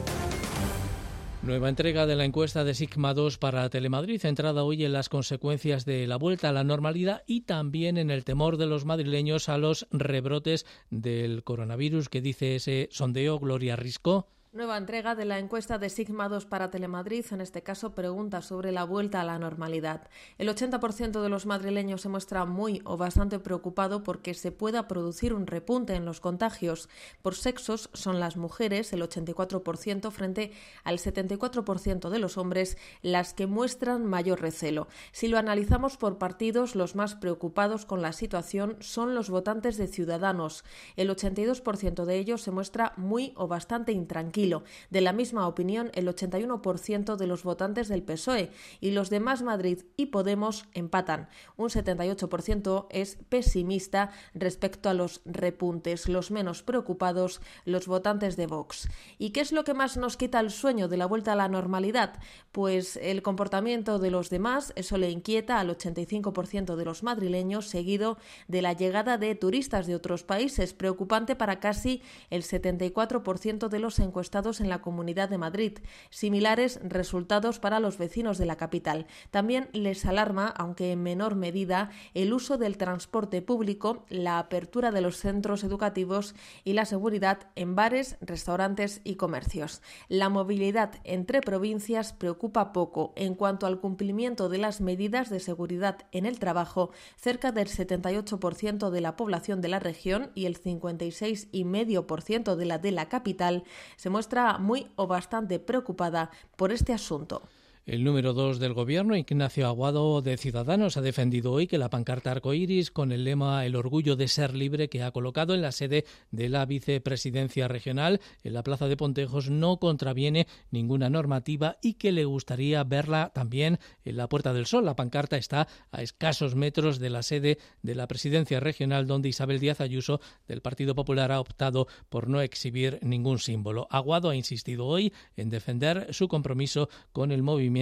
Nueva 1.45 1.69
entrega 1.69 2.07
de 2.07 2.15
la 2.15 2.25
encuesta 2.25 2.63
de 2.63 2.73
Sigma 2.73 3.13
2 3.13 3.37
para 3.37 3.69
Telemadrid, 3.69 4.19
centrada 4.19 4.63
hoy 4.63 4.83
en 4.83 4.93
las 4.93 5.09
consecuencias 5.09 5.85
de 5.85 6.07
la 6.07 6.15
vuelta 6.15 6.49
a 6.49 6.51
la 6.51 6.63
normalidad 6.63 7.21
y 7.27 7.41
también 7.41 7.99
en 7.99 8.09
el 8.09 8.23
temor 8.23 8.57
de 8.57 8.65
los 8.65 8.85
madrileños 8.85 9.47
a 9.47 9.59
los 9.59 9.87
rebrotes 9.91 10.65
del 10.89 11.43
coronavirus 11.43 12.09
que 12.09 12.21
dice 12.21 12.55
ese 12.55 12.89
sondeo 12.91 13.37
Gloria 13.37 13.75
Risco. 13.75 14.27
Nueva 14.55 14.77
entrega 14.77 15.15
de 15.15 15.25
la 15.25 15.37
encuesta 15.37 15.77
de 15.79 15.89
Sigma 15.89 16.29
2 16.29 16.45
para 16.45 16.71
Telemadrid, 16.71 17.25
en 17.31 17.41
este 17.41 17.61
caso 17.61 17.93
pregunta 17.93 18.41
sobre 18.41 18.71
la 18.71 18.85
vuelta 18.85 19.19
a 19.19 19.25
la 19.25 19.37
normalidad. 19.37 20.07
El 20.37 20.47
80% 20.47 21.21
de 21.21 21.27
los 21.27 21.45
madrileños 21.45 21.99
se 21.99 22.07
muestra 22.07 22.45
muy 22.45 22.81
o 22.85 22.95
bastante 22.95 23.37
preocupado 23.39 24.01
porque 24.01 24.33
se 24.33 24.53
pueda 24.53 24.87
producir 24.87 25.33
un 25.33 25.45
repunte 25.45 25.95
en 25.95 26.05
los 26.05 26.21
contagios. 26.21 26.87
Por 27.21 27.35
sexos 27.35 27.89
son 27.91 28.21
las 28.21 28.37
mujeres, 28.37 28.93
el 28.93 29.01
84% 29.01 30.09
frente 30.09 30.53
al 30.85 30.99
74% 30.99 32.07
de 32.09 32.19
los 32.19 32.37
hombres, 32.37 32.77
las 33.01 33.33
que 33.33 33.47
muestran 33.47 34.05
mayor 34.05 34.39
recelo. 34.39 34.87
Si 35.11 35.27
lo 35.27 35.37
analizamos 35.37 35.97
por 35.97 36.17
partidos, 36.17 36.75
los 36.75 36.95
más 36.95 37.15
preocupados 37.15 37.85
con 37.85 38.01
la 38.01 38.13
situación 38.13 38.77
son 38.79 39.15
los 39.15 39.29
votantes 39.29 39.75
de 39.75 39.87
Ciudadanos. 39.87 40.63
El 40.95 41.09
82% 41.09 42.05
de 42.05 42.15
ellos 42.15 42.41
se 42.41 42.51
muestra 42.51 42.93
muy 42.95 43.33
o 43.35 43.49
bastante 43.49 43.91
intranquilo 43.91 44.44
de 44.89 45.01
la 45.01 45.13
misma 45.13 45.47
opinión, 45.47 45.91
el 45.93 46.07
81% 46.07 47.15
de 47.15 47.27
los 47.27 47.43
votantes 47.43 47.87
del 47.87 48.03
PSOE 48.03 48.51
y 48.79 48.91
los 48.91 49.09
de 49.09 49.19
Más 49.19 49.41
Madrid 49.41 49.83
y 49.97 50.07
Podemos 50.07 50.65
empatan. 50.73 51.27
Un 51.57 51.69
78% 51.69 52.87
es 52.89 53.17
pesimista 53.29 54.11
respecto 54.33 54.89
a 54.89 54.93
los 54.93 55.21
repuntes. 55.25 56.07
Los 56.07 56.31
menos 56.31 56.63
preocupados, 56.63 57.41
los 57.65 57.87
votantes 57.87 58.35
de 58.35 58.47
Vox. 58.47 58.87
¿Y 59.17 59.31
qué 59.31 59.41
es 59.41 59.51
lo 59.51 59.63
que 59.63 59.73
más 59.73 59.97
nos 59.97 60.17
quita 60.17 60.39
el 60.39 60.51
sueño 60.51 60.87
de 60.87 60.97
la 60.97 61.05
vuelta 61.05 61.33
a 61.33 61.35
la 61.35 61.47
normalidad? 61.47 62.19
Pues 62.51 62.97
el 62.97 63.21
comportamiento 63.21 63.99
de 63.99 64.11
los 64.11 64.29
demás, 64.29 64.73
eso 64.75 64.97
le 64.97 65.09
inquieta 65.09 65.59
al 65.59 65.75
85% 65.75 66.75
de 66.75 66.85
los 66.85 67.03
madrileños, 67.03 67.67
seguido 67.67 68.17
de 68.47 68.61
la 68.61 68.73
llegada 68.73 69.17
de 69.17 69.35
turistas 69.35 69.87
de 69.87 69.95
otros 69.95 70.23
países, 70.23 70.73
preocupante 70.73 71.35
para 71.35 71.59
casi 71.59 72.01
el 72.29 72.43
74% 72.43 73.67
de 73.69 73.79
los 73.79 73.99
encuestados 73.99 74.34
en 74.35 74.67
la 74.67 74.81
Comunidad 74.81 75.29
de 75.29 75.37
Madrid. 75.37 75.79
Similares 76.09 76.81
resultados 76.83 77.57
para 77.59 77.79
los 77.79 77.97
vecinos 77.97 78.37
de 78.37 78.45
la 78.45 78.57
capital. 78.57 79.07
También 79.31 79.69
les 79.71 80.05
alarma, 80.05 80.47
aunque 80.57 80.91
en 80.91 81.01
menor 81.01 81.35
medida, 81.35 81.89
el 82.13 82.33
uso 82.33 82.57
del 82.57 82.77
transporte 82.77 83.41
público, 83.41 84.03
la 84.09 84.37
apertura 84.37 84.91
de 84.91 84.99
los 84.99 85.15
centros 85.17 85.63
educativos 85.63 86.35
y 86.65 86.73
la 86.73 86.83
seguridad 86.83 87.47
en 87.55 87.75
bares, 87.75 88.17
restaurantes 88.19 88.99
y 89.05 89.15
comercios. 89.15 89.81
La 90.09 90.27
movilidad 90.27 90.95
entre 91.05 91.39
provincias 91.39 92.11
preocupa 92.11 92.73
poco. 92.73 93.13
En 93.15 93.35
cuanto 93.35 93.67
al 93.67 93.79
cumplimiento 93.79 94.49
de 94.49 94.57
las 94.57 94.81
medidas 94.81 95.29
de 95.29 95.39
seguridad 95.39 95.99
en 96.11 96.25
el 96.25 96.39
trabajo, 96.39 96.91
cerca 97.15 97.53
del 97.53 97.69
78% 97.69 98.89
de 98.89 99.01
la 99.01 99.15
población 99.15 99.61
de 99.61 99.69
la 99.69 99.79
región 99.79 100.31
y 100.35 100.45
el 100.45 100.61
56,5% 100.61 102.55
de 102.57 102.65
la 102.65 102.79
de 102.79 102.91
la 102.91 103.07
capital 103.07 103.63
se 103.95 104.09
muestra 104.09 104.24
muy 104.59 104.87
o 104.95 105.07
bastante 105.07 105.59
preocupada 105.59 106.29
por 106.55 106.71
este 106.71 106.93
asunto. 106.93 107.41
El 107.85 108.03
número 108.03 108.33
dos 108.33 108.57
del 108.57 108.73
gobierno, 108.73 109.15
Ignacio 109.15 109.67
Aguado 109.67 110.23
de 110.23 110.37
Ciudadanos, 110.37 110.97
ha 110.97 111.03
defendido 111.03 111.51
hoy 111.51 111.67
que 111.67 111.77
la 111.77 111.91
pancarta 111.91 112.31
arcoíris 112.31 112.89
con 112.89 113.11
el 113.11 113.23
lema 113.23 113.63
El 113.63 113.75
orgullo 113.75 114.15
de 114.15 114.27
ser 114.27 114.55
libre 114.55 114.89
que 114.89 115.03
ha 115.03 115.11
colocado 115.11 115.53
en 115.53 115.61
la 115.61 115.71
sede 115.71 116.03
de 116.31 116.49
la 116.49 116.65
vicepresidencia 116.65 117.67
regional 117.67 118.21
en 118.43 118.53
la 118.53 118.63
plaza 118.63 118.87
de 118.87 118.97
Pontejos 118.97 119.51
no 119.51 119.77
contraviene 119.77 120.47
ninguna 120.71 121.11
normativa 121.11 121.77
y 121.79 121.93
que 121.93 122.11
le 122.11 122.25
gustaría 122.25 122.83
verla 122.83 123.31
también 123.35 123.77
en 124.03 124.17
la 124.17 124.29
Puerta 124.29 124.51
del 124.51 124.65
Sol. 124.65 124.83
La 124.83 124.95
pancarta 124.95 125.37
está 125.37 125.67
a 125.91 126.01
escasos 126.01 126.55
metros 126.55 126.97
de 126.97 127.11
la 127.11 127.21
sede 127.21 127.59
de 127.83 127.93
la 127.93 128.07
presidencia 128.07 128.59
regional 128.59 129.05
donde 129.05 129.29
Isabel 129.29 129.59
Díaz 129.59 129.79
Ayuso 129.79 130.21
del 130.47 130.61
Partido 130.61 130.95
Popular 130.95 131.31
ha 131.31 131.39
optado 131.39 131.87
por 132.09 132.29
no 132.29 132.41
exhibir 132.41 132.97
ningún 133.03 133.37
símbolo. 133.37 133.87
Aguado 133.91 134.31
ha 134.31 134.35
insistido 134.35 134.87
hoy 134.87 135.13
en 135.37 135.51
defender 135.51 136.11
su 136.15 136.27
compromiso 136.27 136.89
con 137.11 137.31
el 137.31 137.43
movimiento 137.43 137.74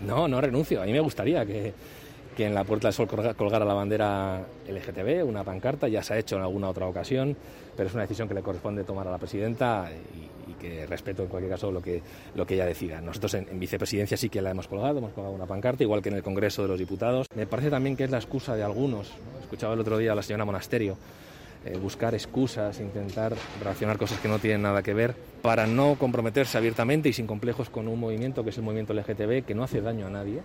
No, 0.00 0.28
no 0.28 0.40
renuncio. 0.40 0.82
A 0.82 0.86
mí 0.86 0.92
me 0.92 1.00
gustaría 1.00 1.44
que, 1.46 1.72
en 2.38 2.54
la 2.54 2.64
Puerta 2.64 2.88
del 2.88 2.94
Sol 2.94 3.08
colgara 3.08 3.64
la 3.64 3.74
bandera 3.74 4.44
LGTB, 4.68 5.26
una 5.26 5.42
pancarta, 5.42 5.88
ya 5.88 6.02
se 6.02 6.14
ha 6.14 6.18
hecho 6.18 6.36
en 6.36 6.42
alguna 6.42 6.68
otra 6.68 6.86
ocasión, 6.86 7.36
pero 7.76 7.88
es 7.88 7.94
una 7.94 8.02
decisión 8.02 8.28
que 8.28 8.34
le 8.34 8.42
corresponde 8.42 8.84
tomar 8.84 9.08
a 9.08 9.10
la 9.10 9.18
presidenta 9.18 9.90
y, 9.90 10.26
que 10.60 10.86
respeto 10.86 11.22
en 11.22 11.28
cualquier 11.28 11.52
caso 11.52 11.70
lo 11.70 11.82
que, 11.82 12.02
lo 12.34 12.46
que 12.46 12.54
ella 12.54 12.64
decida. 12.64 13.02
Nosotros 13.02 13.34
en, 13.34 13.60
vicepresidencia 13.60 14.16
sí 14.16 14.30
que 14.30 14.40
la 14.40 14.52
hemos 14.52 14.68
colgado, 14.68 14.98
hemos 14.98 15.12
colgado 15.12 15.34
una 15.34 15.44
pancarta, 15.44 15.82
igual 15.82 16.00
que 16.00 16.08
en 16.08 16.14
el 16.14 16.22
Congreso 16.22 16.62
de 16.62 16.68
los 16.68 16.78
Diputados. 16.78 17.26
Me 17.34 17.46
parece 17.46 17.68
también 17.68 17.94
que 17.94 18.04
es 18.04 18.10
la 18.10 18.16
excusa 18.16 18.56
de 18.56 18.62
algunos. 18.62 19.10
Escuchaba 19.42 19.74
el 19.74 19.80
otro 19.80 19.98
día 19.98 20.12
a 20.12 20.14
la 20.14 20.22
señora 20.22 20.46
Monasterio 20.46 20.96
eh, 21.66 21.78
buscar 21.78 22.14
excusas, 22.14 22.80
intentar 22.80 23.34
relacionar 23.58 23.98
cosas 23.98 24.18
que 24.20 24.28
no 24.28 24.38
tienen 24.38 24.62
nada 24.62 24.82
que 24.82 24.94
ver, 24.94 25.14
para 25.42 25.66
no 25.66 25.96
comprometerse 25.96 26.56
abiertamente 26.58 27.08
y 27.08 27.12
sin 27.12 27.26
complejos 27.26 27.70
con 27.70 27.88
un 27.88 27.98
movimiento 27.98 28.44
que 28.44 28.50
es 28.50 28.56
el 28.56 28.62
movimiento 28.62 28.94
LGTB, 28.94 29.44
que 29.44 29.54
no 29.54 29.64
hace 29.64 29.80
daño 29.80 30.06
a 30.06 30.10
nadie, 30.10 30.40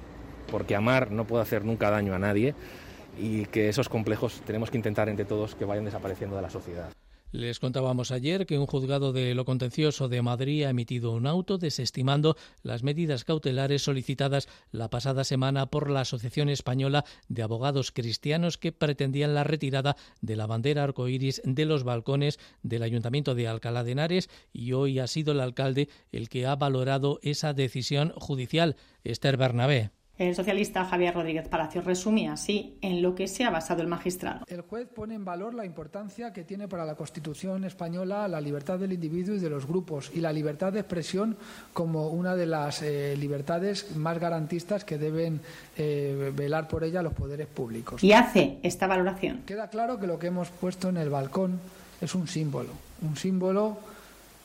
porque 0.50 0.76
amar 0.76 1.12
no 1.12 1.26
puede 1.26 1.44
hacer 1.44 1.64
nunca 1.64 1.90
daño 1.90 2.16
a 2.16 2.20
nadie, 2.20 2.56
y 3.20 3.46
que 3.46 3.70
esos 3.70 3.90
complejos 3.90 4.42
tenemos 4.46 4.72
que 4.72 4.78
intentar 4.78 5.10
entre 5.10 5.26
todos 5.26 5.56
que 5.56 5.66
vayan 5.66 5.86
desapareciendo 5.86 6.36
de 6.36 6.42
la 6.42 6.50
sociedad. 6.50 6.90
Les 7.32 7.60
contábamos 7.60 8.12
ayer 8.12 8.46
que 8.46 8.60
un 8.60 8.66
juzgado 8.66 9.14
de 9.14 9.34
lo 9.36 9.46
contencioso 9.46 10.10
de 10.10 10.22
Madrid 10.22 10.64
ha 10.64 10.70
emitido 10.70 11.14
un 11.14 11.26
auto 11.26 11.58
desestimando 11.58 12.36
las 12.62 12.84
medidas 12.84 13.24
cautelares 13.24 13.84
solicitadas 13.84 14.50
la 14.74 14.90
pasada 14.90 15.24
semana 15.24 15.68
por 15.68 15.90
la 15.90 16.02
Asociación 16.02 16.50
Española 16.50 17.06
de 17.30 17.42
Abogados 17.42 17.94
Cristianos 17.94 18.58
que 18.58 18.74
pretendían 18.74 19.34
la 19.34 19.46
retirada 19.46 19.96
de 20.20 20.36
la 20.36 20.46
bandera 20.46 20.84
arcoíris 20.84 21.42
de 21.46 21.64
los 21.64 21.86
balcones 21.86 22.38
del 22.64 22.84
Ayuntamiento 22.84 23.34
de 23.34 23.48
Alcalá 23.48 23.86
de 23.86 23.94
Henares 23.94 24.30
y 24.52 24.74
hoy 24.74 25.00
ha 25.00 25.08
sido 25.08 25.32
el 25.32 25.40
alcalde 25.40 25.88
el 26.12 26.28
que 26.28 26.46
ha 26.46 26.58
valorado 26.58 27.20
esa 27.22 27.54
decisión 27.54 28.12
judicial. 28.18 28.76
Esther 29.06 29.38
Bernabé. 29.38 29.92
El 30.22 30.36
socialista 30.36 30.86
Javier 30.86 31.16
Rodríguez 31.16 31.48
Palacio 31.48 31.82
resumía 31.82 32.34
así 32.34 32.78
en 32.82 33.02
lo 33.02 33.16
que 33.16 33.28
se 33.28 33.44
ha 33.44 33.50
basado 33.50 33.82
el 33.82 33.88
magistrado. 33.88 34.46
El 34.48 34.62
juez 34.62 34.88
pone 34.88 35.16
en 35.16 35.26
valor 35.26 35.56
la 35.56 35.66
importancia 35.66 36.32
que 36.32 36.44
tiene 36.44 36.68
para 36.68 36.86
la 36.86 36.94
Constitución 36.94 37.64
española 37.64 38.28
la 38.28 38.40
libertad 38.40 38.78
del 38.78 38.94
individuo 38.94 39.34
y 39.34 39.40
de 39.40 39.50
los 39.50 39.66
grupos 39.66 40.12
y 40.14 40.20
la 40.20 40.32
libertad 40.32 40.74
de 40.74 40.82
expresión 40.82 41.38
como 41.74 42.10
una 42.10 42.36
de 42.36 42.46
las 42.46 42.84
eh, 42.84 43.16
libertades 43.18 43.96
más 43.96 44.20
garantistas 44.20 44.86
que 44.86 45.00
deben 45.00 45.42
eh, 45.76 46.32
velar 46.36 46.68
por 46.68 46.84
ella 46.84 47.02
los 47.02 47.14
poderes 47.14 47.48
públicos. 47.48 48.04
Y 48.04 48.14
hace 48.14 48.60
esta 48.62 48.86
valoración. 48.86 49.42
Queda 49.48 49.72
claro 49.72 50.00
que 50.00 50.06
lo 50.06 50.20
que 50.20 50.28
hemos 50.28 50.50
puesto 50.50 50.90
en 50.90 50.98
el 50.98 51.10
balcón 51.10 51.60
es 52.00 52.14
un 52.14 52.28
símbolo, 52.28 52.70
un 53.02 53.18
símbolo 53.18 53.80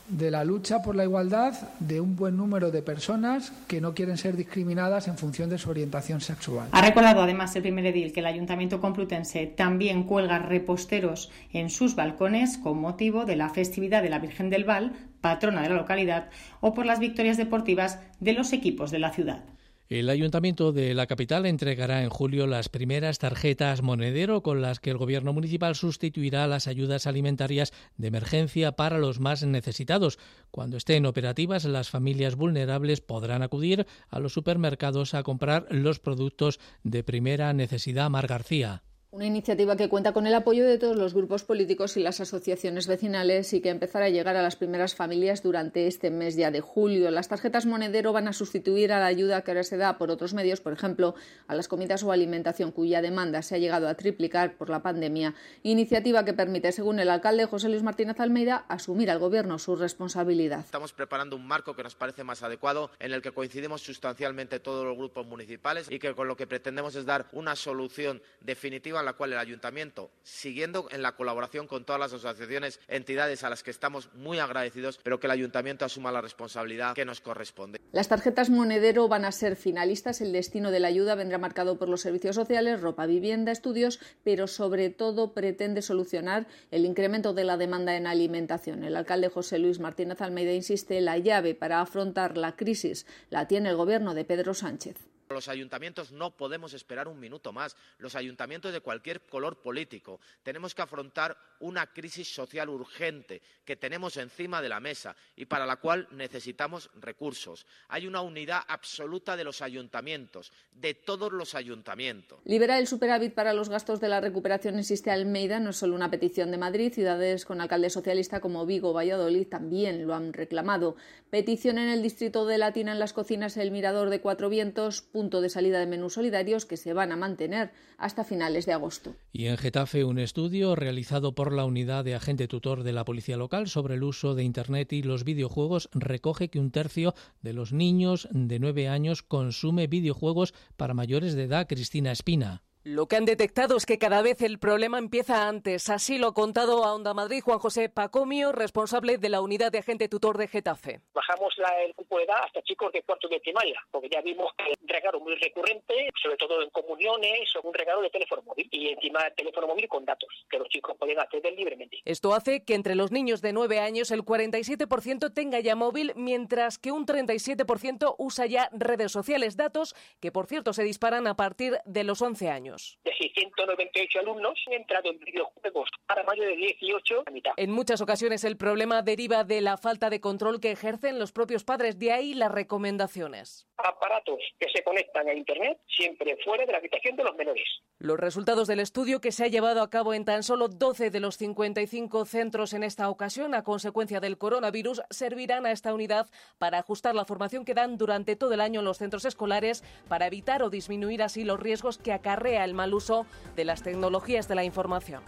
de 0.09 0.31
la 0.31 0.45
lucha 0.45 0.83
por 0.83 0.95
la 0.95 1.05
igualdad 1.05 1.55
de 1.81 2.01
un 2.01 2.17
buen 2.17 2.37
número 2.37 2.71
de 2.71 2.83
personas 2.83 3.53
que 3.67 3.81
no 3.81 3.95
quieren 3.95 4.17
ser 4.17 4.37
discriminadas 4.37 5.09
en 5.09 5.19
función 5.19 5.51
de 5.51 5.59
su 5.59 5.71
orientación 5.71 6.21
sexual. 6.21 6.69
Ha 6.73 6.83
recordado 6.83 7.23
además 7.23 7.55
el 7.57 7.63
primer 7.63 7.87
edil 7.87 8.13
que 8.13 8.21
el 8.21 8.27
Ayuntamiento 8.27 8.81
Complutense 8.81 9.47
también 9.47 10.05
cuelga 10.05 10.39
reposteros 10.39 11.31
en 11.53 11.71
sus 11.71 11.95
balcones 11.95 12.59
con 12.59 12.81
motivo 12.81 13.25
de 13.25 13.37
la 13.37 13.49
festividad 13.49 14.03
de 14.03 14.11
la 14.11 14.19
Virgen 14.19 14.51
del 14.51 14.65
Val, 14.65 14.93
patrona 15.21 15.63
de 15.63 15.71
la 15.71 15.77
localidad, 15.77 16.29
o 16.61 16.75
por 16.75 16.87
las 16.87 17.01
victorias 17.01 17.37
deportivas 17.37 17.99
de 18.21 18.33
los 18.33 18.53
equipos 18.53 18.91
de 18.91 18.99
la 18.99 19.13
ciudad. 19.13 19.45
El 19.89 20.11
Ayuntamiento 20.11 20.73
de 20.73 20.95
la 20.95 21.07
capital 21.07 21.47
entregará 21.47 22.03
en 22.03 22.11
julio 22.11 22.49
las 22.49 22.69
primeras 22.69 23.21
tarjetas 23.21 23.83
monedero 23.83 24.43
con 24.43 24.61
las 24.61 24.81
que 24.81 24.91
el 24.91 24.97
Gobierno 24.97 25.33
municipal 25.33 25.77
sustituirá 25.77 26.49
las 26.49 26.67
ayudas 26.67 27.07
alimentarias 27.07 27.73
de 27.97 28.09
emergencia 28.09 28.73
para 28.73 28.99
los 28.99 29.21
más 29.21 29.45
necesitados. 29.45 30.19
Cuando 30.51 30.77
estén 30.77 31.07
operativas, 31.07 31.65
las 31.67 31.89
familias 31.89 32.35
vulnerables 32.35 33.01
podrán 33.01 33.45
acudir 33.45 33.87
a 34.09 34.19
los 34.19 34.33
supermercados 34.33 35.15
a 35.15 35.23
comprar 35.23 35.69
los 35.71 36.01
productos 36.01 36.59
de 36.83 37.05
primera 37.05 37.53
necesidad. 37.53 38.11
Mar 38.11 38.27
García. 38.27 38.83
Una 39.13 39.25
iniciativa 39.25 39.77
que 39.77 39.89
cuenta 39.89 40.13
con 40.13 40.27
el 40.27 40.35
apoyo 40.35 40.67
de 40.67 40.79
todos 40.79 40.97
los 40.97 41.15
grupos 41.15 41.45
políticos 41.45 41.97
y 41.97 42.03
las 42.03 42.21
asociaciones 42.21 42.89
vecinales 42.89 43.53
y 43.53 43.61
que 43.61 43.71
empezará 43.71 44.07
a 44.07 44.11
llegar 44.11 44.37
a 44.37 44.43
las 44.43 44.57
primeras 44.57 44.97
familias 44.97 45.45
durante 45.45 45.87
este 45.87 46.11
mes 46.11 46.35
ya 46.35 46.51
de 46.51 46.61
julio. 46.61 47.11
Las 47.13 47.29
tarjetas 47.29 47.67
monedero 47.67 48.13
van 48.13 48.27
a 48.27 48.33
sustituir 48.33 48.93
a 48.93 48.99
la 48.99 49.07
ayuda 49.07 49.43
que 49.43 49.53
ahora 49.53 49.63
se 49.63 49.77
da 49.77 49.97
por 49.97 50.11
otros 50.11 50.35
medios, 50.35 50.61
por 50.61 50.73
ejemplo, 50.73 51.15
a 51.47 51.55
las 51.55 51.69
comidas 51.69 52.03
o 52.03 52.11
alimentación, 52.11 52.73
cuya 52.73 53.01
demanda 53.01 53.43
se 53.43 53.55
ha 53.55 53.59
llegado 53.59 53.89
a 53.89 53.95
triplicar 53.95 54.57
por 54.57 54.69
la 54.71 54.83
pandemia. 54.83 55.35
Iniciativa 55.63 56.25
que 56.25 56.35
permite, 56.35 56.73
según 56.73 56.99
el 56.99 57.09
alcalde 57.09 57.47
José 57.47 57.69
Luis 57.69 57.85
Martínez 57.85 58.19
Almeida, 58.19 58.67
asumir 58.69 59.11
al 59.11 59.21
Gobierno 59.21 59.61
su 59.61 59.77
responsabilidad. 59.77 60.61
Estamos 60.61 60.93
preparando 60.93 61.37
un 61.37 61.47
marco 61.47 61.77
que 61.77 61.85
nos 61.85 61.95
parece 61.95 62.25
más 62.25 62.43
adecuado, 62.43 62.91
en 62.99 63.13
el 63.13 63.23
que 63.23 63.31
coincidimos 63.31 63.83
sustancialmente 63.83 64.59
todos 64.59 64.85
los 64.85 64.99
grupos 64.99 65.27
municipales 65.27 65.87
y 65.91 66.01
que 66.01 66.13
con 66.15 66.27
lo 66.27 66.37
que 66.37 66.49
pretendemos 66.49 66.97
es 66.97 67.07
dar 67.07 67.27
una 67.33 67.55
solución 67.55 68.21
definitiva 68.41 69.06
la 69.07 69.15
cual 69.15 69.33
el 69.33 69.39
ayuntamiento, 69.39 70.11
siguiendo 70.23 70.89
en 70.91 71.01
la 71.01 71.17
colaboración 71.17 71.67
con 71.67 71.85
todas 71.85 71.99
las 71.99 72.13
asociaciones, 72.13 72.81
entidades 72.89 73.43
a 73.45 73.49
las 73.49 73.63
que 73.63 73.71
estamos 73.71 74.13
muy 74.15 74.39
agradecidos, 74.39 75.01
pero 75.03 75.19
que 75.19 75.27
el 75.27 75.31
ayuntamiento 75.31 75.87
asuma 75.87 76.13
la 76.13 76.21
responsabilidad 76.21 76.95
que 76.95 77.07
nos 77.07 77.23
corresponde. 77.23 77.81
Las 77.93 78.09
tarjetas 78.09 78.51
monedero 78.51 79.09
van 79.09 79.25
a 79.25 79.33
ser 79.33 79.57
finalistas. 79.57 80.21
El 80.21 80.33
destino 80.33 80.71
de 80.71 80.81
la 80.81 80.89
ayuda 80.89 81.15
vendrá 81.15 81.39
marcado 81.39 81.79
por 81.79 81.89
los 81.89 82.03
servicios 82.03 82.37
sociales, 82.37 82.81
ropa, 82.83 83.07
vivienda, 83.07 83.53
estudios, 83.53 84.01
pero 84.23 84.47
sobre 84.47 84.91
todo 84.91 85.33
pretende 85.33 85.81
solucionar 85.81 86.47
el 86.71 86.85
incremento 86.85 87.33
de 87.33 87.45
la 87.45 87.57
demanda 87.57 87.97
en 87.97 88.07
alimentación. 88.07 88.85
El 88.85 88.97
alcalde 88.97 89.29
José 89.29 89.59
Luis 89.59 89.81
Martínez 89.81 90.21
Almeida 90.21 90.53
insiste, 90.53 91.01
la 91.01 91.17
llave 91.17 91.55
para 91.55 91.81
afrontar 91.81 92.37
la 92.37 92.57
crisis 92.57 93.07
la 93.31 93.47
tiene 93.47 93.71
el 93.71 93.77
gobierno 93.77 94.15
de 94.15 94.25
Pedro 94.25 94.55
Sánchez. 94.55 94.97
Los 95.29 95.49
ayuntamientos 95.49 96.13
no 96.13 96.37
podemos 96.37 96.73
esperar 96.73 97.09
un 97.09 97.21
minuto 97.21 97.53
más. 97.53 97.77
Los 97.99 98.15
ayuntamientos 98.15 98.73
de 98.73 98.81
cualquier 98.81 99.23
color 99.23 99.61
político 99.61 100.21
tenemos 100.43 100.75
que 100.75 100.83
afrontar 100.83 101.37
una 101.61 101.87
crisis 101.87 102.33
social 102.33 102.69
urgente 102.69 103.43
que 103.65 103.77
tenemos 103.77 104.17
encima 104.17 104.63
de 104.63 104.69
la 104.69 104.81
mesa 104.81 105.17
y 105.35 105.47
para 105.47 105.67
la 105.67 105.77
cual 105.77 106.07
necesitamos 106.13 106.91
recursos. 107.01 107.67
Hay 107.89 108.07
una 108.07 108.21
unidad 108.21 108.61
absoluta 108.69 109.37
de 109.37 109.45
los 109.45 109.63
ayuntamientos, 109.63 110.53
de 110.73 110.95
todos 110.95 111.33
los 111.33 111.55
ayuntamientos. 111.55 112.41
Liberar 112.45 112.79
el 112.79 112.87
superávit 112.87 113.35
para 113.35 113.53
los 113.53 113.69
gastos 113.69 114.01
de 114.01 114.09
la 114.09 114.21
recuperación, 114.21 114.77
insiste 114.77 115.11
Almeida, 115.11 115.61
no 115.61 115.71
es 115.71 115.77
solo 115.77 115.95
una 115.95 116.11
petición 116.11 116.51
de 116.51 116.59
Madrid. 116.59 116.93
Ciudades 116.93 117.45
con 117.45 117.61
alcalde 117.61 117.91
socialista 117.91 118.41
como 118.41 118.67
Vigo 118.67 118.93
Valladolid 118.93 119.49
también 119.49 120.07
lo 120.07 120.15
han 120.15 120.33
reclamado. 120.33 120.97
Petición 121.31 121.79
en 121.79 121.89
el 121.89 122.03
distrito 122.03 122.47
de 122.47 122.59
Latina 122.59 122.93
en 122.93 122.99
las 122.99 123.13
cocinas 123.13 123.57
El 123.57 123.71
Mirador 123.71 124.11
de 124.11 124.21
Cuatro 124.21 124.49
Vientos 124.49 125.09
punto 125.17 125.41
de 125.41 125.49
salida 125.49 125.81
de 125.81 125.87
menús 125.87 126.13
solidarios 126.13 126.67
que 126.67 126.77
se 126.77 126.93
van 126.93 127.11
a 127.11 127.17
mantener 127.17 127.71
hasta 127.97 128.23
finales 128.23 128.67
de 128.67 128.75
agosto. 128.75 129.17
Y 129.33 129.47
en 129.47 129.57
Getafe, 129.57 130.05
un 130.05 130.19
estudio 130.19 130.77
realizado 130.77 131.35
por 131.35 131.55
la 131.55 131.65
unidad 131.65 132.05
de 132.05 132.15
agente 132.15 132.49
tutor 132.49 132.83
de 132.83 132.93
la 132.93 133.07
policía 133.07 133.39
local 133.39 133.67
sobre 133.67 133.95
el 133.95 134.03
uso 134.03 134.35
de 134.35 134.45
Internet 134.45 134.93
y 134.93 135.03
los 135.03 135.25
videojuegos 135.25 135.89
recoge 135.95 136.51
que 136.51 136.61
un 136.61 136.71
tercio 136.71 137.15
de 137.41 137.55
los 137.55 137.73
niños 137.73 138.29
de 138.31 138.59
nueve 138.59 138.89
años 138.89 139.23
consume 139.23 139.87
videojuegos 139.87 140.53
para 140.77 140.93
mayores 140.93 141.33
de 141.33 141.45
edad. 141.45 141.67
Cristina 141.67 142.13
Espina. 142.13 142.63
Lo 142.89 143.09
que 143.09 143.17
han 143.17 143.25
detectado 143.25 143.77
es 143.77 143.85
que 143.85 143.99
cada 143.99 144.23
vez 144.23 144.43
el 144.43 144.61
problema 144.61 145.01
empieza 145.01 145.49
antes. 145.49 145.91
Así 145.91 146.19
lo 146.19 146.29
ha 146.29 146.35
contado 146.35 146.85
a 146.85 146.95
Onda 146.95 147.15
Madrid 147.15 147.43
Juan 147.43 147.59
José 147.59 147.89
Pacomio, 147.89 148.53
responsable 148.53 149.19
de 149.19 149.29
la 149.29 149.41
unidad 149.41 149.73
de 149.73 149.79
agente 149.79 150.09
tutor 150.09 150.39
de 150.39 150.47
Getafe. 150.47 151.01
Bajamos 151.13 151.53
la, 151.59 151.83
el 151.83 151.95
grupo 151.95 152.19
de 152.19 152.27
edad 152.27 152.45
hasta 152.45 152.63
chicos 152.63 152.93
de 152.93 153.03
cuarto 153.03 153.27
de 153.27 153.41
primaria, 153.41 153.81
porque 153.91 154.09
ya 154.09 154.23
vimos 154.23 154.53
que 154.57 154.73
un 154.81 154.87
regalo 154.87 155.19
muy 155.19 155.35
recurrente, 155.35 156.11
sobre 156.23 156.37
todo 156.37 156.63
en 156.63 156.71
comuniones, 156.71 157.57
o 157.57 157.67
un 157.67 157.75
regalo 157.75 158.03
de 158.03 158.11
teléfono 158.11 158.43
móvil 158.43 158.69
y 158.71 158.91
encima 158.91 159.23
el 159.23 159.35
teléfono 159.35 159.67
móvil 159.67 159.89
con 159.89 160.05
datos 160.05 160.47
que 160.49 160.57
los 160.57 160.69
chicos 160.69 160.97
pueden 160.97 161.19
acceder 161.19 161.55
libremente. 161.55 161.99
Esto 162.05 162.35
hace 162.35 162.63
que 162.63 162.77
entre 162.77 162.95
los 162.95 163.11
niños 163.11 163.43
de 163.43 163.53
9 163.53 163.81
años 163.81 164.13
el 164.13 164.23
47% 164.23 165.35
tenga 165.35 165.59
ya 165.59 165.75
móvil, 165.75 166.13
mientras 166.15 166.79
que 166.79 166.93
un 166.93 167.05
37% 167.05 168.15
usa 168.17 168.47
ya 168.47 168.71
redes 168.71 169.11
sociales, 169.11 169.57
datos 169.57 169.97
que 170.21 170.31
por 170.31 170.47
cierto 170.47 170.73
se 170.73 170.85
disparan 170.85 171.27
a 171.27 171.35
partir 171.35 171.79
de 171.85 172.05
los 172.05 172.23
11 172.23 172.49
años. 172.49 172.76
Euros. 172.77 172.99
De 173.05 173.13
698 173.13 174.21
alumnos 174.21 174.59
han 174.67 174.75
entrado 174.75 175.11
en 175.11 175.19
videojuegos 175.19 175.89
para 176.07 176.23
mayo 176.25 176.43
de 176.43 176.57
18 176.57 177.25
a 177.27 177.31
mitad. 177.31 177.53
En 177.57 177.71
muchas 177.71 178.01
ocasiones 178.01 178.45
el 178.45 178.57
problema 178.57 179.03
deriva 179.03 179.45
de 179.45 179.61
la 179.61 179.77
falta 179.77 180.11
de 180.11 180.21
control 180.21 180.61
que 180.61 180.71
ejercen 180.71 181.19
los 181.19 181.33
propios 181.33 181.65
padres, 181.65 181.99
de 181.99 182.13
ahí 182.13 182.35
las 182.35 182.53
recomendaciones. 182.53 183.67
Aparatos 183.77 184.41
que 184.59 184.69
se 184.75 184.83
conectan 184.83 185.29
a 185.29 185.35
Internet 185.35 185.79
siempre 185.87 186.37
fuera 186.45 186.65
de 186.65 186.73
la 186.73 186.79
habitación 186.79 187.17
de 187.17 187.25
los 187.25 187.37
menores. 187.37 187.65
Los 187.99 188.19
resultados 188.19 188.69
del 188.69 188.81
estudio 188.81 189.21
que 189.21 189.33
se 189.33 189.45
ha 189.45 189.49
llevado 189.49 189.81
a 189.81 189.91
cabo 189.91 190.13
en 190.13 190.25
tan 190.25 190.43
solo 190.43 190.69
12 190.69 191.11
de 191.11 191.21
los 191.21 191.37
55 191.39 192.27
centros 192.27 192.75
en 192.75 192.83
esta 192.83 193.09
ocasión 193.09 193.55
a 193.55 193.65
consecuencia 193.65 194.21
del 194.21 194.39
coronavirus 194.39 195.03
servirán 195.11 195.65
a 195.65 195.73
esta 195.73 195.95
unidad 195.95 196.29
para 196.59 196.79
ajustar 196.79 197.15
la 197.15 197.25
formación 197.25 197.65
que 197.65 197.75
dan 197.75 197.97
durante 197.97 198.37
todo 198.37 198.53
el 198.53 198.61
año 198.61 198.81
en 198.81 198.85
los 198.87 198.99
centros 198.99 199.25
escolares 199.25 199.83
para 200.09 200.27
evitar 200.27 200.63
o 200.63 200.71
disminuir 200.71 201.23
así 201.23 201.45
los 201.45 201.59
riesgos 201.59 201.99
que 201.99 202.13
acarrea 202.13 202.66
el 202.67 202.75
mal 202.75 202.93
uso 202.93 203.25
de 203.57 203.65
las 203.65 203.83
tecnologías 203.83 204.49
de 204.49 204.55
la 204.55 204.65
información. 204.65 205.23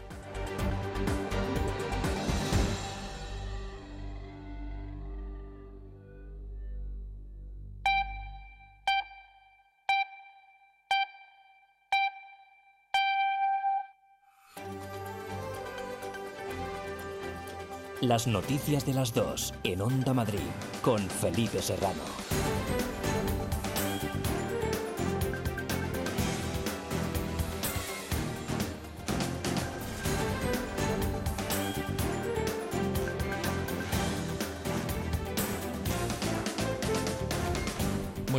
Las 18.00 18.28
noticias 18.28 18.86
de 18.86 18.94
las 18.94 19.12
dos 19.12 19.52
en 19.64 19.80
Onda 19.80 20.14
Madrid 20.14 20.38
con 20.82 21.00
Felipe 21.10 21.60
Serrano. 21.60 22.57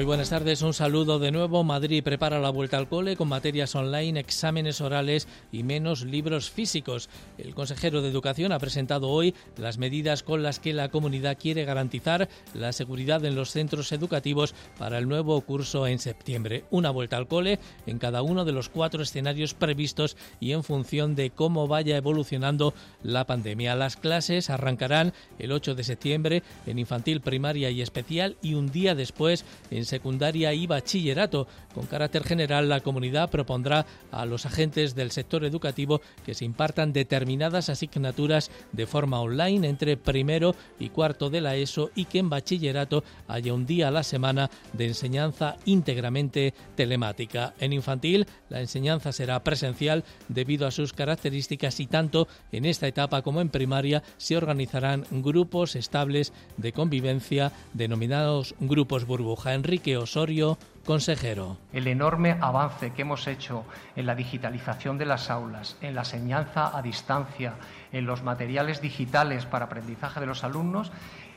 Buenas 0.10 0.32
tardes, 0.32 0.64
un 0.64 0.74
saludo 0.74 1.20
de 1.20 1.30
nuevo. 1.30 1.64
Madrid 1.64 2.04
prepara 2.04 2.40
la 2.40 2.50
vuelta 2.50 2.80
al 2.80 2.90
cole 2.90 3.16
con 3.16 3.28
materias 3.28 3.76
online, 3.76 4.20
exámenes 4.20 4.82
orales 4.82 5.28
y 5.52 5.62
menos 5.62 6.02
libros 6.02 6.50
físicos. 6.50 7.10
El 7.38 7.54
consejero 7.54 8.02
de 8.02 8.10
Educación 8.10 8.52
ha 8.52 8.58
presentado 8.58 9.10
hoy 9.10 9.36
las 9.56 9.78
medidas 9.78 10.24
con 10.24 10.42
las 10.42 10.60
que 10.60 10.74
la 10.74 10.90
comunidad 10.90 11.38
quiere 11.40 11.64
garantizar 11.64 12.28
la 12.56 12.74
seguridad 12.74 13.24
en 13.24 13.36
los 13.36 13.52
centros 13.52 13.92
educativos 13.92 14.56
para 14.80 14.98
el 14.98 15.08
nuevo 15.08 15.40
curso 15.42 15.86
en 15.86 16.00
septiembre. 16.00 16.66
Una 16.72 16.90
vuelta 16.90 17.16
al 17.16 17.28
cole 17.28 17.60
en 17.86 18.00
cada 18.00 18.24
uno 18.24 18.46
de 18.46 18.52
los 18.52 18.68
cuatro 18.68 19.04
escenarios 19.04 19.54
previstos 19.54 20.18
y 20.40 20.54
en 20.54 20.64
función 20.64 21.14
de 21.14 21.30
cómo 21.30 21.68
vaya 21.68 21.98
evolucionando 21.98 22.74
la 23.04 23.28
pandemia. 23.28 23.76
Las 23.76 23.96
clases 23.96 24.50
arrancarán 24.50 25.14
el 25.38 25.52
8 25.52 25.76
de 25.76 25.84
septiembre 25.84 26.42
en 26.66 26.80
infantil, 26.80 27.22
primaria 27.22 27.70
y 27.70 27.84
especial 27.84 28.38
y 28.42 28.56
un 28.56 28.72
día 28.72 28.96
después 28.96 29.46
en 29.70 29.86
secundaria 29.86 29.99
y 30.04 30.68
bachillerato. 30.68 31.48
Con 31.74 31.86
carácter 31.86 32.24
general, 32.24 32.68
la 32.68 32.80
comunidad 32.80 33.30
propondrá 33.30 33.86
a 34.12 34.26
los 34.26 34.46
agentes 34.46 34.96
del 34.96 35.12
sector 35.12 35.46
educativo 35.46 36.02
que 36.26 36.34
se 36.34 36.46
impartan 36.46 36.94
determinadas 36.94 37.70
asignaturas 37.70 38.50
de 38.72 38.88
forma 38.88 39.22
online 39.22 39.68
entre 39.68 39.98
primero 39.98 40.56
y 40.80 40.90
cuarto 40.90 41.30
de 41.30 41.42
la 41.42 41.56
ESO 41.56 41.92
y 41.96 42.06
que 42.06 42.20
en 42.20 42.30
bachillerato 42.30 43.04
haya 43.28 43.54
un 43.54 43.66
día 43.66 43.90
a 43.90 43.92
la 43.92 44.04
semana 44.04 44.50
de 44.74 44.88
enseñanza 44.88 45.58
íntegramente 45.66 46.54
telemática. 46.76 47.54
En 47.60 47.74
infantil, 47.74 48.26
la 48.50 48.62
enseñanza 48.62 49.12
será 49.12 49.44
presencial 49.44 50.04
debido 50.28 50.68
a 50.68 50.72
sus 50.72 50.94
características 50.94 51.80
y 51.80 51.88
tanto 51.88 52.28
en 52.52 52.66
esta 52.66 52.88
etapa 52.88 53.22
como 53.22 53.42
en 53.42 53.50
primaria 53.50 54.04
se 54.18 54.38
organizarán 54.38 55.06
grupos 55.12 55.76
estables 55.76 56.34
de 56.58 56.74
convivencia 56.74 57.52
denominados 57.74 58.56
grupos 58.60 59.06
burbuja. 59.06 59.54
Enrique 59.54 59.89
Osorio, 59.98 60.58
consejero. 60.86 61.58
El 61.72 61.88
enorme 61.88 62.38
avance 62.42 62.92
que 62.92 63.04
hemos 63.04 63.28
hecho 63.28 63.66
en 63.96 64.06
la 64.06 64.16
digitalización 64.16 64.98
de 64.98 65.06
las 65.06 65.30
aulas, 65.30 65.78
en 65.82 65.96
la 65.96 66.02
enseñanza 66.02 66.76
a 66.76 66.82
distancia, 66.82 67.54
en 67.92 68.06
los 68.06 68.24
materiales 68.24 68.82
digitales 68.82 69.46
para 69.46 69.66
aprendizaje 69.66 70.20
de 70.20 70.26
los 70.26 70.44
alumnos, 70.44 70.92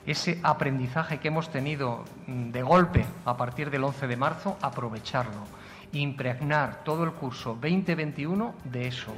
ese 0.06 0.40
aprendizaje 0.42 1.18
que 1.18 1.28
hemos 1.28 1.50
tenido 1.50 2.04
mm, 2.26 2.50
de 2.50 2.62
golpe 2.62 3.04
a 3.24 3.36
partir 3.36 3.70
del 3.70 3.84
11 3.84 4.06
de 4.06 4.16
marzo, 4.16 4.56
aprovecharlo, 4.60 5.44
impregnar 5.92 6.82
todo 6.84 7.04
el 7.04 7.12
curso 7.12 7.56
2021 7.60 8.54
de 8.64 8.88
eso. 8.88 9.12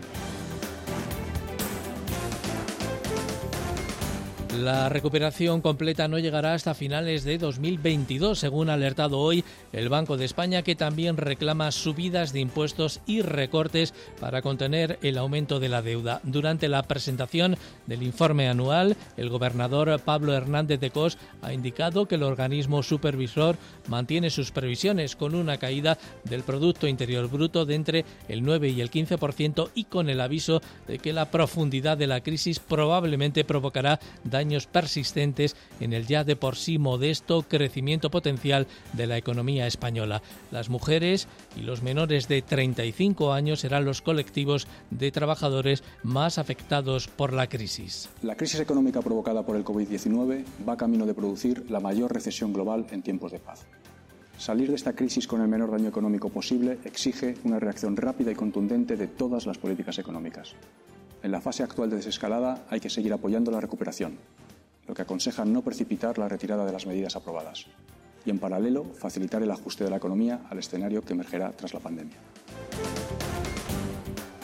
La 4.60 4.88
recuperación 4.88 5.60
completa 5.60 6.06
no 6.06 6.18
llegará 6.20 6.54
hasta 6.54 6.74
finales 6.74 7.24
de 7.24 7.38
2022, 7.38 8.38
según 8.38 8.70
ha 8.70 8.74
alertado 8.74 9.18
hoy 9.18 9.42
el 9.72 9.88
Banco 9.88 10.16
de 10.16 10.24
España, 10.24 10.62
que 10.62 10.76
también 10.76 11.16
reclama 11.16 11.72
subidas 11.72 12.32
de 12.32 12.38
impuestos 12.38 13.00
y 13.04 13.22
recortes 13.22 13.92
para 14.20 14.42
contener 14.42 14.98
el 15.02 15.18
aumento 15.18 15.58
de 15.58 15.68
la 15.68 15.82
deuda. 15.82 16.20
Durante 16.22 16.68
la 16.68 16.84
presentación 16.84 17.56
del 17.86 18.04
informe 18.04 18.48
anual, 18.48 18.96
el 19.16 19.28
gobernador 19.28 20.00
Pablo 20.00 20.34
Hernández 20.34 20.78
de 20.78 20.90
Cos 20.90 21.18
ha 21.42 21.52
indicado 21.52 22.06
que 22.06 22.14
el 22.14 22.22
organismo 22.22 22.84
supervisor 22.84 23.56
mantiene 23.88 24.30
sus 24.30 24.52
previsiones 24.52 25.16
con 25.16 25.34
una 25.34 25.58
caída 25.58 25.98
del 26.22 26.44
Producto 26.44 26.86
Interior 26.86 27.28
Bruto 27.28 27.66
de 27.66 27.74
entre 27.74 28.04
el 28.28 28.44
9 28.44 28.68
y 28.68 28.80
el 28.80 28.90
15% 28.90 29.70
y 29.74 29.84
con 29.84 30.08
el 30.08 30.20
aviso 30.20 30.62
de 30.86 31.00
que 31.00 31.12
la 31.12 31.32
profundidad 31.32 31.98
de 31.98 32.06
la 32.06 32.22
crisis 32.22 32.60
probablemente 32.60 33.44
provocará 33.44 33.98
daños 34.22 34.43
persistentes 34.70 35.56
en 35.80 35.92
el 35.92 36.06
ya 36.06 36.24
de 36.24 36.36
por 36.36 36.56
sí 36.56 36.78
modesto 36.78 37.42
crecimiento 37.42 38.10
potencial 38.10 38.66
de 38.92 39.06
la 39.06 39.16
economía 39.16 39.66
española. 39.66 40.22
Las 40.50 40.68
mujeres 40.68 41.28
y 41.56 41.62
los 41.62 41.82
menores 41.82 42.28
de 42.28 42.42
35 42.42 43.32
años 43.32 43.60
serán 43.60 43.84
los 43.84 44.02
colectivos 44.02 44.66
de 44.90 45.10
trabajadores 45.10 45.82
más 46.02 46.38
afectados 46.38 47.08
por 47.08 47.32
la 47.32 47.48
crisis. 47.48 48.08
La 48.22 48.36
crisis 48.36 48.60
económica 48.60 49.00
provocada 49.00 49.44
por 49.44 49.56
el 49.56 49.64
COVID-19 49.64 50.44
va 50.68 50.76
camino 50.76 51.06
de 51.06 51.14
producir 51.14 51.70
la 51.70 51.80
mayor 51.80 52.12
recesión 52.12 52.52
global 52.52 52.86
en 52.90 53.02
tiempos 53.02 53.32
de 53.32 53.38
paz. 53.38 53.66
Salir 54.38 54.68
de 54.68 54.74
esta 54.74 54.94
crisis 54.94 55.26
con 55.26 55.40
el 55.40 55.48
menor 55.48 55.70
daño 55.70 55.88
económico 55.88 56.28
posible 56.28 56.78
exige 56.84 57.36
una 57.44 57.60
reacción 57.60 57.96
rápida 57.96 58.32
y 58.32 58.34
contundente 58.34 58.96
de 58.96 59.06
todas 59.06 59.46
las 59.46 59.58
políticas 59.58 59.98
económicas. 59.98 60.56
En 61.24 61.32
la 61.32 61.40
fase 61.40 61.62
actual 61.62 61.88
de 61.88 61.96
desescalada 61.96 62.66
hay 62.68 62.80
que 62.80 62.90
seguir 62.90 63.10
apoyando 63.14 63.50
la 63.50 63.58
recuperación, 63.58 64.18
lo 64.86 64.92
que 64.92 65.00
aconseja 65.00 65.46
no 65.46 65.62
precipitar 65.62 66.18
la 66.18 66.28
retirada 66.28 66.66
de 66.66 66.72
las 66.72 66.86
medidas 66.86 67.16
aprobadas 67.16 67.64
y, 68.26 68.30
en 68.30 68.38
paralelo, 68.38 68.84
facilitar 68.92 69.42
el 69.42 69.50
ajuste 69.50 69.84
de 69.84 69.90
la 69.90 69.96
economía 69.96 70.42
al 70.50 70.58
escenario 70.58 71.00
que 71.00 71.14
emergerá 71.14 71.52
tras 71.52 71.72
la 71.72 71.80
pandemia. 71.80 72.18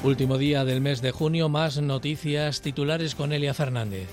Último 0.03 0.38
día 0.38 0.64
del 0.64 0.81
mes 0.81 1.03
de 1.03 1.11
junio, 1.11 1.51
más 1.51 1.83
noticias 1.83 2.62
titulares 2.62 3.14
con 3.14 3.35
Elia 3.35 3.53
Fernández. 3.53 4.09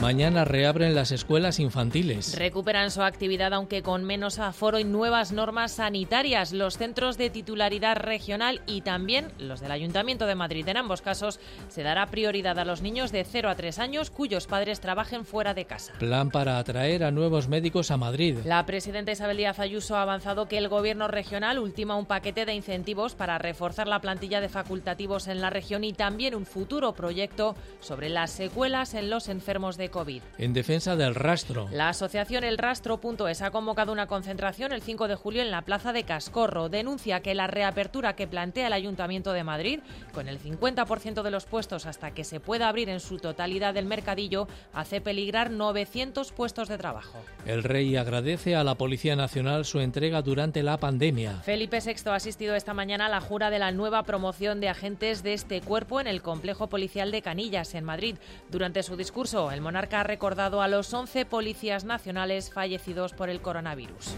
Mañana 0.00 0.44
reabren 0.44 0.94
las 0.94 1.10
escuelas 1.10 1.58
infantiles. 1.58 2.38
Recuperan 2.38 2.92
su 2.92 3.02
actividad 3.02 3.52
aunque 3.52 3.82
con 3.82 4.04
menos 4.04 4.38
aforo 4.38 4.78
y 4.78 4.84
nuevas 4.84 5.32
normas 5.32 5.72
sanitarias. 5.72 6.52
Los 6.52 6.78
centros 6.78 7.18
de 7.18 7.30
titularidad 7.30 7.96
regional 7.96 8.62
y 8.68 8.82
también 8.82 9.32
los 9.38 9.58
del 9.58 9.72
Ayuntamiento 9.72 10.26
de 10.26 10.36
Madrid. 10.36 10.68
En 10.68 10.76
ambos 10.76 11.02
casos 11.02 11.40
se 11.68 11.82
dará 11.82 12.06
prioridad 12.06 12.60
a 12.60 12.64
los 12.64 12.80
niños 12.80 13.10
de 13.10 13.24
0 13.24 13.50
a 13.50 13.56
3 13.56 13.80
años 13.80 14.10
cuyos 14.10 14.46
padres 14.46 14.78
trabajen 14.78 15.24
fuera 15.24 15.52
de 15.52 15.64
casa. 15.64 15.94
Plan 15.98 16.30
para 16.30 16.58
atraer 16.58 17.02
a 17.02 17.10
nuevos 17.10 17.48
médicos 17.48 17.90
a 17.90 17.96
Madrid. 17.96 18.38
La 18.44 18.64
presidenta 18.66 19.10
Isabel 19.10 19.36
Díaz 19.36 19.58
Ayuso 19.58 19.96
ha 19.96 20.02
avanzado 20.02 20.46
que 20.46 20.58
el 20.58 20.68
gobierno 20.68 21.08
regional 21.08 21.58
ultima 21.58 21.96
un 21.96 22.06
paquete 22.06 22.46
de 22.46 22.54
incentivos 22.54 23.16
para 23.16 23.38
reforzar 23.38 23.88
la 23.88 24.00
plantilla 24.00 24.40
de 24.40 24.48
facultativos 24.48 25.26
en 25.26 25.40
la 25.40 25.50
región 25.50 25.82
y 25.82 25.92
también 25.92 26.36
un 26.36 26.46
futuro 26.46 26.92
proyecto 26.92 27.56
sobre 27.80 28.08
las 28.08 28.30
secuelas 28.30 28.94
en 28.94 29.10
los 29.10 29.28
enfermos 29.28 29.76
de 29.76 29.87
COVID. 29.90 30.22
En 30.38 30.52
defensa 30.52 30.96
del 30.96 31.14
rastro. 31.14 31.68
La 31.72 31.88
asociación 31.88 32.44
El 32.44 32.58
Rastro.es 32.58 33.42
ha 33.42 33.50
convocado 33.50 33.92
una 33.92 34.06
concentración 34.06 34.72
el 34.72 34.82
5 34.82 35.08
de 35.08 35.14
julio 35.14 35.42
en 35.42 35.50
la 35.50 35.62
plaza 35.62 35.92
de 35.92 36.04
Cascorro. 36.04 36.68
Denuncia 36.68 37.20
que 37.20 37.34
la 37.34 37.46
reapertura 37.46 38.14
que 38.14 38.26
plantea 38.26 38.66
el 38.66 38.72
Ayuntamiento 38.72 39.32
de 39.32 39.44
Madrid, 39.44 39.80
con 40.12 40.28
el 40.28 40.40
50% 40.40 41.22
de 41.22 41.30
los 41.30 41.46
puestos 41.46 41.86
hasta 41.86 42.12
que 42.12 42.24
se 42.24 42.40
pueda 42.40 42.68
abrir 42.68 42.88
en 42.88 43.00
su 43.00 43.18
totalidad 43.18 43.76
el 43.76 43.86
mercadillo, 43.86 44.48
hace 44.72 45.00
peligrar 45.00 45.50
900 45.50 46.32
puestos 46.32 46.68
de 46.68 46.78
trabajo. 46.78 47.18
El 47.46 47.62
rey 47.62 47.96
agradece 47.96 48.56
a 48.56 48.64
la 48.64 48.74
Policía 48.74 49.16
Nacional 49.16 49.64
su 49.64 49.80
entrega 49.80 50.22
durante 50.22 50.62
la 50.62 50.78
pandemia. 50.78 51.34
Felipe 51.42 51.80
VI 51.84 52.10
ha 52.10 52.14
asistido 52.14 52.54
esta 52.54 52.74
mañana 52.74 53.06
a 53.06 53.08
la 53.08 53.20
jura 53.20 53.50
de 53.50 53.58
la 53.58 53.72
nueva 53.72 54.02
promoción 54.02 54.60
de 54.60 54.68
agentes 54.68 55.22
de 55.22 55.34
este 55.34 55.60
cuerpo 55.60 56.00
en 56.00 56.06
el 56.06 56.22
complejo 56.22 56.68
policial 56.68 57.10
de 57.10 57.22
Canillas, 57.22 57.74
en 57.74 57.84
Madrid. 57.84 58.16
Durante 58.50 58.82
su 58.82 58.96
discurso, 58.96 59.50
el 59.50 59.60
monarca 59.78 60.00
ha 60.00 60.02
recordado 60.02 60.60
a 60.60 60.66
los 60.66 60.92
11 60.92 61.24
policías 61.24 61.84
nacionales 61.84 62.50
fallecidos 62.52 63.12
por 63.12 63.30
el 63.30 63.40
coronavirus. 63.40 64.12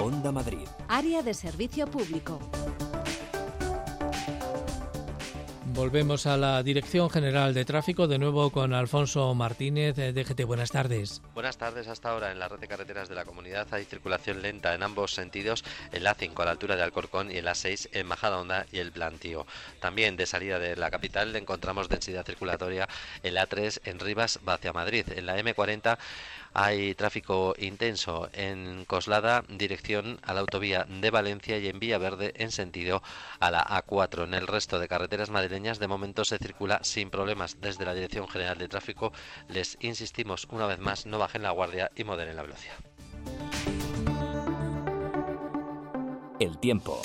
Onda 0.00 0.32
Madrid. 0.32 0.66
Área 0.88 1.22
de 1.22 1.32
servicio 1.32 1.86
público. 1.86 2.40
Volvemos 5.74 6.26
a 6.26 6.36
la 6.36 6.62
Dirección 6.62 7.08
General 7.08 7.54
de 7.54 7.64
Tráfico, 7.64 8.06
de 8.06 8.18
nuevo 8.18 8.50
con 8.50 8.74
Alfonso 8.74 9.34
Martínez 9.34 9.96
de 9.96 10.12
DGT. 10.12 10.44
Buenas 10.44 10.70
tardes. 10.70 11.22
Buenas 11.32 11.56
tardes. 11.56 11.88
Hasta 11.88 12.10
ahora 12.10 12.30
en 12.30 12.38
la 12.38 12.48
red 12.48 12.58
de 12.58 12.68
carreteras 12.68 13.08
de 13.08 13.14
la 13.14 13.24
comunidad 13.24 13.66
hay 13.70 13.86
circulación 13.86 14.42
lenta 14.42 14.74
en 14.74 14.82
ambos 14.82 15.14
sentidos, 15.14 15.64
en 15.92 16.04
la 16.04 16.14
5 16.14 16.42
a 16.42 16.44
la 16.44 16.50
altura 16.50 16.76
de 16.76 16.82
Alcorcón 16.82 17.30
y 17.30 17.38
en 17.38 17.46
la 17.46 17.54
6 17.54 17.88
en 17.92 18.06
Majadahonda 18.06 18.66
y 18.70 18.80
el 18.80 18.92
Plantío. 18.92 19.46
También 19.80 20.16
de 20.16 20.26
salida 20.26 20.58
de 20.58 20.76
la 20.76 20.90
capital 20.90 21.34
encontramos 21.34 21.88
densidad 21.88 22.26
circulatoria 22.26 22.86
en 23.22 23.32
la 23.32 23.46
3 23.46 23.80
en 23.84 23.98
Rivas 23.98 24.40
hacia 24.44 24.74
Madrid. 24.74 25.06
En 25.16 25.24
la 25.24 25.38
M40 25.38 25.96
hay 26.54 26.94
tráfico 26.94 27.54
intenso 27.58 28.28
en 28.32 28.84
Coslada, 28.84 29.44
dirección 29.48 30.18
a 30.22 30.34
la 30.34 30.40
autovía 30.40 30.86
de 30.88 31.10
Valencia 31.10 31.58
y 31.58 31.68
en 31.68 31.78
Verde 31.78 32.32
en 32.36 32.52
sentido 32.52 33.02
a 33.40 33.50
la 33.50 33.64
A4. 33.64 34.24
En 34.24 34.34
el 34.34 34.46
resto 34.46 34.78
de 34.78 34.88
carreteras 34.88 35.30
madrileñas 35.30 35.78
de 35.78 35.88
momento 35.88 36.24
se 36.24 36.38
circula 36.38 36.80
sin 36.82 37.10
problemas. 37.10 37.60
Desde 37.60 37.84
la 37.84 37.94
Dirección 37.94 38.28
General 38.28 38.58
de 38.58 38.68
Tráfico 38.68 39.12
les 39.48 39.76
insistimos 39.80 40.46
una 40.50 40.66
vez 40.66 40.78
más, 40.78 41.06
no 41.06 41.18
bajen 41.18 41.42
la 41.42 41.50
guardia 41.50 41.90
y 41.96 42.04
moderen 42.04 42.36
la 42.36 42.42
velocidad. 42.42 42.76
El 46.38 46.58
tiempo. 46.58 47.00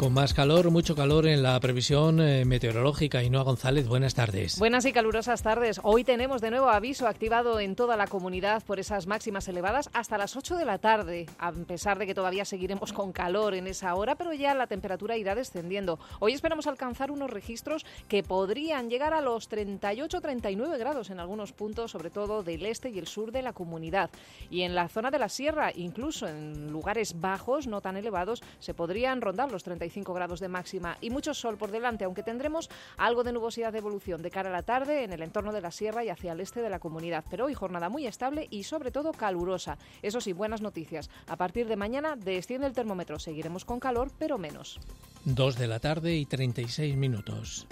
Con 0.00 0.14
más 0.14 0.32
calor, 0.32 0.70
mucho 0.70 0.96
calor 0.96 1.26
en 1.26 1.42
la 1.42 1.60
previsión 1.60 2.22
eh, 2.22 2.46
meteorológica. 2.46 3.22
Inoa 3.22 3.42
González, 3.42 3.86
buenas 3.86 4.14
tardes. 4.14 4.58
Buenas 4.58 4.86
y 4.86 4.94
calurosas 4.94 5.42
tardes. 5.42 5.78
Hoy 5.82 6.04
tenemos 6.04 6.40
de 6.40 6.50
nuevo 6.50 6.70
aviso 6.70 7.06
activado 7.06 7.60
en 7.60 7.76
toda 7.76 7.98
la 7.98 8.06
comunidad 8.06 8.62
por 8.64 8.80
esas 8.80 9.06
máximas 9.06 9.46
elevadas 9.48 9.90
hasta 9.92 10.16
las 10.16 10.36
8 10.36 10.56
de 10.56 10.64
la 10.64 10.78
tarde, 10.78 11.26
a 11.38 11.52
pesar 11.52 11.98
de 11.98 12.06
que 12.06 12.14
todavía 12.14 12.46
seguiremos 12.46 12.94
con 12.94 13.12
calor 13.12 13.52
en 13.52 13.66
esa 13.66 13.94
hora, 13.94 14.14
pero 14.14 14.32
ya 14.32 14.54
la 14.54 14.66
temperatura 14.66 15.18
irá 15.18 15.34
descendiendo. 15.34 15.98
Hoy 16.18 16.32
esperamos 16.32 16.66
alcanzar 16.66 17.10
unos 17.10 17.28
registros 17.28 17.84
que 18.08 18.22
podrían 18.22 18.88
llegar 18.88 19.12
a 19.12 19.20
los 19.20 19.50
38-39 19.50 20.78
grados 20.78 21.10
en 21.10 21.20
algunos 21.20 21.52
puntos, 21.52 21.90
sobre 21.90 22.08
todo 22.08 22.42
del 22.42 22.64
este 22.64 22.88
y 22.88 22.98
el 22.98 23.06
sur 23.06 23.32
de 23.32 23.42
la 23.42 23.52
comunidad. 23.52 24.08
Y 24.48 24.62
en 24.62 24.74
la 24.74 24.88
zona 24.88 25.10
de 25.10 25.18
la 25.18 25.28
sierra, 25.28 25.72
incluso 25.76 26.26
en 26.26 26.72
lugares 26.72 27.20
bajos, 27.20 27.66
no 27.66 27.82
tan 27.82 27.98
elevados, 27.98 28.42
se 28.60 28.72
podrían 28.72 29.20
rondar 29.20 29.52
los 29.52 29.62
35 29.62 29.89
grados 30.14 30.40
de 30.40 30.48
máxima 30.48 30.96
y 31.00 31.10
mucho 31.10 31.34
sol 31.34 31.56
por 31.56 31.70
delante, 31.70 32.04
aunque 32.04 32.22
tendremos 32.22 32.70
algo 32.96 33.24
de 33.24 33.32
nubosidad 33.32 33.72
de 33.72 33.78
evolución 33.78 34.22
de 34.22 34.30
cara 34.30 34.48
a 34.48 34.52
la 34.52 34.62
tarde 34.62 35.04
en 35.04 35.12
el 35.12 35.22
entorno 35.22 35.52
de 35.52 35.60
la 35.60 35.70
sierra 35.70 36.04
y 36.04 36.08
hacia 36.08 36.32
el 36.32 36.40
este 36.40 36.62
de 36.62 36.70
la 36.70 36.78
comunidad. 36.78 37.24
Pero 37.30 37.46
hoy 37.46 37.54
jornada 37.54 37.88
muy 37.88 38.06
estable 38.06 38.46
y 38.50 38.62
sobre 38.64 38.90
todo 38.90 39.12
calurosa. 39.12 39.78
Eso 40.02 40.20
sí, 40.20 40.32
buenas 40.32 40.62
noticias. 40.62 41.10
A 41.26 41.36
partir 41.36 41.66
de 41.68 41.76
mañana 41.76 42.16
desciende 42.16 42.66
el 42.66 42.72
termómetro. 42.72 43.18
Seguiremos 43.18 43.64
con 43.64 43.80
calor, 43.80 44.10
pero 44.18 44.38
menos. 44.38 44.80
Dos 45.24 45.58
de 45.58 45.66
la 45.66 45.80
tarde 45.80 46.16
y 46.16 46.24
36 46.24 46.96
minutos. 46.96 47.66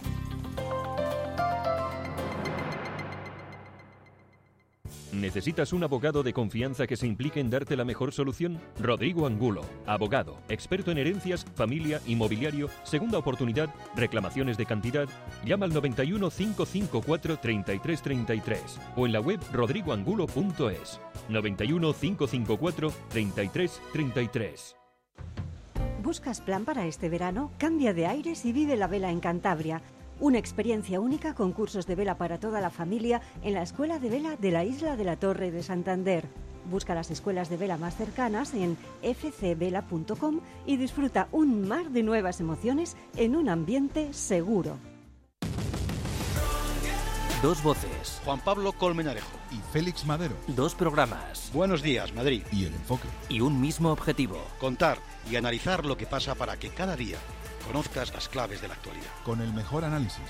¿Necesitas 5.12 5.72
un 5.72 5.82
abogado 5.84 6.22
de 6.22 6.34
confianza 6.34 6.86
que 6.86 6.96
se 6.96 7.06
implique 7.06 7.40
en 7.40 7.48
darte 7.48 7.76
la 7.76 7.84
mejor 7.84 8.12
solución? 8.12 8.60
Rodrigo 8.78 9.26
Angulo, 9.26 9.62
abogado, 9.86 10.38
experto 10.48 10.90
en 10.90 10.98
herencias, 10.98 11.46
familia, 11.54 12.00
inmobiliario, 12.06 12.68
segunda 12.82 13.16
oportunidad, 13.16 13.74
reclamaciones 13.96 14.58
de 14.58 14.66
cantidad. 14.66 15.08
Llama 15.44 15.64
al 15.64 15.72
91 15.72 16.30
554 16.30 17.38
3333 17.38 18.80
o 18.96 19.06
en 19.06 19.12
la 19.12 19.20
web 19.20 19.40
rodrigoangulo.es. 19.52 21.00
91 21.28 21.92
554 21.94 22.92
3333. 23.08 24.76
¿Buscas 26.02 26.40
plan 26.40 26.64
para 26.64 26.86
este 26.86 27.08
verano? 27.08 27.50
Cambia 27.58 27.92
de 27.94 28.06
aires 28.06 28.44
y 28.44 28.52
vive 28.52 28.76
la 28.76 28.86
vela 28.86 29.10
en 29.10 29.20
Cantabria. 29.20 29.82
Una 30.20 30.38
experiencia 30.38 30.98
única 30.98 31.34
con 31.34 31.52
cursos 31.52 31.86
de 31.86 31.94
vela 31.94 32.18
para 32.18 32.38
toda 32.38 32.60
la 32.60 32.70
familia 32.70 33.20
en 33.42 33.54
la 33.54 33.62
Escuela 33.62 34.00
de 34.00 34.10
Vela 34.10 34.36
de 34.36 34.50
la 34.50 34.64
Isla 34.64 34.96
de 34.96 35.04
la 35.04 35.16
Torre 35.16 35.52
de 35.52 35.62
Santander. 35.62 36.24
Busca 36.68 36.92
las 36.92 37.12
escuelas 37.12 37.48
de 37.48 37.56
vela 37.56 37.78
más 37.78 37.96
cercanas 37.96 38.52
en 38.52 38.76
fcvela.com 39.00 40.40
y 40.66 40.76
disfruta 40.76 41.28
un 41.30 41.68
mar 41.68 41.90
de 41.90 42.02
nuevas 42.02 42.40
emociones 42.40 42.96
en 43.16 43.36
un 43.36 43.48
ambiente 43.48 44.12
seguro. 44.12 44.76
Dos 47.40 47.62
voces. 47.62 48.20
Juan 48.24 48.40
Pablo 48.40 48.72
Colmenarejo. 48.72 49.30
Y 49.52 49.60
Félix 49.72 50.04
Madero. 50.04 50.34
Dos 50.48 50.74
programas. 50.74 51.52
Buenos 51.54 51.80
días, 51.80 52.12
Madrid. 52.12 52.42
Y 52.50 52.64
el 52.64 52.74
enfoque. 52.74 53.06
Y 53.28 53.40
un 53.40 53.60
mismo 53.60 53.92
objetivo. 53.92 54.42
Contar 54.58 54.98
y 55.30 55.36
analizar 55.36 55.86
lo 55.86 55.96
que 55.96 56.06
pasa 56.06 56.34
para 56.34 56.56
que 56.56 56.70
cada 56.70 56.96
día 56.96 57.18
conozcas 57.68 58.12
las 58.14 58.28
claves 58.28 58.62
de 58.62 58.68
la 58.68 58.74
actualidad. 58.74 59.10
Con 59.24 59.42
el 59.42 59.52
mejor 59.52 59.84
análisis, 59.84 60.24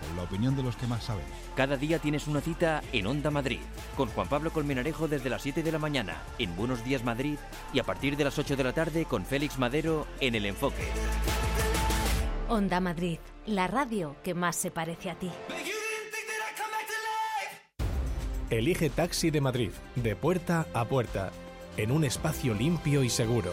con 0.00 0.16
la 0.16 0.24
opinión 0.24 0.56
de 0.56 0.64
los 0.64 0.76
que 0.76 0.88
más 0.88 1.04
saben. 1.04 1.24
Cada 1.54 1.76
día 1.76 2.00
tienes 2.00 2.26
una 2.26 2.40
cita 2.40 2.82
en 2.92 3.06
Onda 3.06 3.30
Madrid, 3.30 3.60
con 3.96 4.08
Juan 4.08 4.28
Pablo 4.28 4.52
Colmenarejo 4.52 5.06
desde 5.06 5.30
las 5.30 5.42
7 5.42 5.62
de 5.62 5.72
la 5.72 5.78
mañana 5.78 6.16
en 6.40 6.56
Buenos 6.56 6.84
Días 6.84 7.04
Madrid 7.04 7.38
y 7.72 7.78
a 7.78 7.84
partir 7.84 8.16
de 8.16 8.24
las 8.24 8.36
8 8.36 8.56
de 8.56 8.64
la 8.64 8.72
tarde 8.72 9.04
con 9.04 9.24
Félix 9.24 9.58
Madero 9.58 10.08
en 10.20 10.34
El 10.34 10.44
Enfoque. 10.44 10.88
Onda 12.48 12.80
Madrid, 12.80 13.18
la 13.46 13.68
radio 13.68 14.16
que 14.24 14.34
más 14.34 14.56
se 14.56 14.72
parece 14.72 15.10
a 15.10 15.14
ti. 15.14 15.30
Elige 18.50 18.90
Taxi 18.90 19.30
de 19.30 19.40
Madrid, 19.40 19.70
de 19.94 20.16
puerta 20.16 20.66
a 20.74 20.84
puerta, 20.84 21.30
en 21.76 21.92
un 21.92 22.04
espacio 22.04 22.52
limpio 22.52 23.02
y 23.04 23.08
seguro. 23.08 23.52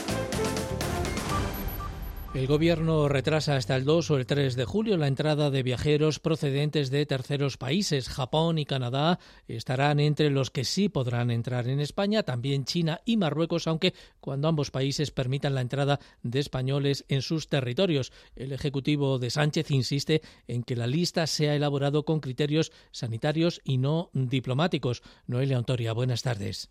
El 2.33 2.47
Gobierno 2.47 3.09
retrasa 3.09 3.57
hasta 3.57 3.75
el 3.75 3.83
2 3.83 4.11
o 4.11 4.17
el 4.17 4.25
3 4.25 4.55
de 4.55 4.63
julio 4.63 4.95
la 4.95 5.07
entrada 5.07 5.51
de 5.51 5.63
viajeros 5.63 6.19
procedentes 6.19 6.89
de 6.89 7.05
terceros 7.05 7.57
países. 7.57 8.07
Japón 8.07 8.57
y 8.57 8.63
Canadá 8.63 9.19
estarán 9.49 9.99
entre 9.99 10.29
los 10.29 10.49
que 10.49 10.63
sí 10.63 10.87
podrán 10.87 11.29
entrar 11.29 11.67
en 11.67 11.81
España, 11.81 12.23
también 12.23 12.63
China 12.63 13.01
y 13.03 13.17
Marruecos, 13.17 13.67
aunque 13.67 13.93
cuando 14.21 14.47
ambos 14.47 14.71
países 14.71 15.11
permitan 15.11 15.55
la 15.55 15.59
entrada 15.59 15.99
de 16.23 16.39
españoles 16.39 17.03
en 17.09 17.21
sus 17.21 17.49
territorios. 17.49 18.13
El 18.37 18.53
Ejecutivo 18.53 19.19
de 19.19 19.29
Sánchez 19.29 19.69
insiste 19.69 20.21
en 20.47 20.63
que 20.63 20.77
la 20.77 20.87
lista 20.87 21.27
sea 21.27 21.53
elaborado 21.53 22.05
con 22.05 22.21
criterios 22.21 22.71
sanitarios 22.91 23.59
y 23.65 23.77
no 23.77 24.09
diplomáticos. 24.13 25.03
Noelia 25.27 25.59
Ontoria, 25.59 25.91
buenas 25.91 26.21
tardes. 26.21 26.69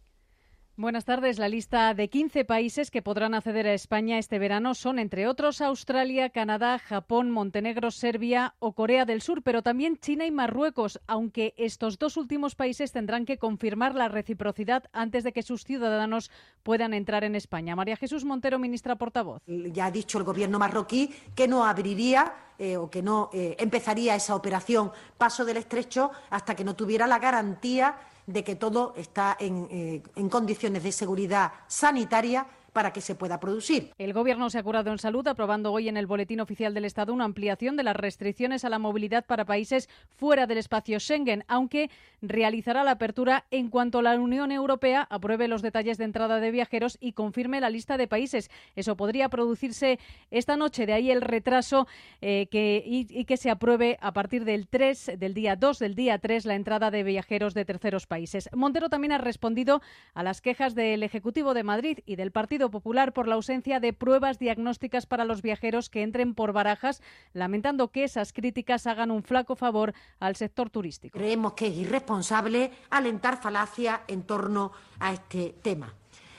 Buenas 0.81 1.05
tardes. 1.05 1.39
La 1.39 1.51
lista 1.51 1.93
de 1.93 2.09
15 2.09 2.47
países 2.47 2.91
que 2.91 3.03
podrán 3.03 3.35
acceder 3.35 3.67
a 3.67 3.75
España 3.75 4.17
este 4.17 4.39
verano 4.39 4.75
son, 4.75 4.99
entre 4.99 5.29
otros, 5.29 5.61
Australia, 5.61 6.31
Canadá, 6.31 6.79
Japón, 6.79 7.31
Montenegro, 7.31 7.91
Serbia 7.91 8.55
o 8.61 8.73
Corea 8.73 9.05
del 9.05 9.21
Sur, 9.21 9.43
pero 9.43 9.61
también 9.61 9.99
China 9.99 10.25
y 10.25 10.31
Marruecos, 10.31 10.99
aunque 11.07 11.53
estos 11.59 11.99
dos 11.99 12.17
últimos 12.17 12.55
países 12.55 12.93
tendrán 12.93 13.27
que 13.27 13.37
confirmar 13.37 13.95
la 13.95 14.09
reciprocidad 14.09 14.85
antes 14.95 15.23
de 15.23 15.35
que 15.35 15.43
sus 15.43 15.65
ciudadanos 15.65 16.31
puedan 16.63 16.95
entrar 16.95 17.25
en 17.25 17.35
España. 17.35 17.77
María 17.77 17.99
Jesús 17.99 18.25
Montero, 18.25 18.59
ministra 18.59 18.97
portavoz. 18.97 19.43
Ya 19.47 19.85
ha 19.85 19.91
dicho 19.91 20.17
el 20.17 20.25
gobierno 20.25 20.59
marroquí 20.59 21.15
que 21.35 21.47
no 21.47 21.67
abriría 21.67 22.33
eh, 22.59 22.79
o 22.79 22.89
que 22.91 23.03
no 23.03 23.29
eh, 23.35 23.55
empezaría 23.59 24.15
esa 24.15 24.35
operación 24.35 24.93
Paso 25.19 25.45
del 25.45 25.59
Estrecho 25.59 26.11
hasta 26.31 26.55
que 26.55 26.65
no 26.65 26.75
tuviera 26.75 27.07
la 27.07 27.19
garantía 27.19 27.97
de 28.27 28.45
que 28.45 28.57
todo 28.57 28.95
está 28.97 29.37
en, 29.39 29.67
eh, 29.71 30.03
en 30.17 30.29
condiciones 30.29 30.83
de 30.83 30.93
seguridad 30.93 31.53
sanitaria 31.67 32.47
para 32.73 32.93
que 32.93 33.01
se 33.01 33.15
pueda 33.15 33.41
producir. 33.41 33.93
El 33.99 34.13
Gobierno 34.13 34.51
se 34.51 34.59
ha 34.59 34.63
curado 34.63 34.91
en 34.91 34.99
salud 34.99 35.27
aprobando 35.27 35.73
hoy 35.73 35.89
en 35.89 35.97
el 35.97 36.07
Boletín 36.07 36.41
Oficial 36.41 36.75
del 36.75 36.85
Estado 36.85 37.13
una 37.13 37.25
ampliación 37.25 37.77
de 37.77 37.83
las 37.83 37.97
restricciones 37.97 38.65
a 38.65 38.69
la 38.69 38.79
movilidad 38.79 39.25
para 39.27 39.45
países 39.45 39.89
fuera 40.09 40.47
del 40.47 40.59
espacio 40.59 40.99
Schengen, 41.01 41.45
aunque 41.49 41.91
realizará 42.23 42.85
la 42.85 42.93
apertura 42.93 43.47
en 43.51 43.69
cuanto 43.69 44.03
la 44.03 44.19
Unión 44.19 44.53
Europea 44.53 45.07
apruebe 45.11 45.49
los 45.49 45.63
detalles 45.63 45.99
de 45.99 46.05
entrada 46.05 46.41
de 46.41 46.51
viajeros 46.51 46.99
y 47.01 47.13
confirme 47.13 47.61
la 47.61 47.71
lista 47.71 47.97
de 47.97 48.09
países. 48.09 48.51
Eso 48.77 48.97
podría 48.97 49.29
producirse 49.29 49.99
esta 50.31 50.57
noche, 50.57 50.87
de 50.87 50.93
ahí 50.93 51.11
el 51.11 51.21
retraso 51.21 51.87
eh, 52.21 52.49
que, 52.51 52.83
y, 52.85 53.25
que 53.25 53.37
se 53.37 53.51
apruebe 53.51 53.99
a 54.01 54.13
partir 54.13 54.45
del 54.45 54.69
3, 54.69 55.13
del 55.19 55.35
día 55.35 55.57
2, 55.57 55.79
del 55.79 55.95
día 55.95 56.19
3, 56.19 56.45
la 56.47 56.55
entrada 56.55 56.91
de 56.91 57.03
viajeros 57.03 57.55
de 57.55 57.65
terceros 57.65 58.07
países. 58.07 58.49
Montero 58.55 58.89
también 58.89 59.13
ha 59.13 59.19
respondido 59.19 59.81
a 60.15 60.23
las 60.23 60.41
quejas 60.41 60.75
del 60.75 61.03
Ejecutivo 61.03 61.55
de 61.55 61.63
Madrid 61.63 61.99
y 62.07 62.17
del 62.17 62.33
Partido 62.33 62.60
Popular 62.69 63.13
por 63.13 63.29
la 63.29 63.37
ausencia 63.37 63.79
de 63.79 63.93
pruebas 63.93 64.41
diagnósticas 64.41 65.07
para 65.07 65.25
los 65.25 65.41
viajeros 65.41 65.89
que 65.89 66.03
entren 66.03 66.35
por 66.35 66.53
barajas, 66.53 67.01
lamentando 67.33 67.93
que 67.93 68.03
esas 68.03 68.33
críticas 68.33 68.89
hagan 68.89 69.13
un 69.13 69.23
flaco 69.23 69.55
favor 69.55 69.95
al 70.19 70.35
sector 70.35 70.69
turístico. 70.69 71.17
Creemos 71.17 71.53
que 71.53 71.69
es 71.69 71.77
irresponsable 71.77 72.73
alentar 72.91 73.41
falacias 73.41 74.01
en 74.09 74.25
torno 74.25 74.73
a 74.99 75.13
este 75.13 75.55
tema. 75.63 75.95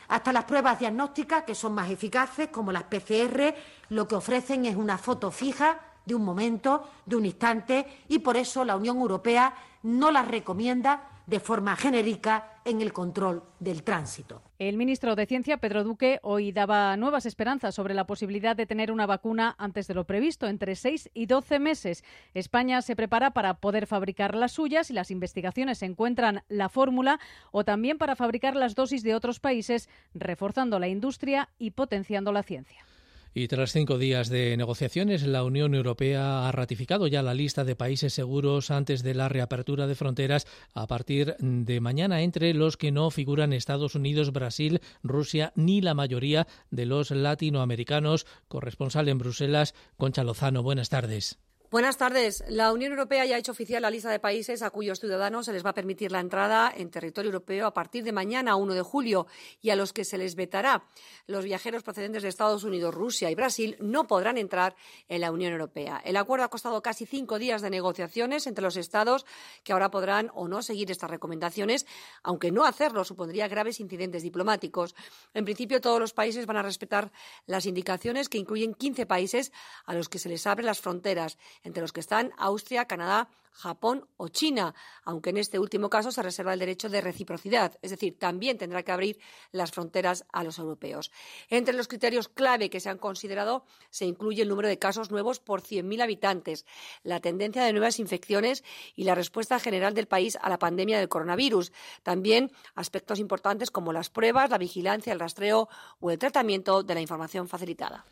Hasta 0.10 0.34
las 0.34 0.44
pruebas 0.44 0.78
diagnósticas, 0.78 1.44
que 1.44 1.56
son 1.56 1.74
más 1.74 1.90
eficaces, 1.90 2.50
como 2.50 2.74
las 2.74 2.84
PCR, 2.84 3.56
lo 3.88 4.10
que 4.10 4.16
ofrecen 4.16 4.66
es 4.66 4.76
una 4.76 4.98
foto 4.98 5.32
fija 5.32 5.80
de 6.06 6.16
un 6.16 6.26
momento, 6.26 6.90
de 7.06 7.16
un 7.16 7.26
instante, 7.26 7.88
y 8.10 8.20
por 8.20 8.36
eso 8.36 8.66
la 8.66 8.76
Unión 8.76 8.98
Europea 8.98 9.54
no 9.84 10.12
las 10.12 10.28
recomienda 10.28 11.11
de 11.26 11.40
forma 11.40 11.76
genérica 11.76 12.62
en 12.66 12.82
el 12.82 12.94
control 12.94 13.44
del 13.60 13.84
tránsito. 13.84 14.42
El 14.60 14.78
ministro 14.78 15.16
de 15.16 15.26
Ciencia, 15.26 15.58
Pedro 15.58 15.84
Duque, 15.84 16.20
hoy 16.22 16.52
daba 16.52 16.96
nuevas 16.98 17.26
esperanzas 17.26 17.74
sobre 17.74 17.94
la 17.94 18.06
posibilidad 18.06 18.56
de 18.56 18.66
tener 18.66 18.92
una 18.92 19.06
vacuna 19.06 19.56
antes 19.58 19.88
de 19.88 19.94
lo 19.94 20.06
previsto, 20.06 20.48
entre 20.48 20.76
6 20.76 21.10
y 21.14 21.26
12 21.26 21.60
meses. 21.60 22.04
España 22.34 22.82
se 22.82 22.96
prepara 22.96 23.32
para 23.32 23.56
poder 23.56 23.88
fabricar 23.88 24.36
las 24.36 24.52
suyas 24.52 24.92
y 24.92 24.94
las 24.94 25.12
investigaciones 25.12 25.82
encuentran 25.82 26.44
la 26.48 26.70
fórmula 26.70 27.20
o 27.52 27.64
también 27.64 27.98
para 27.98 28.16
fabricar 28.16 28.56
las 28.56 28.76
dosis 28.76 29.04
de 29.04 29.16
otros 29.16 29.40
países, 29.40 29.90
reforzando 30.14 30.80
la 30.80 30.88
industria 30.88 31.50
y 31.58 31.72
potenciando 31.72 32.32
la 32.32 32.44
ciencia. 32.44 32.86
Y 33.34 33.48
tras 33.48 33.72
cinco 33.72 33.98
días 33.98 34.28
de 34.28 34.58
negociaciones, 34.58 35.24
la 35.26 35.46
Unión 35.46 35.74
Europea 35.74 36.48
ha 36.48 36.52
ratificado 36.52 37.08
ya 37.08 37.24
la 37.24 37.34
lista 37.34 37.64
de 37.64 37.78
países 37.78 38.14
seguros 38.14 38.72
antes 38.72 39.04
de 39.04 39.14
la 39.14 39.30
reapertura 39.30 39.88
de 39.88 39.96
fronteras 39.96 40.46
a 40.74 40.86
partir 40.86 41.38
de 41.40 41.80
mañana, 41.80 42.22
entre 42.24 42.54
los 42.54 42.76
que 42.76 42.92
no 42.92 43.10
figuran 43.10 43.54
Estados 43.54 43.96
Unidos, 43.96 44.34
Brasil, 44.34 44.82
Rusia 45.02 45.54
ni 45.56 45.80
la 45.80 45.94
mayoría 45.94 46.46
de 46.72 46.86
los 46.86 47.12
latinoamericanos. 47.12 48.26
Corresponsal 48.50 49.08
en 49.08 49.18
Bruselas, 49.18 49.76
Concha 49.96 50.26
Lozano. 50.26 50.62
Buenas 50.62 50.90
tardes. 50.90 51.40
Buenas 51.72 51.96
tardes. 51.96 52.44
La 52.50 52.74
Unión 52.74 52.92
Europea 52.92 53.24
ya 53.24 53.38
ha 53.38 53.40
hecho 53.40 53.54
oficial 53.54 53.82
la 53.82 53.90
lista 53.90 54.10
de 54.10 54.20
países 54.20 54.62
a 54.62 54.72
cuyos 54.72 55.00
ciudadanos 55.00 55.46
se 55.46 55.54
les 55.54 55.66
va 55.66 55.70
a 55.70 55.74
permitir 55.74 56.12
la 56.12 56.20
entrada 56.20 56.70
en 56.76 56.92
territorio 56.92 57.30
europeo 57.30 57.66
a 57.66 57.74
partir 57.74 58.04
de 58.04 58.12
mañana, 58.12 58.58
1 58.58 58.74
de 58.74 58.82
julio, 58.82 59.26
y 59.62 59.70
a 59.70 59.78
los 59.78 59.94
que 59.94 60.04
se 60.04 60.18
les 60.18 60.36
vetará. 60.36 60.84
Los 61.28 61.46
viajeros 61.46 61.82
procedentes 61.82 62.24
de 62.24 62.28
Estados 62.28 62.66
Unidos, 62.66 62.94
Rusia 62.94 63.32
y 63.32 63.36
Brasil 63.36 63.78
no 63.80 64.06
podrán 64.06 64.38
entrar 64.38 64.76
en 65.08 65.22
la 65.22 65.32
Unión 65.32 65.54
Europea. 65.54 66.02
El 66.04 66.18
acuerdo 66.18 66.44
ha 66.44 66.50
costado 66.50 66.82
casi 66.82 67.06
cinco 67.06 67.40
días 67.40 67.62
de 67.62 67.70
negociaciones 67.70 68.48
entre 68.48 68.66
los 68.66 68.76
Estados 68.76 69.26
que 69.64 69.72
ahora 69.72 69.90
podrán 69.90 70.30
o 70.34 70.50
no 70.50 70.62
seguir 70.64 70.92
estas 70.92 71.10
recomendaciones, 71.10 71.86
aunque 72.22 72.52
no 72.52 72.66
hacerlo 72.66 73.06
supondría 73.06 73.48
graves 73.48 73.80
incidentes 73.80 74.24
diplomáticos. 74.24 74.94
En 75.34 75.46
principio, 75.46 75.80
todos 75.80 76.02
los 76.02 76.12
países 76.12 76.46
van 76.48 76.58
a 76.58 76.64
respetar 76.64 77.14
las 77.46 77.66
indicaciones 77.66 78.28
que 78.28 78.40
incluyen 78.40 78.74
15 78.74 79.06
países 79.06 79.54
a 79.86 79.94
los 79.94 80.10
que 80.10 80.20
se 80.20 80.28
les 80.28 80.46
abren 80.46 80.66
las 80.66 80.82
fronteras 80.82 81.38
entre 81.64 81.82
los 81.82 81.94
que 81.94 82.00
están 82.00 82.32
Austria, 82.38 82.86
Canadá, 82.86 83.30
Japón 83.52 84.08
o 84.18 84.30
China, 84.30 84.74
aunque 85.04 85.30
en 85.30 85.38
este 85.38 85.60
último 85.60 85.90
caso 85.90 86.12
se 86.12 86.22
reserva 86.22 86.54
el 86.54 86.60
derecho 86.60 86.90
de 86.90 87.02
reciprocidad, 87.02 87.78
es 87.82 87.92
decir, 87.92 88.18
también 88.18 88.58
tendrá 88.58 88.84
que 88.84 88.92
abrir 88.92 89.20
las 89.52 89.72
fronteras 89.72 90.26
a 90.32 90.44
los 90.44 90.58
europeos. 90.58 91.12
Entre 91.50 91.74
los 91.74 91.88
criterios 91.88 92.30
clave 92.30 92.70
que 92.70 92.80
se 92.80 92.90
han 92.90 92.98
considerado 92.98 93.66
se 93.90 94.06
incluye 94.06 94.42
el 94.42 94.50
número 94.50 94.68
de 94.68 94.80
casos 94.80 95.12
nuevos 95.12 95.40
por 95.40 95.62
100.000 95.62 96.02
habitantes, 96.02 96.66
la 97.04 97.20
tendencia 97.20 97.64
de 97.64 97.74
nuevas 97.74 98.00
infecciones 98.00 98.64
y 98.96 99.04
la 99.04 99.16
respuesta 99.16 99.60
general 99.60 99.94
del 99.94 100.08
país 100.08 100.38
a 100.42 100.50
la 100.50 100.60
pandemia 100.60 100.98
del 100.98 101.10
coronavirus. 101.10 101.72
También 102.04 102.52
aspectos 102.76 103.20
importantes 103.20 103.70
como 103.70 103.94
las 103.94 104.10
pruebas, 104.10 104.50
la 104.50 104.58
vigilancia, 104.58 105.14
el 105.14 105.20
rastreo 105.20 105.68
o 106.00 106.12
el 106.12 106.20
tratamiento 106.20 106.84
de 106.84 106.96
la 106.96 107.02
información 107.02 107.48
facilitada. 107.48 108.06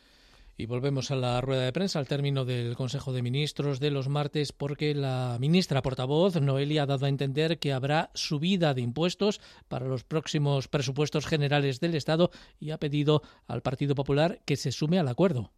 Y 0.60 0.66
volvemos 0.66 1.10
a 1.10 1.16
la 1.16 1.40
rueda 1.40 1.64
de 1.64 1.72
prensa 1.72 1.98
al 1.98 2.06
término 2.06 2.44
del 2.44 2.76
Consejo 2.76 3.14
de 3.14 3.22
Ministros 3.22 3.80
de 3.80 3.90
los 3.90 4.10
martes 4.10 4.52
porque 4.52 4.94
la 4.94 5.38
ministra 5.40 5.80
portavoz, 5.80 6.38
Noelia, 6.38 6.82
ha 6.82 6.86
dado 6.86 7.06
a 7.06 7.08
entender 7.08 7.58
que 7.58 7.72
habrá 7.72 8.10
subida 8.12 8.74
de 8.74 8.82
impuestos 8.82 9.40
para 9.68 9.86
los 9.86 10.04
próximos 10.04 10.68
presupuestos 10.68 11.24
generales 11.24 11.80
del 11.80 11.94
Estado 11.94 12.30
y 12.58 12.72
ha 12.72 12.78
pedido 12.78 13.22
al 13.46 13.62
Partido 13.62 13.94
Popular 13.94 14.42
que 14.44 14.56
se 14.56 14.70
sume 14.70 14.98
al 14.98 15.08
acuerdo. 15.08 15.50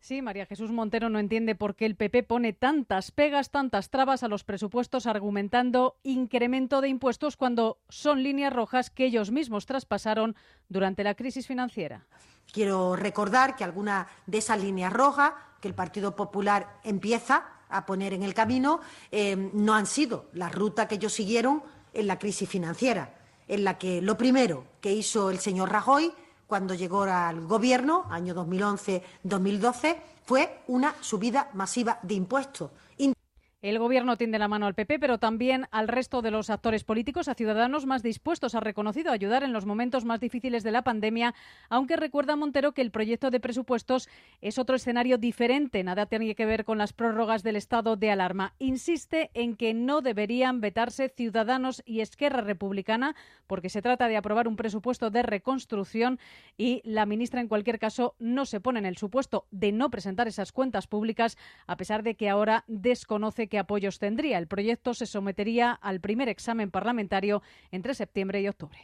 Sí, 0.00 0.20
María 0.20 0.44
Jesús 0.44 0.70
Montero 0.70 1.08
no 1.08 1.18
entiende 1.18 1.54
por 1.54 1.74
qué 1.74 1.86
el 1.86 1.96
PP 1.96 2.22
pone 2.24 2.52
tantas 2.52 3.12
pegas, 3.12 3.50
tantas 3.50 3.88
trabas 3.88 4.22
a 4.22 4.28
los 4.28 4.44
presupuestos 4.44 5.06
argumentando 5.06 5.98
incremento 6.02 6.82
de 6.82 6.88
impuestos 6.88 7.38
cuando 7.38 7.80
son 7.88 8.22
líneas 8.22 8.52
rojas 8.52 8.90
que 8.90 9.06
ellos 9.06 9.30
mismos 9.30 9.64
traspasaron 9.64 10.36
durante 10.68 11.04
la 11.04 11.14
crisis 11.14 11.46
financiera. 11.46 12.06
Quiero 12.52 12.96
recordar 12.96 13.56
que 13.56 13.64
algunas 13.64 14.06
de 14.26 14.38
esas 14.38 14.60
líneas 14.60 14.92
rojas 14.92 15.32
que 15.60 15.68
el 15.68 15.74
Partido 15.74 16.16
Popular 16.16 16.80
empieza 16.84 17.44
a 17.68 17.86
poner 17.86 18.12
en 18.12 18.22
el 18.22 18.34
camino 18.34 18.80
eh, 19.12 19.50
no 19.52 19.74
han 19.74 19.86
sido 19.86 20.26
la 20.32 20.48
ruta 20.48 20.88
que 20.88 20.96
ellos 20.96 21.12
siguieron 21.12 21.62
en 21.92 22.06
la 22.06 22.18
crisis 22.18 22.48
financiera, 22.48 23.14
en 23.46 23.64
la 23.64 23.78
que 23.78 24.02
lo 24.02 24.16
primero 24.16 24.64
que 24.80 24.92
hizo 24.92 25.30
el 25.30 25.38
señor 25.38 25.70
Rajoy 25.70 26.12
cuando 26.46 26.74
llegó 26.74 27.04
al 27.04 27.46
Gobierno, 27.46 28.06
año 28.10 28.34
2011-2012, 28.34 29.96
fue 30.24 30.62
una 30.66 30.94
subida 31.00 31.48
masiva 31.54 32.00
de 32.02 32.14
impuestos 32.14 32.70
el 33.62 33.78
Gobierno 33.78 34.16
tiende 34.16 34.38
la 34.38 34.48
mano 34.48 34.66
al 34.66 34.74
PP, 34.74 34.98
pero 34.98 35.18
también 35.18 35.66
al 35.70 35.86
resto 35.86 36.22
de 36.22 36.30
los 36.30 36.48
actores 36.48 36.82
políticos, 36.82 37.28
a 37.28 37.34
ciudadanos 37.34 37.84
más 37.84 38.02
dispuestos, 38.02 38.54
ha 38.54 38.60
reconocido 38.60 39.12
ayudar 39.12 39.42
en 39.42 39.52
los 39.52 39.66
momentos 39.66 40.06
más 40.06 40.18
difíciles 40.18 40.62
de 40.62 40.70
la 40.70 40.82
pandemia, 40.82 41.34
aunque 41.68 41.96
recuerda 41.96 42.36
Montero 42.36 42.72
que 42.72 42.80
el 42.80 42.90
proyecto 42.90 43.30
de 43.30 43.38
presupuestos 43.38 44.08
es 44.40 44.58
otro 44.58 44.76
escenario 44.76 45.18
diferente, 45.18 45.84
nada 45.84 46.06
tiene 46.06 46.34
que 46.34 46.46
ver 46.46 46.64
con 46.64 46.78
las 46.78 46.94
prórrogas 46.94 47.42
del 47.42 47.56
estado 47.56 47.96
de 47.96 48.10
alarma. 48.10 48.54
Insiste 48.58 49.30
en 49.34 49.56
que 49.56 49.74
no 49.74 50.00
deberían 50.00 50.62
vetarse 50.62 51.10
Ciudadanos 51.10 51.82
y 51.84 52.00
Esquerra 52.00 52.40
Republicana, 52.40 53.14
porque 53.46 53.68
se 53.68 53.82
trata 53.82 54.08
de 54.08 54.16
aprobar 54.16 54.48
un 54.48 54.56
presupuesto 54.56 55.10
de 55.10 55.22
reconstrucción 55.22 56.18
y 56.56 56.80
la 56.84 57.04
ministra, 57.04 57.42
en 57.42 57.48
cualquier 57.48 57.78
caso, 57.78 58.14
no 58.18 58.46
se 58.46 58.60
pone 58.60 58.78
en 58.78 58.86
el 58.86 58.96
supuesto 58.96 59.46
de 59.50 59.70
no 59.72 59.90
presentar 59.90 60.28
esas 60.28 60.50
cuentas 60.52 60.86
públicas, 60.86 61.36
a 61.66 61.76
pesar 61.76 62.02
de 62.02 62.14
que 62.14 62.30
ahora 62.30 62.64
desconoce 62.66 63.49
qué 63.50 63.58
apoyos 63.58 63.98
tendría. 63.98 64.38
El 64.38 64.46
proyecto 64.46 64.94
se 64.94 65.04
sometería 65.04 65.72
al 65.72 66.00
primer 66.00 66.30
examen 66.30 66.70
parlamentario 66.70 67.42
entre 67.70 67.94
septiembre 67.94 68.40
y 68.40 68.48
octubre. 68.48 68.78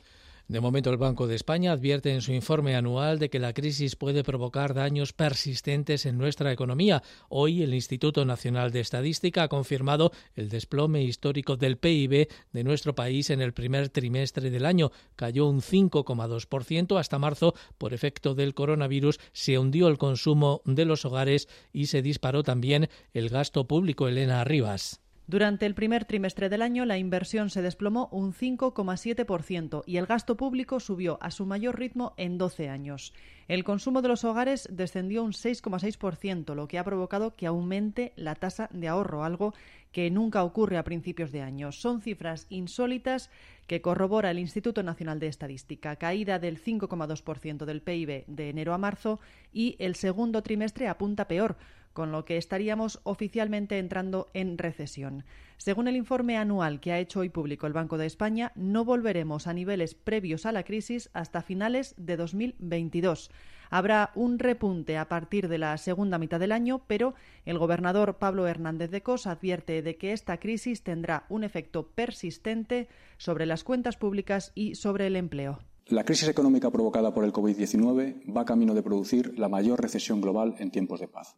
De 0.48 0.60
momento, 0.60 0.90
el 0.90 0.96
Banco 0.96 1.26
de 1.26 1.34
España 1.34 1.72
advierte 1.72 2.14
en 2.14 2.22
su 2.22 2.32
informe 2.32 2.76
anual 2.76 3.18
de 3.18 3.30
que 3.30 3.40
la 3.40 3.52
crisis 3.52 3.96
puede 3.96 4.22
provocar 4.22 4.74
daños 4.74 5.12
persistentes 5.12 6.06
en 6.06 6.18
nuestra 6.18 6.52
economía. 6.52 7.02
Hoy, 7.28 7.64
el 7.64 7.74
Instituto 7.74 8.24
Nacional 8.24 8.70
de 8.70 8.78
Estadística 8.78 9.42
ha 9.42 9.48
confirmado 9.48 10.12
el 10.36 10.48
desplome 10.48 11.02
histórico 11.02 11.56
del 11.56 11.78
PIB 11.78 12.28
de 12.52 12.64
nuestro 12.64 12.94
país 12.94 13.30
en 13.30 13.40
el 13.40 13.54
primer 13.54 13.88
trimestre 13.88 14.50
del 14.50 14.66
año. 14.66 14.92
Cayó 15.16 15.46
un 15.46 15.62
5,2% 15.62 16.96
hasta 16.96 17.18
marzo 17.18 17.54
por 17.76 17.92
efecto 17.92 18.36
del 18.36 18.54
coronavirus. 18.54 19.18
Se 19.32 19.58
hundió 19.58 19.88
el 19.88 19.98
consumo 19.98 20.62
de 20.64 20.84
los 20.84 21.04
hogares 21.04 21.48
y 21.72 21.86
se 21.86 22.02
disparó 22.02 22.44
también 22.44 22.88
el 23.14 23.30
gasto 23.30 23.66
público. 23.66 24.06
Elena 24.06 24.44
Rivas. 24.44 25.00
Durante 25.28 25.66
el 25.66 25.74
primer 25.74 26.04
trimestre 26.04 26.48
del 26.48 26.62
año, 26.62 26.84
la 26.84 26.98
inversión 26.98 27.50
se 27.50 27.60
desplomó 27.60 28.08
un 28.12 28.32
5,7% 28.32 29.82
y 29.84 29.96
el 29.96 30.06
gasto 30.06 30.36
público 30.36 30.78
subió 30.78 31.18
a 31.20 31.32
su 31.32 31.46
mayor 31.46 31.80
ritmo 31.80 32.14
en 32.16 32.38
12 32.38 32.68
años. 32.68 33.12
El 33.48 33.64
consumo 33.64 34.02
de 34.02 34.08
los 34.08 34.22
hogares 34.22 34.68
descendió 34.70 35.24
un 35.24 35.32
6,6%, 35.32 36.54
lo 36.54 36.68
que 36.68 36.78
ha 36.78 36.84
provocado 36.84 37.34
que 37.34 37.48
aumente 37.48 38.12
la 38.14 38.36
tasa 38.36 38.68
de 38.72 38.86
ahorro, 38.86 39.24
algo 39.24 39.52
que 39.90 40.12
nunca 40.12 40.44
ocurre 40.44 40.78
a 40.78 40.84
principios 40.84 41.32
de 41.32 41.42
año. 41.42 41.72
Son 41.72 42.02
cifras 42.02 42.46
insólitas 42.48 43.28
que 43.66 43.80
corrobora 43.80 44.30
el 44.30 44.38
Instituto 44.38 44.84
Nacional 44.84 45.18
de 45.18 45.26
Estadística, 45.26 45.96
caída 45.96 46.38
del 46.38 46.62
5,2% 46.62 47.64
del 47.64 47.82
PIB 47.82 48.26
de 48.28 48.50
enero 48.50 48.74
a 48.74 48.78
marzo 48.78 49.18
y 49.52 49.74
el 49.80 49.96
segundo 49.96 50.44
trimestre 50.44 50.86
apunta 50.86 51.26
peor, 51.26 51.56
con 51.96 52.12
lo 52.12 52.26
que 52.26 52.36
estaríamos 52.36 53.00
oficialmente 53.04 53.78
entrando 53.78 54.28
en 54.34 54.58
recesión. 54.58 55.24
Según 55.56 55.88
el 55.88 55.96
informe 55.96 56.36
anual 56.36 56.78
que 56.78 56.92
ha 56.92 56.98
hecho 56.98 57.20
hoy 57.20 57.30
público 57.30 57.66
el 57.66 57.72
Banco 57.72 57.96
de 57.96 58.04
España, 58.04 58.52
no 58.54 58.84
volveremos 58.84 59.46
a 59.46 59.54
niveles 59.54 59.94
previos 59.94 60.44
a 60.44 60.52
la 60.52 60.62
crisis 60.62 61.08
hasta 61.14 61.40
finales 61.40 61.94
de 61.96 62.18
2022. 62.18 63.30
Habrá 63.70 64.10
un 64.14 64.38
repunte 64.38 64.98
a 64.98 65.08
partir 65.08 65.48
de 65.48 65.56
la 65.56 65.78
segunda 65.78 66.18
mitad 66.18 66.38
del 66.38 66.52
año, 66.52 66.82
pero 66.86 67.14
el 67.46 67.56
gobernador 67.56 68.18
Pablo 68.18 68.46
Hernández 68.46 68.90
de 68.90 69.02
Cos 69.02 69.26
advierte 69.26 69.80
de 69.80 69.96
que 69.96 70.12
esta 70.12 70.38
crisis 70.38 70.82
tendrá 70.82 71.24
un 71.30 71.44
efecto 71.44 71.88
persistente 71.88 72.88
sobre 73.16 73.46
las 73.46 73.64
cuentas 73.64 73.96
públicas 73.96 74.52
y 74.54 74.74
sobre 74.74 75.06
el 75.06 75.16
empleo. 75.16 75.60
La 75.86 76.04
crisis 76.04 76.28
económica 76.28 76.70
provocada 76.70 77.14
por 77.14 77.24
el 77.24 77.32
COVID-19 77.32 78.36
va 78.36 78.44
camino 78.44 78.74
de 78.74 78.82
producir 78.82 79.38
la 79.38 79.48
mayor 79.48 79.80
recesión 79.80 80.20
global 80.20 80.56
en 80.58 80.70
tiempos 80.70 81.00
de 81.00 81.08
paz. 81.08 81.36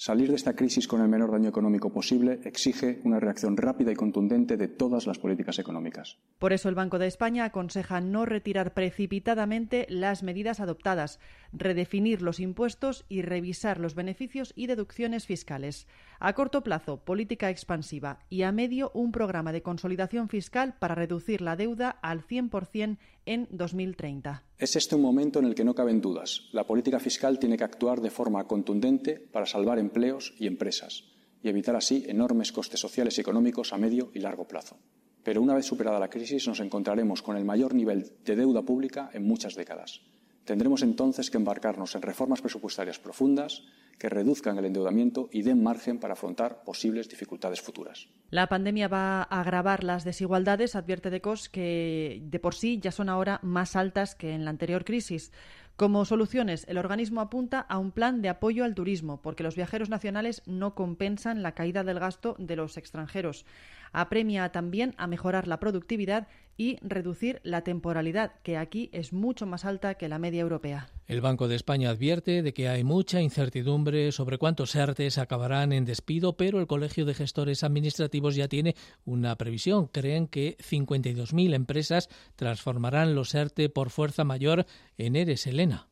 Salir 0.00 0.28
de 0.28 0.36
esta 0.36 0.54
crisis 0.54 0.86
con 0.86 1.00
el 1.00 1.08
menor 1.08 1.32
daño 1.32 1.48
económico 1.48 1.92
posible 1.92 2.38
exige 2.44 3.00
una 3.02 3.18
reacción 3.18 3.56
rápida 3.56 3.90
y 3.90 3.96
contundente 3.96 4.56
de 4.56 4.68
todas 4.68 5.08
las 5.08 5.18
políticas 5.18 5.58
económicas. 5.58 6.18
Por 6.38 6.52
eso 6.52 6.68
el 6.68 6.76
Banco 6.76 7.00
de 7.00 7.08
España 7.08 7.44
aconseja 7.44 8.00
no 8.00 8.24
retirar 8.24 8.74
precipitadamente 8.74 9.86
las 9.88 10.22
medidas 10.22 10.60
adoptadas, 10.60 11.18
redefinir 11.52 12.22
los 12.22 12.38
impuestos 12.38 13.06
y 13.08 13.22
revisar 13.22 13.80
los 13.80 13.96
beneficios 13.96 14.52
y 14.54 14.68
deducciones 14.68 15.26
fiscales. 15.26 15.88
A 16.20 16.32
corto 16.32 16.62
plazo, 16.62 17.04
política 17.04 17.50
expansiva 17.50 18.20
y 18.30 18.42
a 18.42 18.52
medio, 18.52 18.92
un 18.94 19.10
programa 19.10 19.50
de 19.50 19.62
consolidación 19.62 20.28
fiscal 20.28 20.76
para 20.78 20.94
reducir 20.94 21.40
la 21.40 21.56
deuda 21.56 21.90
al 22.02 22.24
100% 22.24 22.98
en 23.28 23.46
2030. 23.50 24.42
Es 24.56 24.74
este 24.74 24.94
un 24.94 25.02
momento 25.02 25.38
en 25.38 25.44
el 25.44 25.54
que 25.54 25.62
no 25.62 25.74
caben 25.74 26.00
dudas. 26.00 26.48
La 26.52 26.66
política 26.66 26.98
fiscal 26.98 27.38
tiene 27.38 27.58
que 27.58 27.64
actuar 27.64 28.00
de 28.00 28.10
forma 28.10 28.46
contundente 28.46 29.20
para 29.20 29.44
salvar 29.44 29.78
empleos 29.78 30.34
y 30.38 30.46
empresas 30.46 31.04
y 31.42 31.50
evitar 31.50 31.76
así 31.76 32.06
enormes 32.08 32.52
costes 32.52 32.80
sociales 32.80 33.18
y 33.18 33.20
económicos 33.20 33.74
a 33.74 33.76
medio 33.76 34.10
y 34.14 34.20
largo 34.20 34.48
plazo. 34.48 34.78
Pero 35.24 35.42
una 35.42 35.54
vez 35.54 35.66
superada 35.66 36.00
la 36.00 36.08
crisis 36.08 36.48
nos 36.48 36.60
encontraremos 36.60 37.20
con 37.20 37.36
el 37.36 37.44
mayor 37.44 37.74
nivel 37.74 38.14
de 38.24 38.34
deuda 38.34 38.62
pública 38.62 39.10
en 39.12 39.24
muchas 39.24 39.54
décadas. 39.54 40.00
Tendremos 40.48 40.80
entonces 40.80 41.30
que 41.30 41.36
embarcarnos 41.36 41.94
en 41.94 42.00
reformas 42.00 42.40
presupuestarias 42.40 42.98
profundas 42.98 43.64
que 43.98 44.08
reduzcan 44.08 44.56
el 44.56 44.64
endeudamiento 44.64 45.28
y 45.30 45.42
den 45.42 45.62
margen 45.62 46.00
para 46.00 46.14
afrontar 46.14 46.64
posibles 46.64 47.06
dificultades 47.10 47.60
futuras. 47.60 48.08
La 48.30 48.46
pandemia 48.46 48.88
va 48.88 49.24
a 49.24 49.40
agravar 49.42 49.84
las 49.84 50.04
desigualdades, 50.04 50.74
advierte 50.74 51.10
Decos, 51.10 51.50
que 51.50 52.22
de 52.24 52.38
por 52.38 52.54
sí 52.54 52.80
ya 52.80 52.92
son 52.92 53.10
ahora 53.10 53.40
más 53.42 53.76
altas 53.76 54.14
que 54.14 54.32
en 54.32 54.46
la 54.46 54.50
anterior 54.50 54.86
crisis. 54.86 55.32
Como 55.76 56.06
soluciones, 56.06 56.64
el 56.66 56.78
organismo 56.78 57.20
apunta 57.20 57.60
a 57.60 57.76
un 57.76 57.92
plan 57.92 58.22
de 58.22 58.30
apoyo 58.30 58.64
al 58.64 58.74
turismo, 58.74 59.20
porque 59.20 59.42
los 59.42 59.54
viajeros 59.54 59.90
nacionales 59.90 60.42
no 60.46 60.74
compensan 60.74 61.42
la 61.42 61.52
caída 61.52 61.84
del 61.84 62.00
gasto 62.00 62.36
de 62.38 62.56
los 62.56 62.78
extranjeros. 62.78 63.44
Apremia 63.92 64.50
también 64.50 64.94
a 64.96 65.06
mejorar 65.06 65.46
la 65.46 65.60
productividad 65.60 66.26
y 66.58 66.76
reducir 66.82 67.40
la 67.44 67.62
temporalidad, 67.62 68.32
que 68.42 68.58
aquí 68.58 68.90
es 68.92 69.14
mucho 69.14 69.46
más 69.46 69.64
alta 69.64 69.94
que 69.94 70.08
la 70.08 70.18
media 70.18 70.42
europea. 70.42 70.90
El 71.06 71.22
Banco 71.22 71.48
de 71.48 71.54
España 71.54 71.88
advierte 71.88 72.42
de 72.42 72.52
que 72.52 72.68
hay 72.68 72.84
mucha 72.84 73.22
incertidumbre 73.22 74.12
sobre 74.12 74.36
cuántos 74.36 74.74
ERTES 74.74 75.16
acabarán 75.16 75.72
en 75.72 75.86
despido, 75.86 76.36
pero 76.36 76.60
el 76.60 76.66
Colegio 76.66 77.06
de 77.06 77.14
Gestores 77.14 77.64
Administrativos 77.64 78.34
ya 78.34 78.48
tiene 78.48 78.74
una 79.06 79.36
previsión. 79.36 79.86
Creen 79.86 80.26
que 80.26 80.58
52.000 80.58 81.54
empresas 81.54 82.10
transformarán 82.36 83.14
los 83.14 83.34
ERTE 83.34 83.70
por 83.70 83.88
fuerza 83.88 84.24
mayor 84.24 84.66
en 84.98 85.16
ERES. 85.16 85.46
Elena. 85.46 85.87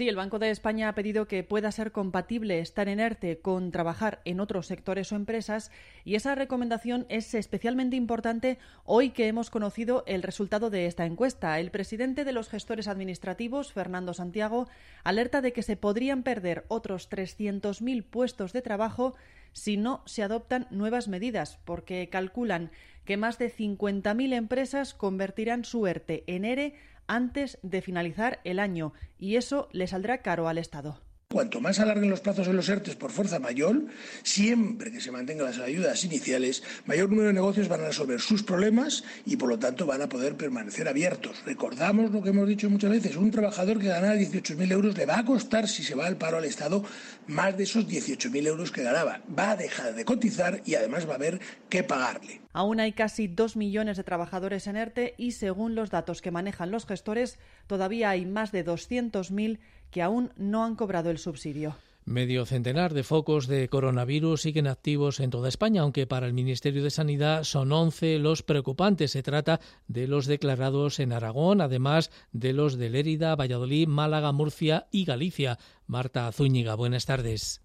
Sí, 0.00 0.08
el 0.08 0.16
Banco 0.16 0.38
de 0.38 0.48
España 0.48 0.88
ha 0.88 0.94
pedido 0.94 1.28
que 1.28 1.44
pueda 1.44 1.70
ser 1.70 1.92
compatible 1.92 2.60
estar 2.60 2.88
en 2.88 3.00
ERTE 3.00 3.40
con 3.40 3.70
trabajar 3.70 4.22
en 4.24 4.40
otros 4.40 4.66
sectores 4.66 5.12
o 5.12 5.16
empresas 5.16 5.70
y 6.06 6.14
esa 6.14 6.34
recomendación 6.34 7.04
es 7.10 7.34
especialmente 7.34 7.96
importante 7.96 8.58
hoy 8.86 9.10
que 9.10 9.26
hemos 9.26 9.50
conocido 9.50 10.02
el 10.06 10.22
resultado 10.22 10.70
de 10.70 10.86
esta 10.86 11.04
encuesta. 11.04 11.60
El 11.60 11.70
presidente 11.70 12.24
de 12.24 12.32
los 12.32 12.48
gestores 12.48 12.88
administrativos, 12.88 13.74
Fernando 13.74 14.14
Santiago, 14.14 14.68
alerta 15.04 15.42
de 15.42 15.52
que 15.52 15.62
se 15.62 15.76
podrían 15.76 16.22
perder 16.22 16.64
otros 16.68 17.10
300.000 17.10 18.02
puestos 18.02 18.54
de 18.54 18.62
trabajo 18.62 19.16
si 19.52 19.76
no 19.76 20.02
se 20.06 20.22
adoptan 20.22 20.66
nuevas 20.70 21.08
medidas, 21.08 21.58
porque 21.66 22.08
calculan 22.08 22.70
que 23.04 23.18
más 23.18 23.38
de 23.38 23.52
50.000 23.52 24.32
empresas 24.32 24.94
convertirán 24.94 25.66
su 25.66 25.86
ERTE 25.86 26.24
en 26.26 26.46
ERE 26.46 26.74
antes 27.10 27.58
de 27.62 27.82
finalizar 27.82 28.40
el 28.44 28.60
año 28.60 28.92
y 29.18 29.34
eso 29.34 29.68
le 29.72 29.88
saldrá 29.88 30.22
caro 30.22 30.46
al 30.46 30.58
Estado. 30.58 31.00
Cuanto 31.32 31.60
más 31.60 31.78
alarguen 31.78 32.10
los 32.10 32.18
plazos 32.18 32.48
en 32.48 32.56
los 32.56 32.68
ERTES 32.68 32.96
por 32.96 33.12
fuerza 33.12 33.38
mayor, 33.38 33.84
siempre 34.24 34.90
que 34.90 35.00
se 35.00 35.12
mantengan 35.12 35.46
las 35.46 35.60
ayudas 35.60 36.02
iniciales, 36.02 36.64
mayor 36.86 37.08
número 37.08 37.28
de 37.28 37.34
negocios 37.34 37.68
van 37.68 37.82
a 37.82 37.86
resolver 37.86 38.20
sus 38.20 38.42
problemas 38.42 39.04
y 39.24 39.36
por 39.36 39.48
lo 39.48 39.56
tanto 39.56 39.86
van 39.86 40.02
a 40.02 40.08
poder 40.08 40.36
permanecer 40.36 40.88
abiertos. 40.88 41.40
Recordamos 41.46 42.10
lo 42.10 42.20
que 42.20 42.30
hemos 42.30 42.48
dicho 42.48 42.68
muchas 42.68 42.90
veces, 42.90 43.14
un 43.14 43.30
trabajador 43.30 43.78
que 43.78 43.86
gana 43.86 44.16
18.000 44.16 44.72
euros 44.72 44.98
le 44.98 45.06
va 45.06 45.20
a 45.20 45.24
costar, 45.24 45.68
si 45.68 45.84
se 45.84 45.94
va 45.94 46.08
al 46.08 46.16
paro 46.16 46.38
al 46.38 46.44
Estado, 46.46 46.82
más 47.28 47.56
de 47.56 47.62
esos 47.62 47.86
18.000 47.86 48.48
euros 48.48 48.72
que 48.72 48.82
ganaba. 48.82 49.22
Va 49.38 49.52
a 49.52 49.56
dejar 49.56 49.94
de 49.94 50.04
cotizar 50.04 50.62
y 50.64 50.74
además 50.74 51.06
va 51.08 51.12
a 51.12 51.14
haber 51.14 51.38
que 51.68 51.84
pagarle. 51.84 52.40
Aún 52.52 52.80
hay 52.80 52.92
casi 52.92 53.28
dos 53.28 53.54
millones 53.54 53.96
de 53.96 54.02
trabajadores 54.02 54.66
en 54.66 54.74
ERTE 54.74 55.14
y 55.16 55.30
según 55.30 55.76
los 55.76 55.90
datos 55.90 56.22
que 56.22 56.32
manejan 56.32 56.72
los 56.72 56.86
gestores, 56.86 57.38
todavía 57.68 58.10
hay 58.10 58.26
más 58.26 58.50
de 58.50 58.66
200.000 58.66 59.60
que 59.90 60.02
aún 60.02 60.32
no 60.36 60.64
han 60.64 60.76
cobrado 60.76 61.10
el 61.10 61.18
subsidio. 61.18 61.76
Medio 62.04 62.46
centenar 62.46 62.94
de 62.94 63.04
focos 63.04 63.46
de 63.46 63.68
coronavirus 63.68 64.42
siguen 64.42 64.66
activos 64.66 65.20
en 65.20 65.30
toda 65.30 65.48
España, 65.48 65.82
aunque 65.82 66.06
para 66.06 66.26
el 66.26 66.32
Ministerio 66.32 66.82
de 66.82 66.90
Sanidad 66.90 67.44
son 67.44 67.70
11 67.70 68.18
los 68.18 68.42
preocupantes. 68.42 69.12
Se 69.12 69.22
trata 69.22 69.60
de 69.86 70.08
los 70.08 70.26
declarados 70.26 70.98
en 70.98 71.12
Aragón, 71.12 71.60
además 71.60 72.10
de 72.32 72.52
los 72.52 72.78
de 72.78 72.90
Lérida, 72.90 73.36
Valladolid, 73.36 73.86
Málaga, 73.86 74.32
Murcia 74.32 74.88
y 74.90 75.04
Galicia. 75.04 75.58
Marta 75.86 76.32
Zúñiga, 76.32 76.74
buenas 76.74 77.06
tardes. 77.06 77.60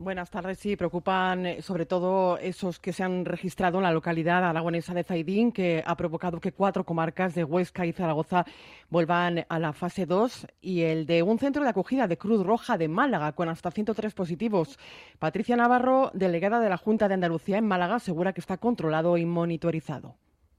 Buenas 0.00 0.30
tardes. 0.30 0.60
Sí, 0.60 0.76
preocupan 0.76 1.44
eh, 1.44 1.60
sobre 1.60 1.84
todo 1.84 2.38
esos 2.38 2.78
que 2.78 2.92
se 2.92 3.02
han 3.02 3.24
registrado 3.24 3.78
en 3.78 3.82
la 3.82 3.90
localidad 3.90 4.44
aragonesa 4.44 4.94
de 4.94 5.02
Zaidín, 5.02 5.50
que 5.50 5.82
ha 5.84 5.96
provocado 5.96 6.38
que 6.38 6.52
cuatro 6.52 6.84
comarcas 6.84 7.34
de 7.34 7.42
Huesca 7.42 7.84
y 7.84 7.92
Zaragoza 7.92 8.44
vuelvan 8.90 9.44
a 9.48 9.58
la 9.58 9.72
fase 9.72 10.06
2 10.06 10.46
y 10.60 10.82
el 10.82 11.04
de 11.04 11.24
un 11.24 11.40
centro 11.40 11.64
de 11.64 11.70
acogida 11.70 12.06
de 12.06 12.16
Cruz 12.16 12.46
Roja 12.46 12.78
de 12.78 12.86
Málaga 12.86 13.32
con 13.32 13.48
hasta 13.48 13.72
103 13.72 14.14
positivos. 14.14 14.78
Patricia 15.18 15.56
Navarro, 15.56 16.12
delegada 16.14 16.60
de 16.60 16.68
la 16.68 16.76
Junta 16.76 17.08
de 17.08 17.14
Andalucía 17.14 17.58
en 17.58 17.66
Málaga, 17.66 17.96
asegura 17.96 18.32
que 18.32 18.40
está 18.40 18.56
controlado 18.56 19.16
y 19.16 19.26
monitorizado. 19.26 20.14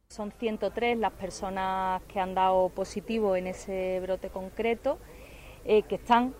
Son 0.10 0.34
103 0.34 0.98
las 0.98 1.14
personas 1.14 2.04
que 2.10 2.20
han 2.20 2.36
dado 2.36 2.68
positivo 2.68 3.38
en 3.38 3.48
ese 3.48 4.02
brote 4.02 4.28
concreto, 4.28 5.00
eh, 5.64 5.84
que 5.84 5.96
están 5.96 6.34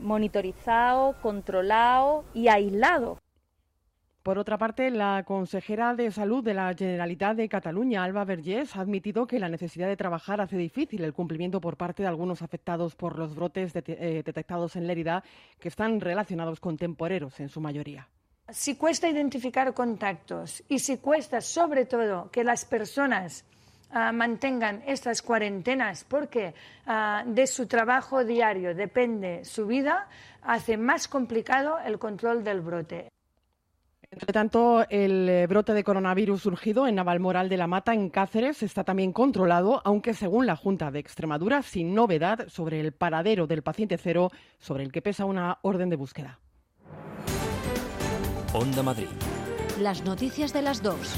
monitorizado, 0.00 1.14
controlado 1.20 2.24
y 2.34 2.48
aislado. 2.48 3.18
Por 4.26 4.38
otra 4.38 4.58
parte, 4.58 4.90
la 4.90 5.22
consejera 5.24 5.94
de 5.94 6.10
Salud 6.10 6.42
de 6.42 6.52
la 6.52 6.74
Generalitat 6.74 7.36
de 7.36 7.48
Cataluña, 7.48 8.02
Alba 8.02 8.24
Vergés, 8.24 8.74
ha 8.74 8.80
admitido 8.80 9.24
que 9.24 9.38
la 9.38 9.48
necesidad 9.48 9.86
de 9.86 9.96
trabajar 9.96 10.40
hace 10.40 10.56
difícil 10.56 11.04
el 11.04 11.12
cumplimiento 11.12 11.60
por 11.60 11.76
parte 11.76 12.02
de 12.02 12.08
algunos 12.08 12.42
afectados 12.42 12.96
por 12.96 13.16
los 13.16 13.36
brotes 13.36 13.72
eh, 13.76 14.22
detectados 14.26 14.74
en 14.74 14.88
Lérida, 14.88 15.22
que 15.60 15.68
están 15.68 16.00
relacionados 16.00 16.58
con 16.58 16.76
temporeros 16.76 17.38
en 17.38 17.48
su 17.48 17.60
mayoría. 17.60 18.08
Si 18.48 18.74
cuesta 18.74 19.08
identificar 19.08 19.72
contactos 19.72 20.64
y 20.68 20.80
si 20.80 20.98
cuesta 20.98 21.40
sobre 21.40 21.84
todo 21.84 22.28
que 22.32 22.42
las 22.42 22.64
personas 22.64 23.44
Ah, 23.90 24.12
mantengan 24.12 24.82
estas 24.86 25.22
cuarentenas 25.22 26.04
porque 26.04 26.54
ah, 26.86 27.22
de 27.26 27.46
su 27.46 27.66
trabajo 27.66 28.24
diario 28.24 28.74
depende 28.74 29.44
su 29.44 29.66
vida, 29.66 30.08
hace 30.42 30.76
más 30.76 31.08
complicado 31.08 31.78
el 31.84 31.98
control 31.98 32.42
del 32.42 32.60
brote. 32.60 33.08
Entre 34.10 34.32
tanto, 34.32 34.84
el 34.88 35.28
eh, 35.28 35.46
brote 35.46 35.72
de 35.72 35.82
coronavirus 35.82 36.42
surgido 36.42 36.86
en 36.86 36.94
Navalmoral 36.94 37.48
de 37.48 37.56
la 37.56 37.66
Mata, 37.66 37.92
en 37.92 38.08
Cáceres, 38.08 38.62
está 38.62 38.84
también 38.84 39.12
controlado, 39.12 39.82
aunque 39.84 40.14
según 40.14 40.46
la 40.46 40.56
Junta 40.56 40.90
de 40.90 41.00
Extremadura, 41.00 41.62
sin 41.62 41.94
novedad 41.94 42.48
sobre 42.48 42.80
el 42.80 42.92
paradero 42.92 43.46
del 43.46 43.62
paciente 43.62 43.98
cero, 43.98 44.30
sobre 44.58 44.84
el 44.84 44.92
que 44.92 45.02
pesa 45.02 45.24
una 45.24 45.58
orden 45.62 45.90
de 45.90 45.96
búsqueda. 45.96 46.38
Onda 48.52 48.82
Madrid. 48.82 49.08
Las 49.80 50.04
noticias 50.04 50.52
de 50.52 50.62
las 50.62 50.82
dos. 50.82 51.16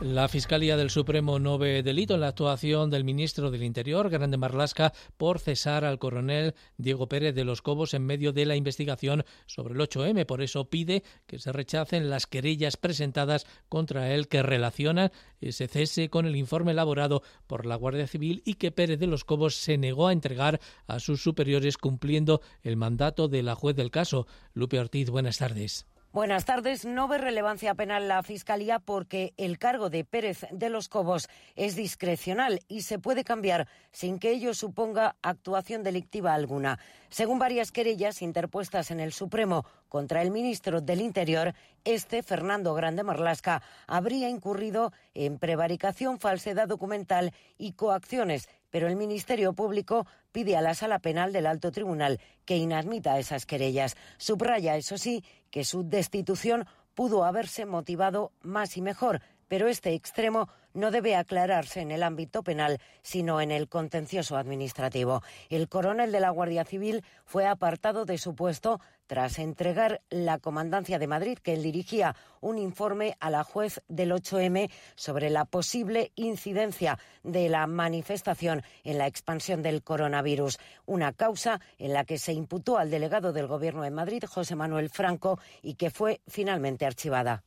La 0.00 0.28
Fiscalía 0.28 0.76
del 0.76 0.90
Supremo 0.90 1.38
no 1.38 1.56
ve 1.56 1.82
delito 1.84 2.14
en 2.14 2.20
la 2.20 2.28
actuación 2.28 2.90
del 2.90 3.04
ministro 3.04 3.52
del 3.52 3.62
Interior, 3.62 4.10
Grande 4.10 4.36
Marlasca, 4.36 4.92
por 5.16 5.38
cesar 5.38 5.84
al 5.84 6.00
coronel 6.00 6.54
Diego 6.76 7.08
Pérez 7.08 7.34
de 7.34 7.44
los 7.44 7.62
Cobos 7.62 7.94
en 7.94 8.04
medio 8.04 8.32
de 8.32 8.44
la 8.44 8.56
investigación 8.56 9.24
sobre 9.46 9.74
el 9.74 9.80
8M. 9.80 10.26
Por 10.26 10.42
eso 10.42 10.68
pide 10.68 11.04
que 11.26 11.38
se 11.38 11.52
rechacen 11.52 12.10
las 12.10 12.26
querellas 12.26 12.76
presentadas 12.76 13.46
contra 13.68 14.12
él 14.12 14.26
que 14.26 14.42
relacionan 14.42 15.12
ese 15.40 15.68
cese 15.68 16.10
con 16.10 16.26
el 16.26 16.34
informe 16.34 16.72
elaborado 16.72 17.22
por 17.46 17.64
la 17.64 17.76
Guardia 17.76 18.08
Civil 18.08 18.42
y 18.44 18.54
que 18.54 18.72
Pérez 18.72 18.98
de 18.98 19.06
los 19.06 19.24
Cobos 19.24 19.54
se 19.54 19.78
negó 19.78 20.08
a 20.08 20.12
entregar 20.12 20.60
a 20.88 20.98
sus 20.98 21.22
superiores 21.22 21.78
cumpliendo 21.78 22.42
el 22.62 22.76
mandato 22.76 23.28
de 23.28 23.44
la 23.44 23.54
juez 23.54 23.76
del 23.76 23.92
caso. 23.92 24.26
Lupe 24.54 24.80
Ortiz, 24.80 25.08
buenas 25.08 25.38
tardes. 25.38 25.86
Buenas 26.14 26.44
tardes. 26.44 26.84
No 26.84 27.08
ve 27.08 27.18
relevancia 27.18 27.74
penal 27.74 28.06
la 28.06 28.22
Fiscalía 28.22 28.78
porque 28.78 29.34
el 29.36 29.58
cargo 29.58 29.90
de 29.90 30.04
Pérez 30.04 30.46
de 30.52 30.70
los 30.70 30.88
Cobos 30.88 31.28
es 31.56 31.74
discrecional 31.74 32.60
y 32.68 32.82
se 32.82 33.00
puede 33.00 33.24
cambiar 33.24 33.66
sin 33.90 34.20
que 34.20 34.30
ello 34.30 34.54
suponga 34.54 35.16
actuación 35.22 35.82
delictiva 35.82 36.32
alguna. 36.32 36.78
Según 37.08 37.40
varias 37.40 37.72
querellas 37.72 38.22
interpuestas 38.22 38.92
en 38.92 39.00
el 39.00 39.12
Supremo 39.12 39.66
contra 39.88 40.22
el 40.22 40.30
ministro 40.30 40.80
del 40.80 41.00
Interior, 41.00 41.52
este, 41.82 42.22
Fernando 42.22 42.74
Grande 42.74 43.02
Marlasca, 43.02 43.62
habría 43.88 44.28
incurrido 44.28 44.92
en 45.14 45.40
prevaricación, 45.40 46.20
falsedad 46.20 46.68
documental 46.68 47.32
y 47.58 47.72
coacciones 47.72 48.48
pero 48.74 48.88
el 48.88 48.96
Ministerio 48.96 49.52
Público 49.52 50.04
pide 50.32 50.56
a 50.56 50.60
la 50.60 50.74
Sala 50.74 50.98
Penal 50.98 51.32
del 51.32 51.46
Alto 51.46 51.70
Tribunal 51.70 52.18
que 52.44 52.56
inadmita 52.56 53.20
esas 53.20 53.46
querellas. 53.46 53.96
Subraya, 54.16 54.74
eso 54.74 54.98
sí, 54.98 55.22
que 55.52 55.62
su 55.62 55.88
destitución 55.88 56.66
pudo 56.92 57.22
haberse 57.22 57.66
motivado 57.66 58.32
más 58.42 58.76
y 58.76 58.82
mejor, 58.82 59.20
pero 59.46 59.68
este 59.68 59.94
extremo 59.94 60.48
no 60.72 60.90
debe 60.90 61.14
aclararse 61.14 61.82
en 61.82 61.92
el 61.92 62.02
ámbito 62.02 62.42
penal, 62.42 62.80
sino 63.00 63.40
en 63.40 63.52
el 63.52 63.68
contencioso 63.68 64.36
administrativo. 64.36 65.22
El 65.50 65.68
coronel 65.68 66.10
de 66.10 66.18
la 66.18 66.30
Guardia 66.30 66.64
Civil 66.64 67.04
fue 67.24 67.46
apartado 67.46 68.04
de 68.04 68.18
su 68.18 68.34
puesto 68.34 68.80
tras 69.06 69.38
entregar 69.38 70.02
la 70.10 70.38
comandancia 70.38 70.98
de 70.98 71.06
Madrid, 71.06 71.38
que 71.38 71.54
él 71.54 71.62
dirigía 71.62 72.16
un 72.40 72.58
informe 72.58 73.16
a 73.20 73.30
la 73.30 73.44
juez 73.44 73.82
del 73.88 74.12
8M 74.12 74.70
sobre 74.96 75.30
la 75.30 75.44
posible 75.44 76.12
incidencia 76.14 76.98
de 77.22 77.48
la 77.48 77.66
manifestación 77.66 78.62
en 78.82 78.98
la 78.98 79.06
expansión 79.06 79.62
del 79.62 79.82
coronavirus, 79.82 80.58
una 80.86 81.12
causa 81.12 81.60
en 81.78 81.92
la 81.92 82.04
que 82.04 82.18
se 82.18 82.32
imputó 82.32 82.78
al 82.78 82.90
delegado 82.90 83.32
del 83.32 83.46
Gobierno 83.46 83.84
en 83.84 83.94
Madrid, 83.94 84.24
José 84.26 84.56
Manuel 84.56 84.90
Franco, 84.90 85.38
y 85.62 85.74
que 85.74 85.90
fue 85.90 86.20
finalmente 86.26 86.86
archivada. 86.86 87.44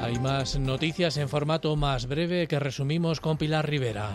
Hay 0.00 0.18
más 0.20 0.58
noticias 0.58 1.18
en 1.18 1.28
formato 1.28 1.76
más 1.76 2.06
breve 2.06 2.46
que 2.46 2.58
resumimos 2.58 3.20
con 3.20 3.36
Pilar 3.36 3.68
Rivera. 3.68 4.14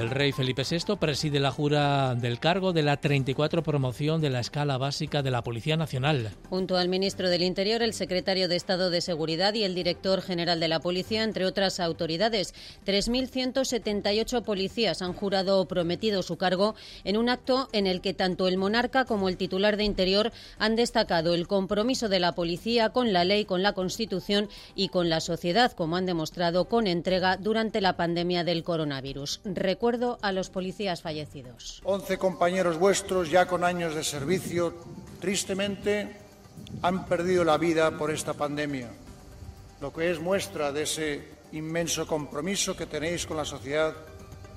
El 0.00 0.08
rey 0.08 0.32
Felipe 0.32 0.62
VI 0.62 0.96
preside 0.96 1.40
la 1.40 1.50
jura 1.50 2.14
del 2.14 2.40
cargo 2.40 2.72
de 2.72 2.82
la 2.82 2.96
34 2.96 3.62
promoción 3.62 4.22
de 4.22 4.30
la 4.30 4.40
escala 4.40 4.78
básica 4.78 5.22
de 5.22 5.30
la 5.30 5.42
Policía 5.42 5.76
Nacional. 5.76 6.30
Junto 6.48 6.78
al 6.78 6.88
ministro 6.88 7.28
del 7.28 7.42
Interior, 7.42 7.82
el 7.82 7.92
secretario 7.92 8.48
de 8.48 8.56
Estado 8.56 8.88
de 8.88 9.02
Seguridad 9.02 9.52
y 9.52 9.62
el 9.62 9.74
director 9.74 10.22
general 10.22 10.58
de 10.58 10.68
la 10.68 10.80
Policía, 10.80 11.22
entre 11.22 11.44
otras 11.44 11.80
autoridades, 11.80 12.54
3.178 12.86 14.42
policías 14.42 15.02
han 15.02 15.12
jurado 15.12 15.60
o 15.60 15.68
prometido 15.68 16.22
su 16.22 16.38
cargo 16.38 16.74
en 17.04 17.18
un 17.18 17.28
acto 17.28 17.68
en 17.72 17.86
el 17.86 18.00
que 18.00 18.14
tanto 18.14 18.48
el 18.48 18.56
monarca 18.56 19.04
como 19.04 19.28
el 19.28 19.36
titular 19.36 19.76
de 19.76 19.84
Interior 19.84 20.32
han 20.58 20.76
destacado 20.76 21.34
el 21.34 21.46
compromiso 21.46 22.08
de 22.08 22.20
la 22.20 22.32
policía 22.32 22.88
con 22.88 23.12
la 23.12 23.24
ley, 23.24 23.44
con 23.44 23.62
la 23.62 23.74
Constitución 23.74 24.48
y 24.74 24.88
con 24.88 25.10
la 25.10 25.20
sociedad, 25.20 25.72
como 25.72 25.96
han 25.96 26.06
demostrado 26.06 26.68
con 26.68 26.86
entrega 26.86 27.36
durante 27.36 27.82
la 27.82 27.98
pandemia 27.98 28.44
del 28.44 28.64
coronavirus 28.64 29.42
a 30.22 30.32
los 30.32 30.50
policías 30.50 31.02
fallecidos. 31.02 31.80
Once 31.84 32.18
compañeros 32.18 32.78
vuestros, 32.78 33.30
ya 33.30 33.46
con 33.46 33.64
años 33.64 33.94
de 33.94 34.04
servicio, 34.04 34.74
tristemente 35.20 36.16
han 36.82 37.06
perdido 37.06 37.44
la 37.44 37.58
vida 37.58 37.90
por 37.98 38.10
esta 38.10 38.34
pandemia, 38.34 38.90
lo 39.80 39.92
que 39.92 40.10
es 40.10 40.20
muestra 40.20 40.72
de 40.72 40.82
ese 40.82 41.24
inmenso 41.52 42.06
compromiso 42.06 42.76
que 42.76 42.86
tenéis 42.86 43.26
con 43.26 43.36
la 43.36 43.44
sociedad 43.44 43.94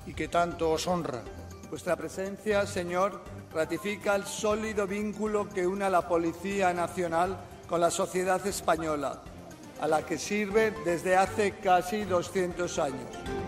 y 0.06 0.14
que 0.14 0.28
tanto 0.28 0.70
os 0.70 0.86
honra. 0.86 1.22
Vuestra 1.70 1.96
presencia, 1.96 2.66
señor, 2.66 3.20
ratifica 3.52 4.14
el 4.14 4.24
sólido 4.24 4.86
vínculo 4.86 5.48
que 5.48 5.66
une 5.66 5.84
a 5.84 5.90
la 5.90 6.06
Policía 6.06 6.72
Nacional 6.72 7.36
con 7.68 7.80
la 7.80 7.90
sociedad 7.90 8.44
española, 8.46 9.22
a 9.80 9.88
la 9.88 10.06
que 10.06 10.18
sirve 10.18 10.72
desde 10.84 11.16
hace 11.16 11.58
casi 11.58 12.04
200 12.04 12.78
años. 12.78 13.43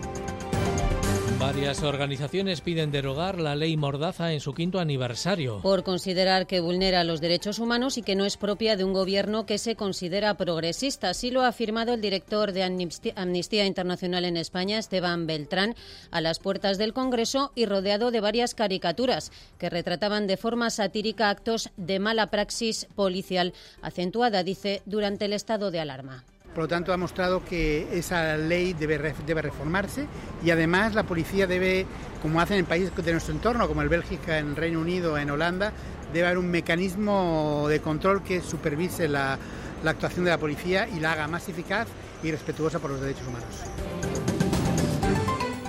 Varias 1.38 1.82
organizaciones 1.82 2.62
piden 2.62 2.90
derogar 2.90 3.38
la 3.38 3.54
ley 3.54 3.76
Mordaza 3.76 4.32
en 4.32 4.40
su 4.40 4.54
quinto 4.54 4.80
aniversario. 4.80 5.60
Por 5.60 5.84
considerar 5.84 6.46
que 6.46 6.60
vulnera 6.60 7.04
los 7.04 7.20
derechos 7.20 7.58
humanos 7.58 7.98
y 7.98 8.02
que 8.02 8.14
no 8.14 8.24
es 8.24 8.38
propia 8.38 8.74
de 8.74 8.84
un 8.84 8.94
gobierno 8.94 9.44
que 9.44 9.58
se 9.58 9.76
considera 9.76 10.34
progresista. 10.38 11.10
Así 11.10 11.30
lo 11.30 11.42
ha 11.42 11.48
afirmado 11.48 11.92
el 11.92 12.00
director 12.00 12.52
de 12.52 12.62
Amnistía 12.62 13.66
Internacional 13.66 14.24
en 14.24 14.38
España, 14.38 14.78
Esteban 14.78 15.26
Beltrán, 15.26 15.74
a 16.10 16.22
las 16.22 16.38
puertas 16.38 16.78
del 16.78 16.94
Congreso 16.94 17.52
y 17.54 17.66
rodeado 17.66 18.10
de 18.10 18.20
varias 18.20 18.54
caricaturas 18.54 19.30
que 19.58 19.68
retrataban 19.68 20.26
de 20.26 20.38
forma 20.38 20.70
satírica 20.70 21.28
actos 21.28 21.68
de 21.76 21.98
mala 21.98 22.28
praxis 22.28 22.86
policial, 22.96 23.52
acentuada, 23.82 24.42
dice, 24.42 24.80
durante 24.86 25.26
el 25.26 25.34
estado 25.34 25.70
de 25.70 25.80
alarma. 25.80 26.24
Por 26.56 26.64
lo 26.64 26.68
tanto, 26.68 26.90
ha 26.94 26.96
mostrado 26.96 27.44
que 27.44 27.86
esa 27.98 28.38
ley 28.38 28.72
debe, 28.72 28.96
reformarse 28.96 30.06
y 30.42 30.48
además 30.48 30.94
la 30.94 31.02
policía 31.02 31.46
debe, 31.46 31.84
como 32.22 32.40
hacen 32.40 32.56
en 32.56 32.64
países 32.64 32.96
de 32.96 33.12
nuestro 33.12 33.34
entorno, 33.34 33.68
como 33.68 33.82
el 33.82 33.90
Bélgica, 33.90 34.38
en 34.38 34.56
Reino 34.56 34.80
Unido, 34.80 35.18
en 35.18 35.28
Holanda, 35.28 35.74
debe 36.14 36.28
haber 36.28 36.38
un 36.38 36.50
mecanismo 36.50 37.66
de 37.68 37.80
control 37.80 38.22
que 38.22 38.40
supervise 38.40 39.06
la 39.06 39.38
actuación 39.84 40.24
de 40.24 40.30
la 40.30 40.38
policía 40.38 40.88
y 40.88 40.98
la 40.98 41.12
haga 41.12 41.28
más 41.28 41.46
eficaz 41.50 41.88
y 42.22 42.30
respetuosa 42.30 42.78
por 42.78 42.90
los 42.90 43.02
derechos 43.02 43.28
humanos. 43.28 44.35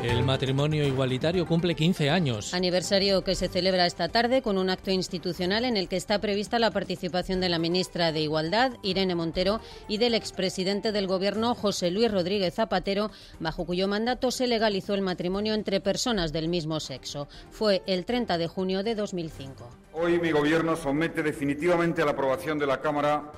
El 0.08 0.24
matrimonio 0.24 0.88
igualitario 0.88 1.46
cumple 1.46 1.76
15 1.76 2.10
años. 2.10 2.54
Aniversario 2.54 3.26
que 3.26 3.36
se 3.36 3.50
celebra 3.50 3.86
esta 3.86 4.08
tarde 4.08 4.42
con 4.42 4.58
un 4.58 4.70
acto 4.70 4.90
institucional 4.90 5.66
en 5.66 5.76
el 5.76 5.90
que 5.90 5.98
está 5.98 6.22
prevista 6.22 6.60
la 6.60 6.72
participación 6.72 7.42
de 7.42 7.50
la 7.50 7.60
ministra 7.60 8.14
de 8.14 8.22
Igualdad, 8.22 8.72
Irene 8.84 9.16
Montero, 9.16 9.60
y 9.90 9.98
del 9.98 10.14
expresidente 10.14 10.94
del 10.94 11.08
Gobierno, 11.08 11.56
José 11.56 11.92
Luis 11.92 12.10
Rodríguez 12.10 12.54
Zapatero, 12.54 13.12
bajo 13.42 13.66
cuyo 13.66 13.90
mandato 13.90 14.32
se 14.32 14.48
legalizó 14.48 14.94
el 14.94 15.02
matrimonio 15.02 15.54
entre 15.54 15.82
personas 15.82 16.32
del 16.32 16.48
mismo 16.48 16.80
sexo. 16.80 17.28
Fue 17.52 17.84
el 17.86 18.06
30 18.06 18.38
de 18.38 18.48
junio 18.48 18.84
de 18.84 18.96
2005. 18.96 19.70
Hoy 19.92 20.20
mi 20.20 20.32
Gobierno 20.32 20.78
somete 20.78 21.22
definitivamente 21.22 22.02
a 22.02 22.06
la 22.06 22.12
aprobación 22.12 22.58
de 22.58 22.66
la 22.66 22.80
Cámara 22.80 23.30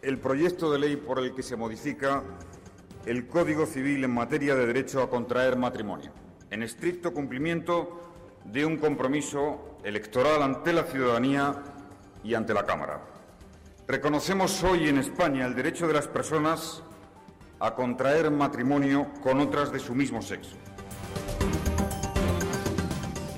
el 0.00 0.18
proyecto 0.18 0.70
de 0.70 0.78
ley 0.78 0.94
por 0.94 1.18
el 1.18 1.34
que 1.34 1.42
se 1.42 1.56
modifica 1.56 2.22
el 3.06 3.26
Código 3.26 3.66
Civil 3.66 4.02
en 4.04 4.14
materia 4.14 4.54
de 4.54 4.66
derecho 4.66 5.02
a 5.02 5.10
contraer 5.10 5.56
matrimonio, 5.56 6.10
en 6.50 6.62
estricto 6.62 7.12
cumplimiento 7.12 8.00
de 8.44 8.64
un 8.64 8.78
compromiso 8.78 9.78
electoral 9.84 10.42
ante 10.42 10.72
la 10.72 10.84
ciudadanía 10.84 11.62
y 12.22 12.34
ante 12.34 12.54
la 12.54 12.64
Cámara. 12.64 13.02
Reconocemos 13.86 14.62
hoy 14.64 14.88
en 14.88 14.98
España 14.98 15.44
el 15.44 15.54
derecho 15.54 15.86
de 15.86 15.92
las 15.92 16.08
personas 16.08 16.82
a 17.60 17.74
contraer 17.74 18.30
matrimonio 18.30 19.08
con 19.22 19.40
otras 19.40 19.70
de 19.70 19.80
su 19.80 19.94
mismo 19.94 20.22
sexo. 20.22 20.56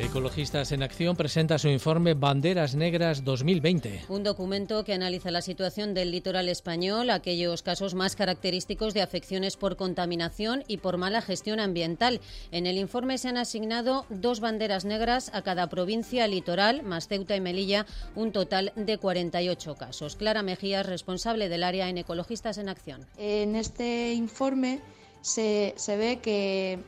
Ecologistas 0.07 0.71
en 0.71 0.85
Acción 0.85 1.17
presenta 1.17 1.59
su 1.59 1.67
informe 1.67 2.15
Banderas 2.15 2.77
Negras 2.77 3.25
2020. 3.25 4.05
Un 4.09 4.23
documento 4.23 4.85
que 4.85 4.95
analiza 4.95 5.33
la 5.33 5.43
situación 5.43 5.95
del 5.95 6.13
litoral 6.13 6.49
español, 6.49 7.11
aquellos 7.11 7.63
casos 7.63 7.95
más 7.95 8.15
característicos 8.15 8.95
de 8.95 9.03
afecciones 9.03 9.57
por 9.57 9.77
contaminación 9.77 10.63
y 10.69 10.77
por 10.77 10.97
mala 10.97 11.23
gestión 11.23 11.59
ambiental. 11.59 12.21
En 12.53 12.67
el 12.67 12.79
informe 12.79 13.19
se 13.19 13.29
han 13.29 13.37
asignado 13.37 14.07
dos 14.09 14.39
banderas 14.39 14.85
negras 14.85 15.33
a 15.35 15.43
cada 15.43 15.69
provincia 15.69 16.29
litoral, 16.29 16.85
más 16.85 17.09
Ceuta 17.09 17.35
y 17.35 17.41
Melilla, 17.41 17.85
un 18.15 18.31
total 18.31 18.73
de 18.77 18.99
48 18.99 19.75
casos. 19.75 20.15
Clara 20.15 20.43
Mejía, 20.43 20.85
responsable 20.85 21.49
del 21.49 21.65
área 21.65 21.89
en 21.89 21.99
Ecologistas 21.99 22.59
en 22.59 22.69
Acción. 22.69 23.05
En 23.19 23.57
este 23.57 24.15
informe 24.15 24.79
se, 25.21 25.75
se 25.77 25.97
ve 25.97 26.21
que 26.21 26.79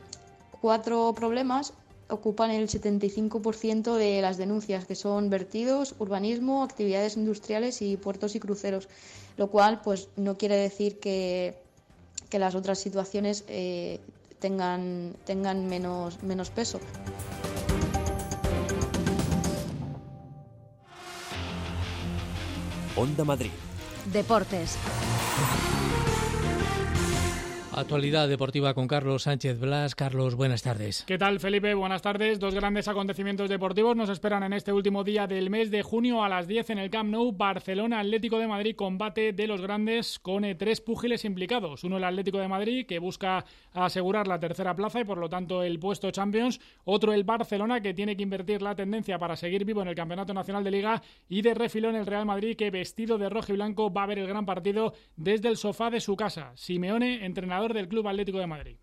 cuatro 0.61 1.13
problemas 1.13 1.73
ocupan 2.09 2.51
el 2.51 2.67
75% 2.67 3.95
de 3.95 4.21
las 4.21 4.37
denuncias, 4.37 4.85
que 4.85 4.95
son 4.95 5.29
vertidos, 5.29 5.95
urbanismo, 5.99 6.63
actividades 6.63 7.17
industriales 7.17 7.81
y 7.81 7.97
puertos 7.97 8.35
y 8.35 8.39
cruceros, 8.39 8.89
lo 9.37 9.47
cual 9.47 9.81
pues 9.81 10.09
no 10.15 10.37
quiere 10.37 10.55
decir 10.55 10.99
que, 10.99 11.55
que 12.29 12.39
las 12.39 12.55
otras 12.55 12.79
situaciones 12.79 13.45
eh, 13.47 13.99
tengan, 14.39 15.15
tengan 15.25 15.67
menos, 15.67 16.21
menos 16.23 16.49
peso. 16.49 16.79
Onda 22.95 23.23
Madrid. 23.23 23.51
Deportes. 24.11 24.75
Actualidad 27.71 28.27
deportiva 28.27 28.73
con 28.73 28.87
Carlos 28.87 29.23
Sánchez 29.23 29.59
Blas. 29.59 29.93
Carlos, 29.93 30.33
buenas 30.33 30.63
tardes. 30.63 31.03
¿Qué 31.05 31.19
tal, 31.19 31.39
Felipe? 31.39 31.75
Buenas 31.75 32.01
tardes. 32.01 32.39
Dos 32.39 32.55
grandes 32.55 32.87
acontecimientos 32.87 33.47
deportivos 33.47 33.95
nos 33.95 34.09
esperan 34.09 34.41
en 34.41 34.53
este 34.53 34.73
último 34.73 35.03
día 35.03 35.27
del 35.27 35.51
mes 35.51 35.69
de 35.69 35.83
junio 35.83 36.23
a 36.23 36.29
las 36.29 36.47
10 36.47 36.71
en 36.71 36.79
el 36.79 36.89
Camp 36.89 37.11
Nou. 37.11 37.31
Barcelona 37.31 37.99
Atlético 37.99 38.39
de 38.39 38.47
Madrid, 38.47 38.75
combate 38.75 39.33
de 39.33 39.47
los 39.47 39.61
grandes 39.61 40.17
con 40.17 40.45
eh, 40.45 40.55
tres 40.55 40.81
púgiles 40.81 41.23
implicados. 41.25 41.83
Uno 41.83 41.97
el 41.97 42.03
Atlético 42.03 42.39
de 42.39 42.47
Madrid, 42.47 42.87
que 42.87 42.97
busca 42.97 43.45
asegurar 43.71 44.27
la 44.27 44.39
tercera 44.39 44.75
plaza 44.75 45.01
y 45.01 45.05
por 45.05 45.19
lo 45.19 45.29
tanto 45.29 45.61
el 45.61 45.79
puesto 45.79 46.09
Champions. 46.09 46.59
Otro 46.85 47.13
el 47.13 47.23
Barcelona, 47.23 47.81
que 47.81 47.93
tiene 47.93 48.17
que 48.17 48.23
invertir 48.23 48.63
la 48.63 48.75
tendencia 48.75 49.19
para 49.19 49.35
seguir 49.35 49.63
vivo 49.63 49.83
en 49.83 49.89
el 49.89 49.95
Campeonato 49.95 50.33
Nacional 50.33 50.63
de 50.63 50.71
Liga. 50.71 51.03
Y 51.29 51.43
de 51.43 51.53
refilón 51.53 51.95
el 51.95 52.07
Real 52.07 52.25
Madrid, 52.25 52.57
que 52.57 52.71
vestido 52.71 53.19
de 53.19 53.29
rojo 53.29 53.53
y 53.53 53.55
blanco 53.55 53.93
va 53.93 54.03
a 54.03 54.07
ver 54.07 54.17
el 54.17 54.27
gran 54.27 54.47
partido 54.47 54.93
desde 55.15 55.49
el 55.49 55.55
sofá 55.55 55.91
de 55.91 56.01
su 56.01 56.15
casa. 56.15 56.51
Simeone, 56.55 57.25
entrenador 57.25 57.58
del 57.67 57.87
Club 57.87 58.07
Atlético 58.07 58.39
de 58.39 58.47
Madrid. 58.47 58.77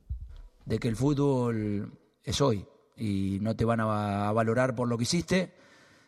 De 0.64 0.78
que 0.78 0.88
el 0.88 0.96
fútbol 0.96 1.92
es 2.22 2.40
hoy 2.40 2.66
y 2.96 3.38
no 3.40 3.56
te 3.56 3.64
van 3.64 3.80
a 3.80 4.32
valorar 4.32 4.74
por 4.74 4.88
lo 4.88 4.96
que 4.96 5.04
hiciste, 5.04 5.54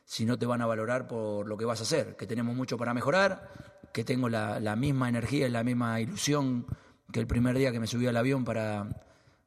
sino 0.05 0.39
te 0.39 0.47
van 0.47 0.63
a 0.63 0.67
valorar 0.67 1.07
por 1.07 1.47
lo 1.47 1.57
que 1.57 1.65
vas 1.65 1.81
a 1.81 1.83
hacer, 1.83 2.17
que 2.17 2.27
tenemos 2.27 2.55
mucho 2.57 2.77
para 2.77 2.95
mejorar, 2.95 3.51
que 3.93 4.05
tengo 4.05 4.29
la, 4.29 4.77
misma 4.77 5.09
energía 5.09 5.47
y 5.47 5.51
la 5.51 5.65
misma 5.65 6.01
ilusión 6.01 6.67
que 7.13 7.21
el 7.21 7.27
primer 7.27 7.57
día 7.57 7.73
que 7.73 7.81
me 7.81 7.87
subí 7.87 8.07
al 8.07 8.17
avión 8.17 8.45
para, 8.45 8.89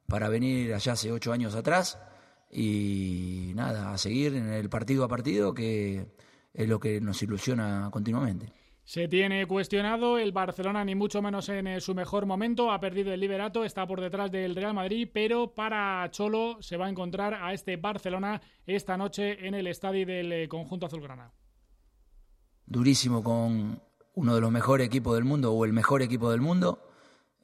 para 0.06 0.28
venir 0.28 0.74
allá 0.74 0.92
hace 0.92 1.12
ocho 1.12 1.32
años 1.32 1.54
atrás. 1.54 1.98
Y 2.50 3.52
nada, 3.54 3.92
a 3.92 3.98
seguir 3.98 4.34
en 4.34 4.52
el 4.52 4.68
partido 4.68 5.04
a 5.04 5.08
partido, 5.08 5.54
que 5.54 6.12
es 6.52 6.68
lo 6.68 6.78
que 6.78 7.00
nos 7.00 7.22
ilusiona 7.22 7.88
continuamente. 7.90 8.52
Se 8.84 9.06
tiene 9.06 9.46
cuestionado 9.46 10.18
el 10.18 10.32
Barcelona, 10.32 10.84
ni 10.84 10.94
mucho 10.94 11.22
menos 11.22 11.48
en 11.48 11.66
eh, 11.68 11.80
su 11.80 11.94
mejor 11.94 12.26
momento. 12.26 12.72
Ha 12.72 12.80
perdido 12.80 13.12
el 13.12 13.20
liderato, 13.20 13.64
está 13.64 13.86
por 13.86 14.00
detrás 14.00 14.32
del 14.32 14.56
Real 14.56 14.74
Madrid, 14.74 15.08
pero 15.12 15.54
para 15.54 16.08
Cholo 16.10 16.58
se 16.60 16.76
va 16.76 16.86
a 16.86 16.90
encontrar 16.90 17.34
a 17.34 17.52
este 17.52 17.76
Barcelona 17.76 18.42
esta 18.66 18.96
noche 18.96 19.46
en 19.46 19.54
el 19.54 19.68
estadio 19.68 20.04
del 20.04 20.32
eh, 20.32 20.48
conjunto 20.48 20.86
azulgrana. 20.86 21.30
Durísimo 22.66 23.22
con 23.22 23.80
uno 24.14 24.34
de 24.34 24.40
los 24.40 24.50
mejores 24.50 24.88
equipos 24.88 25.14
del 25.14 25.24
mundo 25.24 25.52
o 25.52 25.64
el 25.64 25.72
mejor 25.72 26.02
equipo 26.02 26.30
del 26.30 26.40
mundo. 26.40 26.88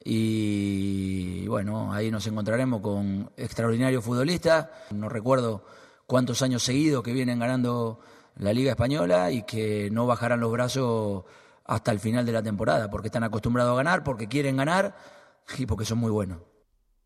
Y 0.05 1.47
bueno, 1.47 1.93
ahí 1.93 2.11
nos 2.11 2.27
encontraremos 2.27 2.81
con 2.81 3.31
extraordinarios 3.37 4.05
futbolistas. 4.05 4.69
No 4.91 5.09
recuerdo 5.09 5.65
cuántos 6.07 6.43
años 6.43 6.63
seguidos 6.63 7.03
que 7.03 7.13
vienen 7.13 7.39
ganando 7.39 8.01
la 8.39 8.53
Liga 8.53 8.71
Española 8.71 9.31
y 9.31 9.43
que 9.43 9.91
no 9.91 10.07
bajarán 10.07 10.41
los 10.41 10.53
brazos 10.53 11.25
hasta 11.65 11.93
el 11.93 12.01
final 12.01 12.25
de 12.25 12.33
la 12.33 12.43
temporada, 12.43 12.91
porque 12.91 13.09
están 13.09 13.25
acostumbrados 13.25 13.73
a 13.73 13.77
ganar, 13.77 14.03
porque 14.03 14.27
quieren 14.27 14.57
ganar 14.57 14.97
y 15.59 15.67
porque 15.67 15.85
son 15.85 15.99
muy 15.99 16.11
buenos. 16.11 16.39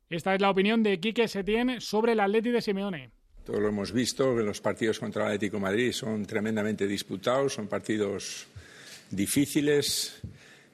Esta 0.09 0.35
es 0.35 0.41
la 0.41 0.51
opinión 0.51 0.83
de 0.83 1.01
Quique 1.01 1.27
Setién 1.27 1.81
sobre 1.81 2.13
el 2.13 2.21
Atleti 2.21 2.51
de 2.51 2.61
Simeone. 2.61 3.11
Todo 3.45 3.59
lo 3.59 3.69
hemos 3.69 3.93
visto, 3.93 4.35
los 4.35 4.61
partidos 4.61 5.01
contra 5.01 5.23
el 5.23 5.29
Atlético 5.29 5.57
de 5.57 5.63
Madrid 5.63 5.93
son 5.93 6.25
tremendamente 6.27 6.87
disputados, 6.87 7.55
son 7.55 7.67
partidos 7.67 8.47
difíciles, 9.11 10.21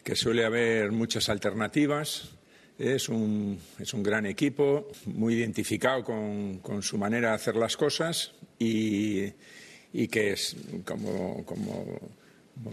que 0.05 0.15
suele 0.15 0.45
haber 0.45 0.93
muchas 0.93 1.29
alternativas. 1.29 2.33
Es 2.79 3.09
un, 3.09 3.59
es 3.79 3.95
un 3.95 4.03
gran 4.03 4.27
equipo, 4.27 4.89
muy 5.07 5.35
identificado 5.35 6.05
con, 6.05 6.59
con 6.59 6.83
su 6.83 6.99
manera 6.99 7.31
de 7.31 7.35
hacer 7.37 7.57
las 7.57 7.77
cosas 7.77 8.35
y, 8.59 9.33
y 9.93 10.09
que 10.09 10.33
es 10.33 10.57
como, 10.85 11.45
como 11.45 11.99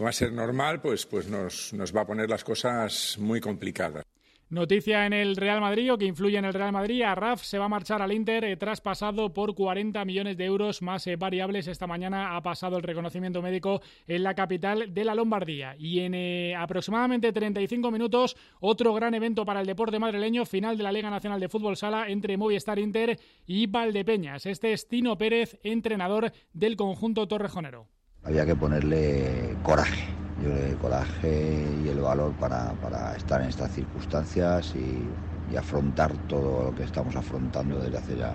va 0.00 0.10
a 0.10 0.12
ser 0.12 0.32
normal, 0.32 0.80
pues, 0.80 1.06
pues 1.06 1.28
nos, 1.28 1.72
nos 1.72 1.94
va 1.94 2.02
a 2.02 2.06
poner 2.06 2.28
las 2.28 2.44
cosas 2.44 3.16
muy 3.18 3.40
complicadas. 3.40 4.04
Noticia 4.48 5.06
en 5.06 5.12
el 5.12 5.34
Real 5.34 5.60
Madrid 5.60 5.92
o 5.92 5.98
que 5.98 6.04
influye 6.04 6.38
en 6.38 6.44
el 6.44 6.54
Real 6.54 6.70
Madrid. 6.70 7.02
Arraf 7.02 7.42
se 7.42 7.58
va 7.58 7.64
a 7.64 7.68
marchar 7.68 8.00
al 8.00 8.12
Inter 8.12 8.44
eh, 8.44 8.56
traspasado 8.56 9.32
por 9.32 9.56
40 9.56 10.04
millones 10.04 10.36
de 10.36 10.44
euros 10.44 10.82
más 10.82 11.04
eh, 11.08 11.16
variables. 11.16 11.66
Esta 11.66 11.88
mañana 11.88 12.36
ha 12.36 12.42
pasado 12.44 12.76
el 12.76 12.84
reconocimiento 12.84 13.42
médico 13.42 13.80
en 14.06 14.22
la 14.22 14.34
capital 14.34 14.94
de 14.94 15.04
la 15.04 15.16
Lombardía. 15.16 15.74
Y 15.76 15.98
en 15.98 16.14
eh, 16.14 16.54
aproximadamente 16.56 17.32
35 17.32 17.90
minutos, 17.90 18.36
otro 18.60 18.94
gran 18.94 19.14
evento 19.14 19.44
para 19.44 19.62
el 19.62 19.66
deporte 19.66 19.98
madrileño, 19.98 20.46
final 20.46 20.78
de 20.78 20.84
la 20.84 20.92
Liga 20.92 21.10
Nacional 21.10 21.40
de 21.40 21.48
Fútbol 21.48 21.76
Sala 21.76 22.08
entre 22.08 22.36
Movistar 22.36 22.78
Inter 22.78 23.18
y 23.48 23.66
Valdepeñas. 23.66 24.46
Este 24.46 24.72
es 24.72 24.86
Tino 24.86 25.18
Pérez, 25.18 25.58
entrenador 25.64 26.30
del 26.52 26.76
conjunto 26.76 27.26
torrejonero. 27.26 27.88
Había 28.22 28.46
que 28.46 28.54
ponerle 28.54 29.56
coraje 29.64 30.06
yo 30.42 30.52
el 30.52 30.76
coraje 30.76 31.66
y 31.84 31.88
el 31.88 32.00
valor 32.00 32.32
para, 32.32 32.72
para 32.82 33.16
estar 33.16 33.40
en 33.40 33.48
estas 33.48 33.72
circunstancias 33.72 34.74
y, 34.74 35.08
afrontar 35.56 36.12
todo 36.28 36.64
lo 36.64 36.74
que 36.74 36.82
estamos 36.82 37.16
afrontando 37.16 37.78
desde 37.78 37.96
hace 37.96 38.16
ya 38.16 38.34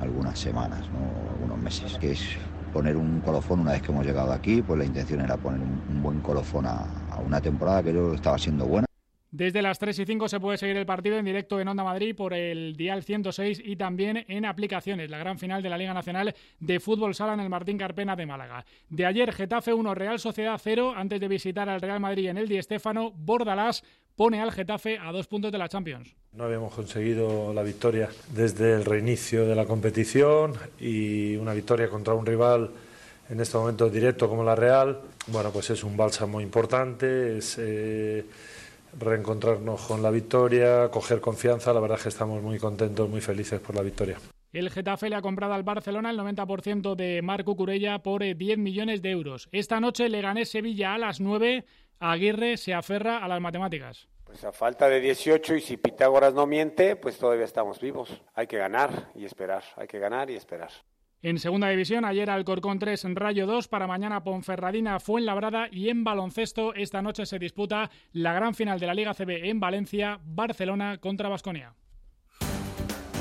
algunas 0.00 0.38
semanas, 0.38 0.82
¿no? 0.92 1.32
algunos 1.32 1.58
meses, 1.58 1.98
que 1.98 2.12
es 2.12 2.38
poner 2.72 2.96
un 2.96 3.20
colofón 3.20 3.60
una 3.60 3.72
vez 3.72 3.82
que 3.82 3.90
hemos 3.90 4.06
llegado 4.06 4.32
aquí, 4.32 4.62
pues 4.62 4.78
la 4.78 4.84
intención 4.84 5.22
era 5.22 5.36
poner 5.38 5.60
un, 5.60 6.02
buen 6.02 6.20
colofón 6.20 6.66
a, 6.66 6.84
una 7.26 7.40
temporada 7.40 7.82
que 7.82 7.94
yo 7.94 8.14
estaba 8.14 8.38
siendo 8.38 8.66
buena. 8.66 8.85
Desde 9.36 9.60
las 9.60 9.78
3 9.78 9.98
y 9.98 10.06
5 10.06 10.30
se 10.30 10.40
puede 10.40 10.56
seguir 10.56 10.78
el 10.78 10.86
partido 10.86 11.18
en 11.18 11.24
directo 11.26 11.60
en 11.60 11.68
Onda 11.68 11.84
Madrid 11.84 12.16
por 12.16 12.32
el 12.32 12.74
Dial 12.74 13.02
106 13.02 13.60
y 13.62 13.76
también 13.76 14.24
en 14.28 14.46
aplicaciones, 14.46 15.10
la 15.10 15.18
gran 15.18 15.38
final 15.38 15.62
de 15.62 15.68
la 15.68 15.76
Liga 15.76 15.92
Nacional 15.92 16.34
de 16.58 16.80
Fútbol 16.80 17.14
Sala 17.14 17.34
en 17.34 17.40
el 17.40 17.50
Martín 17.50 17.76
Carpena 17.76 18.16
de 18.16 18.24
Málaga. 18.24 18.64
De 18.88 19.04
ayer, 19.04 19.30
Getafe 19.34 19.74
1, 19.74 19.94
Real 19.94 20.18
Sociedad 20.20 20.58
0, 20.58 20.94
antes 20.96 21.20
de 21.20 21.28
visitar 21.28 21.68
al 21.68 21.82
Real 21.82 22.00
Madrid 22.00 22.30
en 22.30 22.38
el 22.38 22.48
Di 22.48 22.62
Stéfano, 22.62 23.12
Bordalás 23.14 23.84
pone 24.14 24.40
al 24.40 24.52
Getafe 24.52 24.96
a 24.96 25.12
dos 25.12 25.26
puntos 25.26 25.52
de 25.52 25.58
la 25.58 25.68
Champions. 25.68 26.16
No 26.32 26.44
habíamos 26.44 26.72
conseguido 26.72 27.52
la 27.52 27.62
victoria 27.62 28.08
desde 28.32 28.72
el 28.72 28.86
reinicio 28.86 29.46
de 29.46 29.54
la 29.54 29.66
competición 29.66 30.54
y 30.80 31.36
una 31.36 31.52
victoria 31.52 31.90
contra 31.90 32.14
un 32.14 32.24
rival 32.24 32.70
en 33.28 33.38
este 33.38 33.58
momento 33.58 33.90
directo 33.90 34.30
como 34.30 34.42
la 34.44 34.54
Real, 34.54 34.98
bueno, 35.26 35.50
pues 35.50 35.68
es 35.68 35.84
un 35.84 35.94
bálsamo 35.94 36.40
importante. 36.40 37.38
Eh, 37.58 38.24
reencontrarnos 38.98 39.80
con 39.82 40.02
la 40.02 40.10
victoria, 40.10 40.88
coger 40.90 41.20
confianza. 41.20 41.72
La 41.72 41.80
verdad 41.80 41.98
es 41.98 42.04
que 42.04 42.08
estamos 42.08 42.42
muy 42.42 42.58
contentos, 42.58 43.08
muy 43.08 43.20
felices 43.20 43.60
por 43.60 43.74
la 43.74 43.82
victoria. 43.82 44.18
El 44.52 44.70
Getafe 44.70 45.10
le 45.10 45.16
ha 45.16 45.22
comprado 45.22 45.52
al 45.52 45.64
Barcelona 45.64 46.10
el 46.10 46.18
90% 46.18 46.94
de 46.94 47.20
Marco 47.22 47.56
Curella 47.56 47.98
por 47.98 48.22
10 48.22 48.40
eh, 48.40 48.56
millones 48.56 49.02
de 49.02 49.10
euros. 49.10 49.48
Esta 49.52 49.80
noche 49.80 50.08
le 50.08 50.22
gané 50.22 50.46
Sevilla 50.46 50.94
a 50.94 50.98
las 50.98 51.20
9. 51.20 51.64
Aguirre 51.98 52.56
se 52.56 52.72
aferra 52.72 53.18
a 53.18 53.28
las 53.28 53.40
matemáticas. 53.40 54.08
Pues 54.24 54.42
a 54.44 54.52
falta 54.52 54.88
de 54.88 55.00
18 55.00 55.56
y 55.56 55.60
si 55.60 55.76
Pitágoras 55.76 56.34
no 56.34 56.46
miente, 56.46 56.96
pues 56.96 57.18
todavía 57.18 57.44
estamos 57.44 57.80
vivos. 57.80 58.22
Hay 58.34 58.46
que 58.46 58.56
ganar 58.56 59.10
y 59.14 59.24
esperar, 59.24 59.62
hay 59.76 59.86
que 59.86 59.98
ganar 59.98 60.30
y 60.30 60.34
esperar. 60.34 60.70
En 61.26 61.40
segunda 61.40 61.68
división, 61.70 62.04
ayer 62.04 62.30
Alcorcón 62.30 62.78
3, 62.78 63.02
Rayo 63.14 63.48
2, 63.48 63.66
para 63.66 63.88
mañana 63.88 64.22
Ponferradina, 64.22 65.00
Fuenlabrada 65.00 65.66
y 65.72 65.88
en 65.88 66.04
baloncesto 66.04 66.72
esta 66.72 67.02
noche 67.02 67.26
se 67.26 67.40
disputa 67.40 67.90
la 68.12 68.32
gran 68.32 68.54
final 68.54 68.78
de 68.78 68.86
la 68.86 68.94
Liga 68.94 69.12
CB 69.12 69.48
en 69.48 69.58
Valencia, 69.58 70.20
Barcelona 70.24 70.98
contra 70.98 71.28
Basconia. 71.28 71.74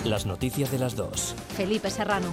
Las 0.04 0.28
noticias 0.28 0.72
de 0.72 0.78
las 0.78 0.96
dos. 0.96 1.36
Felipe 1.58 1.90
Serrano. 1.90 2.32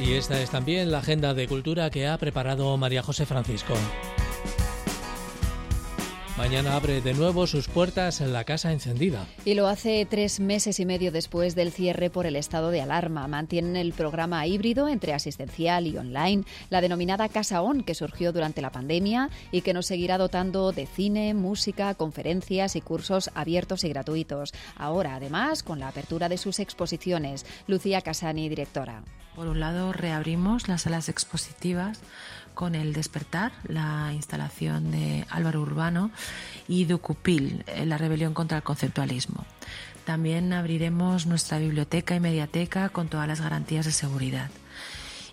Y 0.00 0.14
esta 0.14 0.40
es 0.40 0.50
también 0.50 0.90
la 0.90 0.98
agenda 0.98 1.34
de 1.34 1.46
cultura 1.46 1.90
que 1.90 2.08
ha 2.08 2.16
preparado 2.16 2.74
María 2.78 3.02
José 3.02 3.26
Francisco. 3.26 3.74
Mañana 6.40 6.74
abre 6.74 7.02
de 7.02 7.12
nuevo 7.12 7.46
sus 7.46 7.68
puertas 7.68 8.22
en 8.22 8.32
la 8.32 8.44
Casa 8.44 8.72
Encendida. 8.72 9.26
Y 9.44 9.52
lo 9.52 9.68
hace 9.68 10.06
tres 10.08 10.40
meses 10.40 10.80
y 10.80 10.86
medio 10.86 11.12
después 11.12 11.54
del 11.54 11.70
cierre 11.70 12.08
por 12.08 12.24
el 12.24 12.34
estado 12.34 12.70
de 12.70 12.80
alarma. 12.80 13.28
Mantienen 13.28 13.76
el 13.76 13.92
programa 13.92 14.46
híbrido 14.46 14.88
entre 14.88 15.12
asistencial 15.12 15.86
y 15.86 15.98
online, 15.98 16.44
la 16.70 16.80
denominada 16.80 17.28
Casa 17.28 17.60
On, 17.60 17.82
que 17.82 17.94
surgió 17.94 18.32
durante 18.32 18.62
la 18.62 18.72
pandemia 18.72 19.28
y 19.52 19.60
que 19.60 19.74
nos 19.74 19.84
seguirá 19.84 20.16
dotando 20.16 20.72
de 20.72 20.86
cine, 20.86 21.34
música, 21.34 21.94
conferencias 21.94 22.74
y 22.74 22.80
cursos 22.80 23.30
abiertos 23.34 23.84
y 23.84 23.90
gratuitos. 23.90 24.54
Ahora, 24.76 25.16
además, 25.16 25.62
con 25.62 25.78
la 25.78 25.88
apertura 25.88 26.30
de 26.30 26.38
sus 26.38 26.58
exposiciones. 26.58 27.44
Lucía 27.66 28.00
Casani, 28.00 28.48
directora. 28.48 29.02
Por 29.36 29.46
un 29.46 29.60
lado, 29.60 29.92
reabrimos 29.92 30.68
las 30.68 30.82
salas 30.82 31.08
expositivas 31.08 32.00
con 32.60 32.74
El 32.74 32.92
Despertar, 32.92 33.52
la 33.66 34.12
instalación 34.12 34.90
de 34.90 35.24
Álvaro 35.30 35.62
Urbano, 35.62 36.10
y 36.68 36.84
Ducupil, 36.84 37.64
eh, 37.66 37.86
la 37.86 37.96
rebelión 37.96 38.34
contra 38.34 38.58
el 38.58 38.62
conceptualismo. 38.62 39.46
También 40.04 40.52
abriremos 40.52 41.24
nuestra 41.24 41.58
biblioteca 41.58 42.14
y 42.14 42.20
mediateca 42.20 42.90
con 42.90 43.08
todas 43.08 43.26
las 43.26 43.40
garantías 43.40 43.86
de 43.86 43.92
seguridad. 43.92 44.50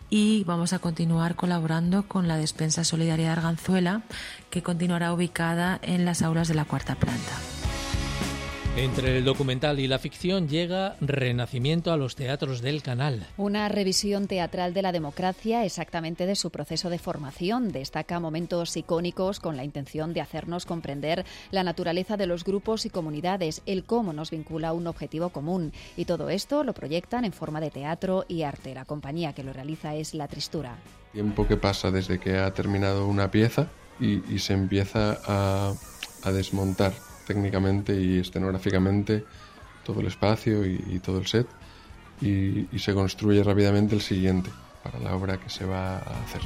Y 0.10 0.46
vamos 0.46 0.72
a 0.72 0.80
continuar 0.80 1.36
colaborando 1.36 2.08
con 2.08 2.30
la 2.30 2.38
despensa 2.38 2.86
solidaria 2.86 3.26
de 3.26 3.32
Arganzuela, 3.34 4.04
que 4.50 4.64
continuará 4.64 5.12
ubicada 5.12 5.80
en 5.82 6.06
las 6.06 6.22
aulas 6.22 6.48
de 6.48 6.54
la 6.54 6.64
cuarta 6.64 6.96
planta. 6.96 7.57
Entre 8.78 9.18
el 9.18 9.26
documental 9.26 9.80
y 9.80 9.88
la 9.88 9.98
ficción 9.98 10.48
llega 10.48 10.98
Renacimiento 11.02 11.92
a 11.92 11.98
los 11.98 12.16
teatros 12.16 12.62
del 12.62 12.84
canal. 12.84 13.26
Una 13.36 13.70
revisión 13.70 14.28
teatral 14.28 14.76
de 14.76 14.84
la 14.84 14.92
democracia, 14.92 15.66
exactamente 15.66 16.28
de 16.28 16.36
su 16.36 16.52
proceso 16.52 16.92
de 16.92 17.00
formación. 17.00 17.72
Destaca 17.72 18.20
momentos 18.20 18.78
icónicos 18.78 19.40
con 19.40 19.58
la 19.58 19.64
intención 19.64 20.14
de 20.14 20.22
hacernos 20.22 20.68
comprender 20.68 21.26
la 21.50 21.64
naturaleza 21.64 22.18
de 22.18 22.28
los 22.28 22.44
grupos 22.44 22.86
y 22.86 22.92
comunidades, 22.92 23.64
el 23.66 23.84
cómo 23.84 24.14
nos 24.14 24.30
vincula 24.30 24.74
un 24.74 24.86
objetivo 24.86 25.30
común. 25.30 25.74
Y 25.96 26.06
todo 26.06 26.30
esto 26.30 26.64
lo 26.64 26.76
proyectan 26.76 27.26
en 27.26 27.34
forma 27.34 27.60
de 27.60 27.72
teatro 27.72 28.26
y 28.28 28.44
arte. 28.44 28.76
La 28.76 28.86
compañía 28.86 29.34
que 29.34 29.44
lo 29.44 29.54
realiza 29.54 29.96
es 29.96 30.14
La 30.14 30.28
Tristura. 30.28 30.76
Tiempo 31.14 31.48
que 31.48 31.58
pasa 31.58 31.90
desde 31.90 32.20
que 32.20 32.38
ha 32.38 32.54
terminado 32.54 33.08
una 33.08 33.32
pieza 33.32 33.70
y, 34.00 34.22
y 34.32 34.38
se 34.38 34.54
empieza 34.54 35.18
a, 35.26 35.74
a 36.22 36.32
desmontar 36.32 37.07
técnicamente 37.28 38.00
y 38.00 38.20
escenográficamente 38.20 39.26
todo 39.86 40.00
el 40.02 40.08
espacio 40.08 40.66
y, 40.66 41.00
todo 41.00 41.20
el 41.20 41.28
set 41.28 41.48
y 42.22 42.80
se 42.80 42.94
construye 42.94 43.44
rápidamente 43.44 43.96
el 43.96 44.02
siguiente 44.02 44.50
para 44.84 45.00
la 45.00 45.16
obra 45.16 45.38
que 45.38 45.50
se 45.50 45.66
va 45.66 45.98
a 45.98 46.24
hacer. 46.24 46.42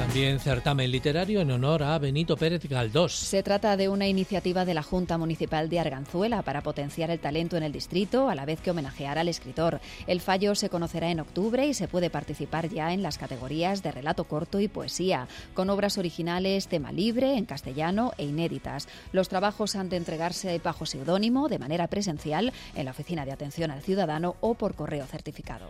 También 0.00 0.40
certamen 0.40 0.90
literario 0.90 1.42
en 1.42 1.50
honor 1.50 1.82
a 1.82 1.98
Benito 1.98 2.34
Pérez 2.34 2.66
Galdós. 2.66 3.12
Se 3.12 3.42
trata 3.42 3.76
de 3.76 3.90
una 3.90 4.08
iniciativa 4.08 4.64
de 4.64 4.72
la 4.72 4.82
Junta 4.82 5.18
Municipal 5.18 5.68
de 5.68 5.78
Arganzuela 5.78 6.40
para 6.40 6.62
potenciar 6.62 7.10
el 7.10 7.20
talento 7.20 7.58
en 7.58 7.62
el 7.62 7.70
distrito, 7.70 8.30
a 8.30 8.34
la 8.34 8.46
vez 8.46 8.62
que 8.62 8.70
homenajear 8.70 9.18
al 9.18 9.28
escritor. 9.28 9.78
El 10.06 10.22
fallo 10.22 10.54
se 10.54 10.70
conocerá 10.70 11.10
en 11.10 11.20
octubre 11.20 11.66
y 11.66 11.74
se 11.74 11.86
puede 11.86 12.08
participar 12.08 12.70
ya 12.70 12.94
en 12.94 13.02
las 13.02 13.18
categorías 13.18 13.82
de 13.82 13.92
relato 13.92 14.24
corto 14.24 14.58
y 14.58 14.68
poesía, 14.68 15.28
con 15.52 15.68
obras 15.68 15.98
originales, 15.98 16.66
tema 16.66 16.92
libre, 16.92 17.36
en 17.36 17.44
castellano 17.44 18.12
e 18.16 18.24
inéditas. 18.24 18.88
Los 19.12 19.28
trabajos 19.28 19.76
han 19.76 19.90
de 19.90 19.98
entregarse 19.98 20.58
bajo 20.64 20.86
seudónimo, 20.86 21.50
de 21.50 21.58
manera 21.58 21.88
presencial, 21.88 22.54
en 22.74 22.86
la 22.86 22.92
Oficina 22.92 23.26
de 23.26 23.32
Atención 23.32 23.70
al 23.70 23.82
Ciudadano 23.82 24.36
o 24.40 24.54
por 24.54 24.74
correo 24.74 25.04
certificado. 25.04 25.68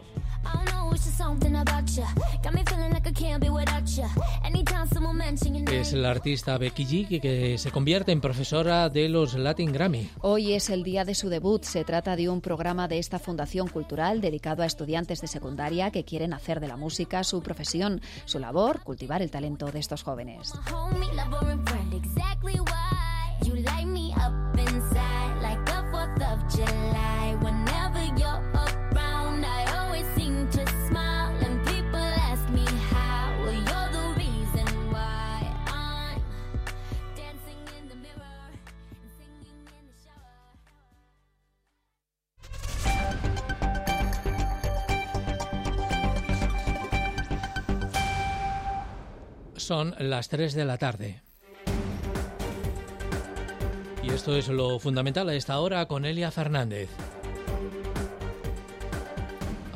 Es 5.71 5.93
la 5.93 6.11
artista 6.11 6.59
Becky 6.59 6.85
G 6.85 7.21
que 7.21 7.59
se 7.59 7.71
convierte 7.71 8.13
en 8.13 8.21
profesora 8.21 8.89
de 8.89 9.09
los 9.09 9.35
Latin 9.35 9.73
Grammy. 9.73 10.11
Hoy 10.21 10.53
es 10.53 10.71
el 10.71 10.83
día 10.83 11.05
de 11.05 11.15
su 11.15 11.29
debut. 11.29 11.65
Se 11.65 11.85
trata 11.85 12.17
de 12.17 12.29
un 12.29 12.41
programa 12.41 12.89
de 12.89 12.99
esta 12.99 13.19
Fundación 13.19 13.69
Cultural 13.69 14.21
dedicado 14.21 14.63
a 14.63 14.67
estudiantes 14.67 15.21
de 15.21 15.27
secundaria 15.27 15.91
que 15.91 16.05
quieren 16.05 16.33
hacer 16.33 16.61
de 16.61 16.69
la 16.69 16.77
música 16.77 17.25
su 17.25 17.43
profesión. 17.43 18.01
Su 18.25 18.39
labor, 18.39 18.81
cultivar 18.83 19.23
el 19.23 19.31
talento 19.31 19.67
de 19.67 19.79
estos 19.79 20.03
jóvenes. 20.03 20.53
Son 49.71 49.95
las 50.01 50.29
3 50.29 50.55
de 50.55 50.65
la 50.65 50.79
tarde. 50.79 51.23
Y 54.03 54.11
esto 54.11 54.35
es 54.35 54.49
lo 54.49 54.81
fundamental 54.81 55.29
a 55.29 55.35
esta 55.35 55.61
hora 55.61 55.87
con 55.87 56.05
Elia 56.05 56.33
Fernández. 56.33 56.91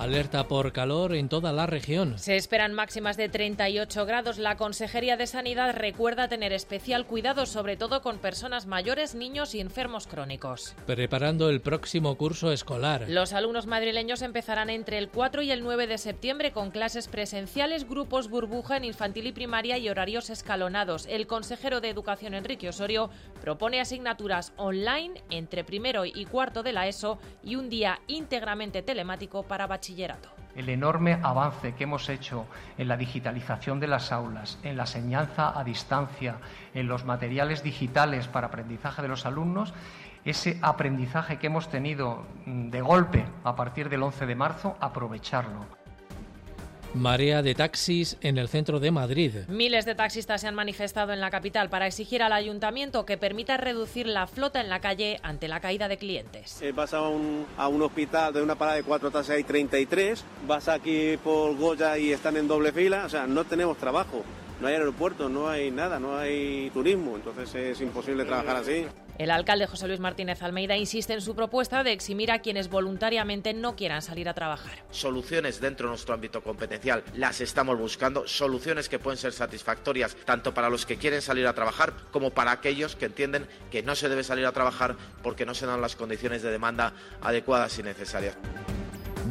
Alerta 0.05 0.49
por 0.49 0.75
calor 0.75 1.15
en 1.15 1.31
toda 1.31 1.51
la 1.51 1.65
región. 1.65 2.19
Se 2.19 2.37
esperan 2.37 2.75
máximas 2.75 3.17
de 3.17 3.31
38 3.31 4.05
grados. 4.05 4.37
La 4.37 4.59
Consejería 4.59 5.17
de 5.17 5.27
Sanidad 5.27 5.75
recuerda 5.75 6.29
tener 6.29 6.53
especial 6.53 7.07
cuidado, 7.07 7.47
sobre 7.47 7.79
todo 7.79 8.03
con 8.03 8.19
personas 8.19 8.67
mayores, 8.67 9.15
niños 9.15 9.55
y 9.55 9.61
enfermos 9.61 10.07
crónicos. 10.07 10.77
Preparando 10.85 11.49
el 11.49 11.63
próximo 11.63 12.19
curso 12.19 12.53
escolar. 12.53 13.07
Los 13.09 13.33
alumnos 13.33 13.67
madrileños 13.67 14.21
empezarán 14.21 14.69
entre 14.69 14.99
el 14.99 15.09
4 15.09 15.41
y 15.41 15.51
el 15.51 15.63
9 15.63 15.87
de 15.87 15.97
septiembre 15.97 16.53
con 16.53 16.71
clases 16.71 17.09
presenciales, 17.09 17.89
grupos 17.89 18.29
burbuja 18.29 18.77
en 18.77 18.85
infantil 18.85 19.27
y 19.29 19.33
primaria 19.33 19.79
y 19.79 19.89
horarios 19.89 20.29
escalonados. 20.29 21.07
El 21.07 21.27
consejero 21.27 21.81
de 21.81 21.89
Educación, 21.89 22.35
Enrique 22.35 22.69
Osorio, 22.69 23.09
propone 23.41 23.81
asignaturas 23.81 24.53
online 24.59 25.23
entre 25.31 25.65
primero 25.65 26.05
y 26.05 26.27
cuarto 26.27 26.63
de 26.63 26.75
la 26.75 26.89
ESO 26.89 27.19
y 27.43 27.57
un 27.57 27.71
día 27.71 28.01
íntegramente 28.07 28.83
telemático 28.83 29.45
para 29.45 29.67
El 30.57 30.69
enorme 30.69 31.19
avance 31.23 31.75
que 31.75 31.85
hemos 31.85 32.09
hecho 32.09 32.47
en 32.79 32.89
la 32.89 32.97
digitalización 32.97 33.81
de 33.81 33.89
las 33.89 34.13
aulas, 34.13 34.59
en 34.63 34.77
la 34.77 34.85
enseñanza 34.85 35.59
a 35.59 35.65
distancia, 35.65 36.37
en 36.75 36.87
los 36.87 37.05
materiales 37.05 37.63
digitales 37.63 38.29
para 38.29 38.49
aprendizaje 38.49 39.03
de 39.03 39.09
los 39.09 39.27
alumnos, 39.27 39.75
ese 40.25 40.59
aprendizaje 40.63 41.39
que 41.39 41.49
hemos 41.49 41.69
tenido 41.69 42.25
mm, 42.47 42.71
de 42.71 42.81
golpe 42.81 43.25
a 43.45 43.55
partir 43.57 43.89
del 43.89 44.03
11 44.03 44.27
de 44.27 44.35
marzo, 44.35 44.77
aprovecharlo. 44.81 45.84
Marea 46.95 47.43
de 47.43 47.57
taxis 47.57 48.17
en 48.21 48.39
el 48.39 48.49
centro 48.49 48.79
de 48.79 48.93
Madrid. 48.93 49.33
Miles 49.49 49.85
de 49.85 49.97
taxistas 49.97 50.41
se 50.41 50.47
han 50.47 50.55
manifestado 50.55 51.13
en 51.13 51.21
la 51.21 51.29
capital 51.29 51.69
para 51.69 51.89
exigir 51.89 52.23
al 52.23 52.33
ayuntamiento 52.33 53.05
que 53.05 53.17
permita 53.17 53.57
reducir 53.57 54.07
la 54.07 54.29
flota 54.29 54.61
en 54.61 54.69
la 54.69 54.81
calle 54.81 55.19
ante 55.25 55.49
la 55.49 55.59
caída 55.59 55.89
de 55.89 55.97
clientes. 55.97 56.63
Eh, 56.63 56.71
vas 56.71 56.95
a 56.95 57.03
un, 57.03 57.47
a 57.59 57.67
un 57.67 57.83
hospital 57.83 58.33
de 58.33 58.43
una 58.43 58.55
parada 58.55 58.77
de 58.77 58.85
cuatro 58.85 59.11
taxis 59.11 59.35
hay 59.35 59.43
33, 59.43 60.25
vas 60.47 60.69
aquí 60.69 61.17
por 61.17 61.57
Goya 61.57 61.99
y 61.99 62.13
están 62.13 62.37
en 62.37 62.47
doble 62.47 62.71
fila, 62.71 63.07
o 63.07 63.09
sea, 63.09 63.27
no 63.27 63.43
tenemos 63.45 63.77
trabajo 63.77 64.23
no 64.61 64.69
hay 64.69 64.75
aeropuerto, 64.75 65.29
no 65.29 65.49
hay 65.49 65.71
nada, 65.71 65.99
no 65.99 66.17
hay 66.17 66.71
turismo, 66.71 67.17
entonces 67.17 67.55
es 67.55 67.81
imposible 67.81 68.25
trabajar 68.25 68.57
así. 68.57 68.87
El 69.17 69.31
alcalde 69.31 69.69
José 69.69 69.87
Luis 69.87 70.01
Martínez 70.01 70.43
Almeida 70.43 70.77
insiste 70.77 71.13
en 71.13 71.21
su 71.21 71.37
propuesta 71.37 71.85
de 71.85 71.93
eximir 71.93 72.33
a 72.33 72.41
quienes 72.41 72.69
voluntariamente 72.69 73.55
no 73.55 73.77
quieran 73.77 74.03
salir 74.03 74.29
a 74.29 74.35
trabajar. 74.35 74.73
Soluciones 74.91 75.61
dentro 75.61 75.87
de 75.87 75.91
nuestro 75.91 76.15
ámbito 76.15 76.43
competencial 76.43 77.05
las 77.15 77.41
estamos 77.41 77.79
buscando, 77.79 78.27
soluciones 78.27 78.89
que 78.89 78.99
pueden 78.99 79.17
ser 79.17 79.33
satisfactorias 79.33 80.17
tanto 80.25 80.53
para 80.53 80.69
los 80.69 80.85
que 80.85 80.97
quieren 80.97 81.23
salir 81.23 81.47
a 81.47 81.53
trabajar 81.53 81.93
como 82.11 82.31
para 82.31 82.51
aquellos 82.51 82.97
que 82.97 83.07
entienden 83.07 83.47
que 83.71 83.85
no 83.85 83.95
se 83.95 84.09
debe 84.09 84.25
salir 84.25 84.47
a 84.47 84.53
trabajar 84.53 84.97
porque 85.23 85.47
no 85.47 85.55
se 85.55 85.67
dan 85.67 85.81
las 85.81 85.95
condiciones 85.95 86.43
de 86.43 86.51
demanda 86.51 86.93
adecuadas 87.21 87.79
y 87.79 87.85
necesarias. 87.85 88.37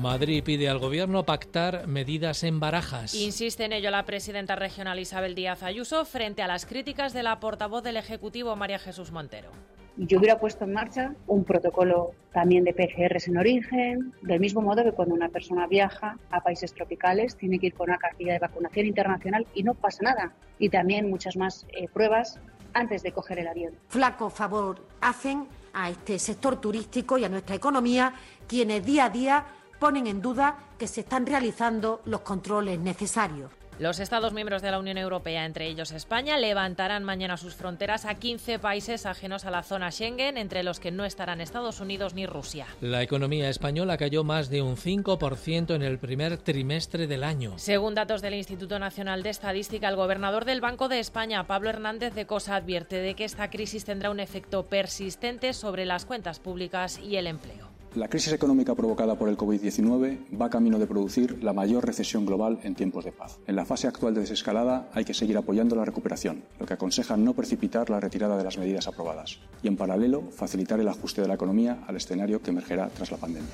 Madrid 0.03 0.43
pide 0.43 0.67
al 0.67 0.79
Gobierno 0.79 1.23
pactar 1.23 1.87
medidas 1.87 2.43
en 2.43 2.59
barajas. 2.59 3.15
Insiste 3.15 3.63
en 3.63 3.71
ello 3.71 3.89
la 3.89 4.03
presidenta 4.03 4.57
regional 4.57 4.99
Isabel 4.99 5.33
Díaz 5.33 5.63
Ayuso 5.63 6.03
frente 6.03 6.41
a 6.41 6.47
las 6.47 6.65
críticas 6.65 7.13
de 7.13 7.23
la 7.23 7.39
portavoz 7.39 7.83
del 7.83 7.95
Ejecutivo 7.95 8.53
María 8.57 8.79
Jesús 8.79 9.13
Montero. 9.13 9.49
Yo 9.95 10.19
hubiera 10.19 10.41
puesto 10.41 10.65
en 10.65 10.73
marcha 10.73 11.15
un 11.25 11.45
protocolo 11.45 12.11
también 12.33 12.65
de 12.65 12.73
PGRs 12.73 13.29
en 13.29 13.37
origen, 13.37 14.13
del 14.23 14.41
mismo 14.41 14.61
modo 14.61 14.83
que 14.83 14.91
cuando 14.91 15.15
una 15.15 15.29
persona 15.29 15.67
viaja 15.67 16.17
a 16.31 16.41
países 16.41 16.73
tropicales 16.73 17.37
tiene 17.37 17.57
que 17.57 17.67
ir 17.67 17.73
con 17.73 17.89
una 17.89 17.97
cartilla 17.97 18.33
de 18.33 18.39
vacunación 18.39 18.85
internacional 18.87 19.47
y 19.53 19.63
no 19.63 19.73
pasa 19.73 20.03
nada. 20.03 20.33
Y 20.59 20.67
también 20.67 21.09
muchas 21.09 21.37
más 21.37 21.65
eh, 21.69 21.87
pruebas 21.87 22.41
antes 22.73 23.03
de 23.03 23.13
coger 23.13 23.39
el 23.39 23.47
avión. 23.47 23.73
Flaco 23.87 24.29
favor 24.29 24.85
hacen 24.99 25.47
a 25.71 25.89
este 25.89 26.19
sector 26.19 26.59
turístico 26.59 27.17
y 27.17 27.23
a 27.23 27.29
nuestra 27.29 27.55
economía 27.55 28.13
quienes 28.47 28.85
día 28.85 29.05
a 29.05 29.09
día 29.09 29.45
ponen 29.84 30.07
en 30.07 30.21
duda 30.21 30.59
que 30.79 30.88
se 30.88 31.01
están 31.01 31.25
realizando 31.25 31.99
los 32.05 32.21
controles 32.21 32.79
necesarios. 32.79 33.51
Los 33.79 33.99
Estados 33.99 34.31
miembros 34.31 34.61
de 34.61 34.71
la 34.71 34.79
Unión 34.79 34.97
Europea, 34.97 35.43
entre 35.43 35.67
ellos 35.67 35.91
España, 35.91 36.38
levantarán 36.38 37.03
mañana 37.03 37.36
sus 37.36 37.55
fronteras 37.55 38.05
a 38.05 38.15
15 38.15 38.59
países 38.59 39.05
ajenos 39.05 39.43
a 39.43 39.51
la 39.51 39.61
zona 39.61 39.91
Schengen, 39.91 40.38
entre 40.38 40.63
los 40.63 40.79
que 40.79 40.91
no 40.91 41.03
estarán 41.03 41.41
Estados 41.41 41.81
Unidos 41.81 42.13
ni 42.13 42.25
Rusia. 42.25 42.65
La 42.79 43.01
economía 43.01 43.49
española 43.49 43.97
cayó 43.97 44.23
más 44.23 44.49
de 44.49 44.61
un 44.61 44.77
5% 44.77 45.75
en 45.75 45.81
el 45.81 45.99
primer 45.99 46.38
trimestre 46.38 47.05
del 47.05 47.25
año. 47.25 47.55
Según 47.57 47.93
datos 47.93 48.21
del 48.21 48.36
Instituto 48.36 48.79
Nacional 48.79 49.21
de 49.21 49.31
Estadística, 49.31 49.89
el 49.89 49.97
gobernador 49.97 50.45
del 50.45 50.61
Banco 50.61 50.88
de 50.88 50.99
España, 50.99 51.45
Pablo 51.45 51.69
Hernández 51.69 52.13
de 52.13 52.25
Cosa, 52.25 52.55
advierte 52.55 52.99
de 52.99 53.15
que 53.15 53.25
esta 53.25 53.49
crisis 53.49 53.84
tendrá 53.84 54.11
un 54.11 54.21
efecto 54.21 54.65
persistente 54.65 55.51
sobre 55.51 55.86
las 55.86 56.05
cuentas 56.05 56.39
públicas 56.39 56.99
y 56.99 57.17
el 57.17 57.27
empleo. 57.27 57.72
La 57.95 58.07
crisis 58.07 58.33
económica 58.33 58.73
provocada 58.73 59.13
por 59.19 59.29
el 59.29 59.37
COVID-19 59.37 60.39
va 60.41 60.49
camino 60.49 60.79
de 60.79 60.87
producir 60.87 61.43
la 61.43 61.53
mayor 61.53 61.85
recesión 61.85 62.25
global 62.25 62.59
en 62.63 62.73
tiempos 62.73 63.05
de 63.05 63.11
paz. 63.11 63.37
En 63.45 63.55
la 63.55 63.65
fase 63.65 63.87
actual 63.87 64.15
de 64.15 64.21
desescalada 64.21 64.89
hay 64.93 65.05
que 65.05 65.13
seguir 65.13 65.37
apoyando 65.37 65.75
la 65.75 65.85
recuperación, 65.85 66.43
lo 66.59 66.65
que 66.65 66.73
aconseja 66.73 67.17
no 67.17 67.35
precipitar 67.35 67.91
la 67.91 67.99
retirada 67.99 68.35
de 68.35 68.45
las 68.45 68.57
medidas 68.57 68.87
aprobadas 68.87 69.37
y, 69.61 69.67
en 69.67 69.77
paralelo, 69.77 70.23
facilitar 70.31 70.79
el 70.79 70.87
ajuste 70.87 71.21
de 71.21 71.27
la 71.27 71.35
economía 71.35 71.83
al 71.85 71.95
escenario 71.95 72.41
que 72.41 72.49
emergerá 72.49 72.89
tras 72.89 73.11
la 73.11 73.17
pandemia. 73.17 73.51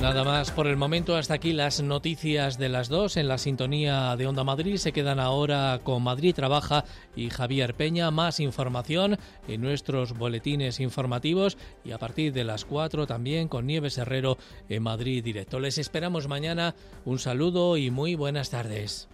Nada 0.00 0.24
más 0.24 0.50
por 0.50 0.66
el 0.66 0.78
momento. 0.78 1.14
Hasta 1.14 1.34
aquí 1.34 1.52
las 1.52 1.82
noticias 1.82 2.56
de 2.56 2.70
las 2.70 2.88
dos 2.88 3.18
en 3.18 3.28
la 3.28 3.36
sintonía 3.36 4.16
de 4.16 4.26
Onda 4.26 4.44
Madrid. 4.44 4.76
Se 4.76 4.92
quedan 4.92 5.20
ahora 5.20 5.78
con 5.84 6.02
Madrid 6.02 6.34
Trabaja 6.34 6.86
y 7.14 7.28
Javier 7.28 7.74
Peña. 7.74 8.10
Más 8.10 8.40
información 8.40 9.18
en 9.46 9.60
nuestros 9.60 10.14
boletines 10.14 10.80
informativos 10.80 11.58
y 11.84 11.92
a 11.92 11.98
partir 11.98 12.32
de 12.32 12.44
las 12.44 12.64
cuatro 12.64 13.06
también 13.06 13.46
con 13.48 13.66
Nieves 13.66 13.98
Herrero 13.98 14.38
en 14.70 14.82
Madrid 14.82 15.22
Directo. 15.22 15.60
Les 15.60 15.76
esperamos 15.76 16.28
mañana. 16.28 16.74
Un 17.04 17.18
saludo 17.18 17.76
y 17.76 17.90
muy 17.90 18.14
buenas 18.14 18.48
tardes. 18.48 19.06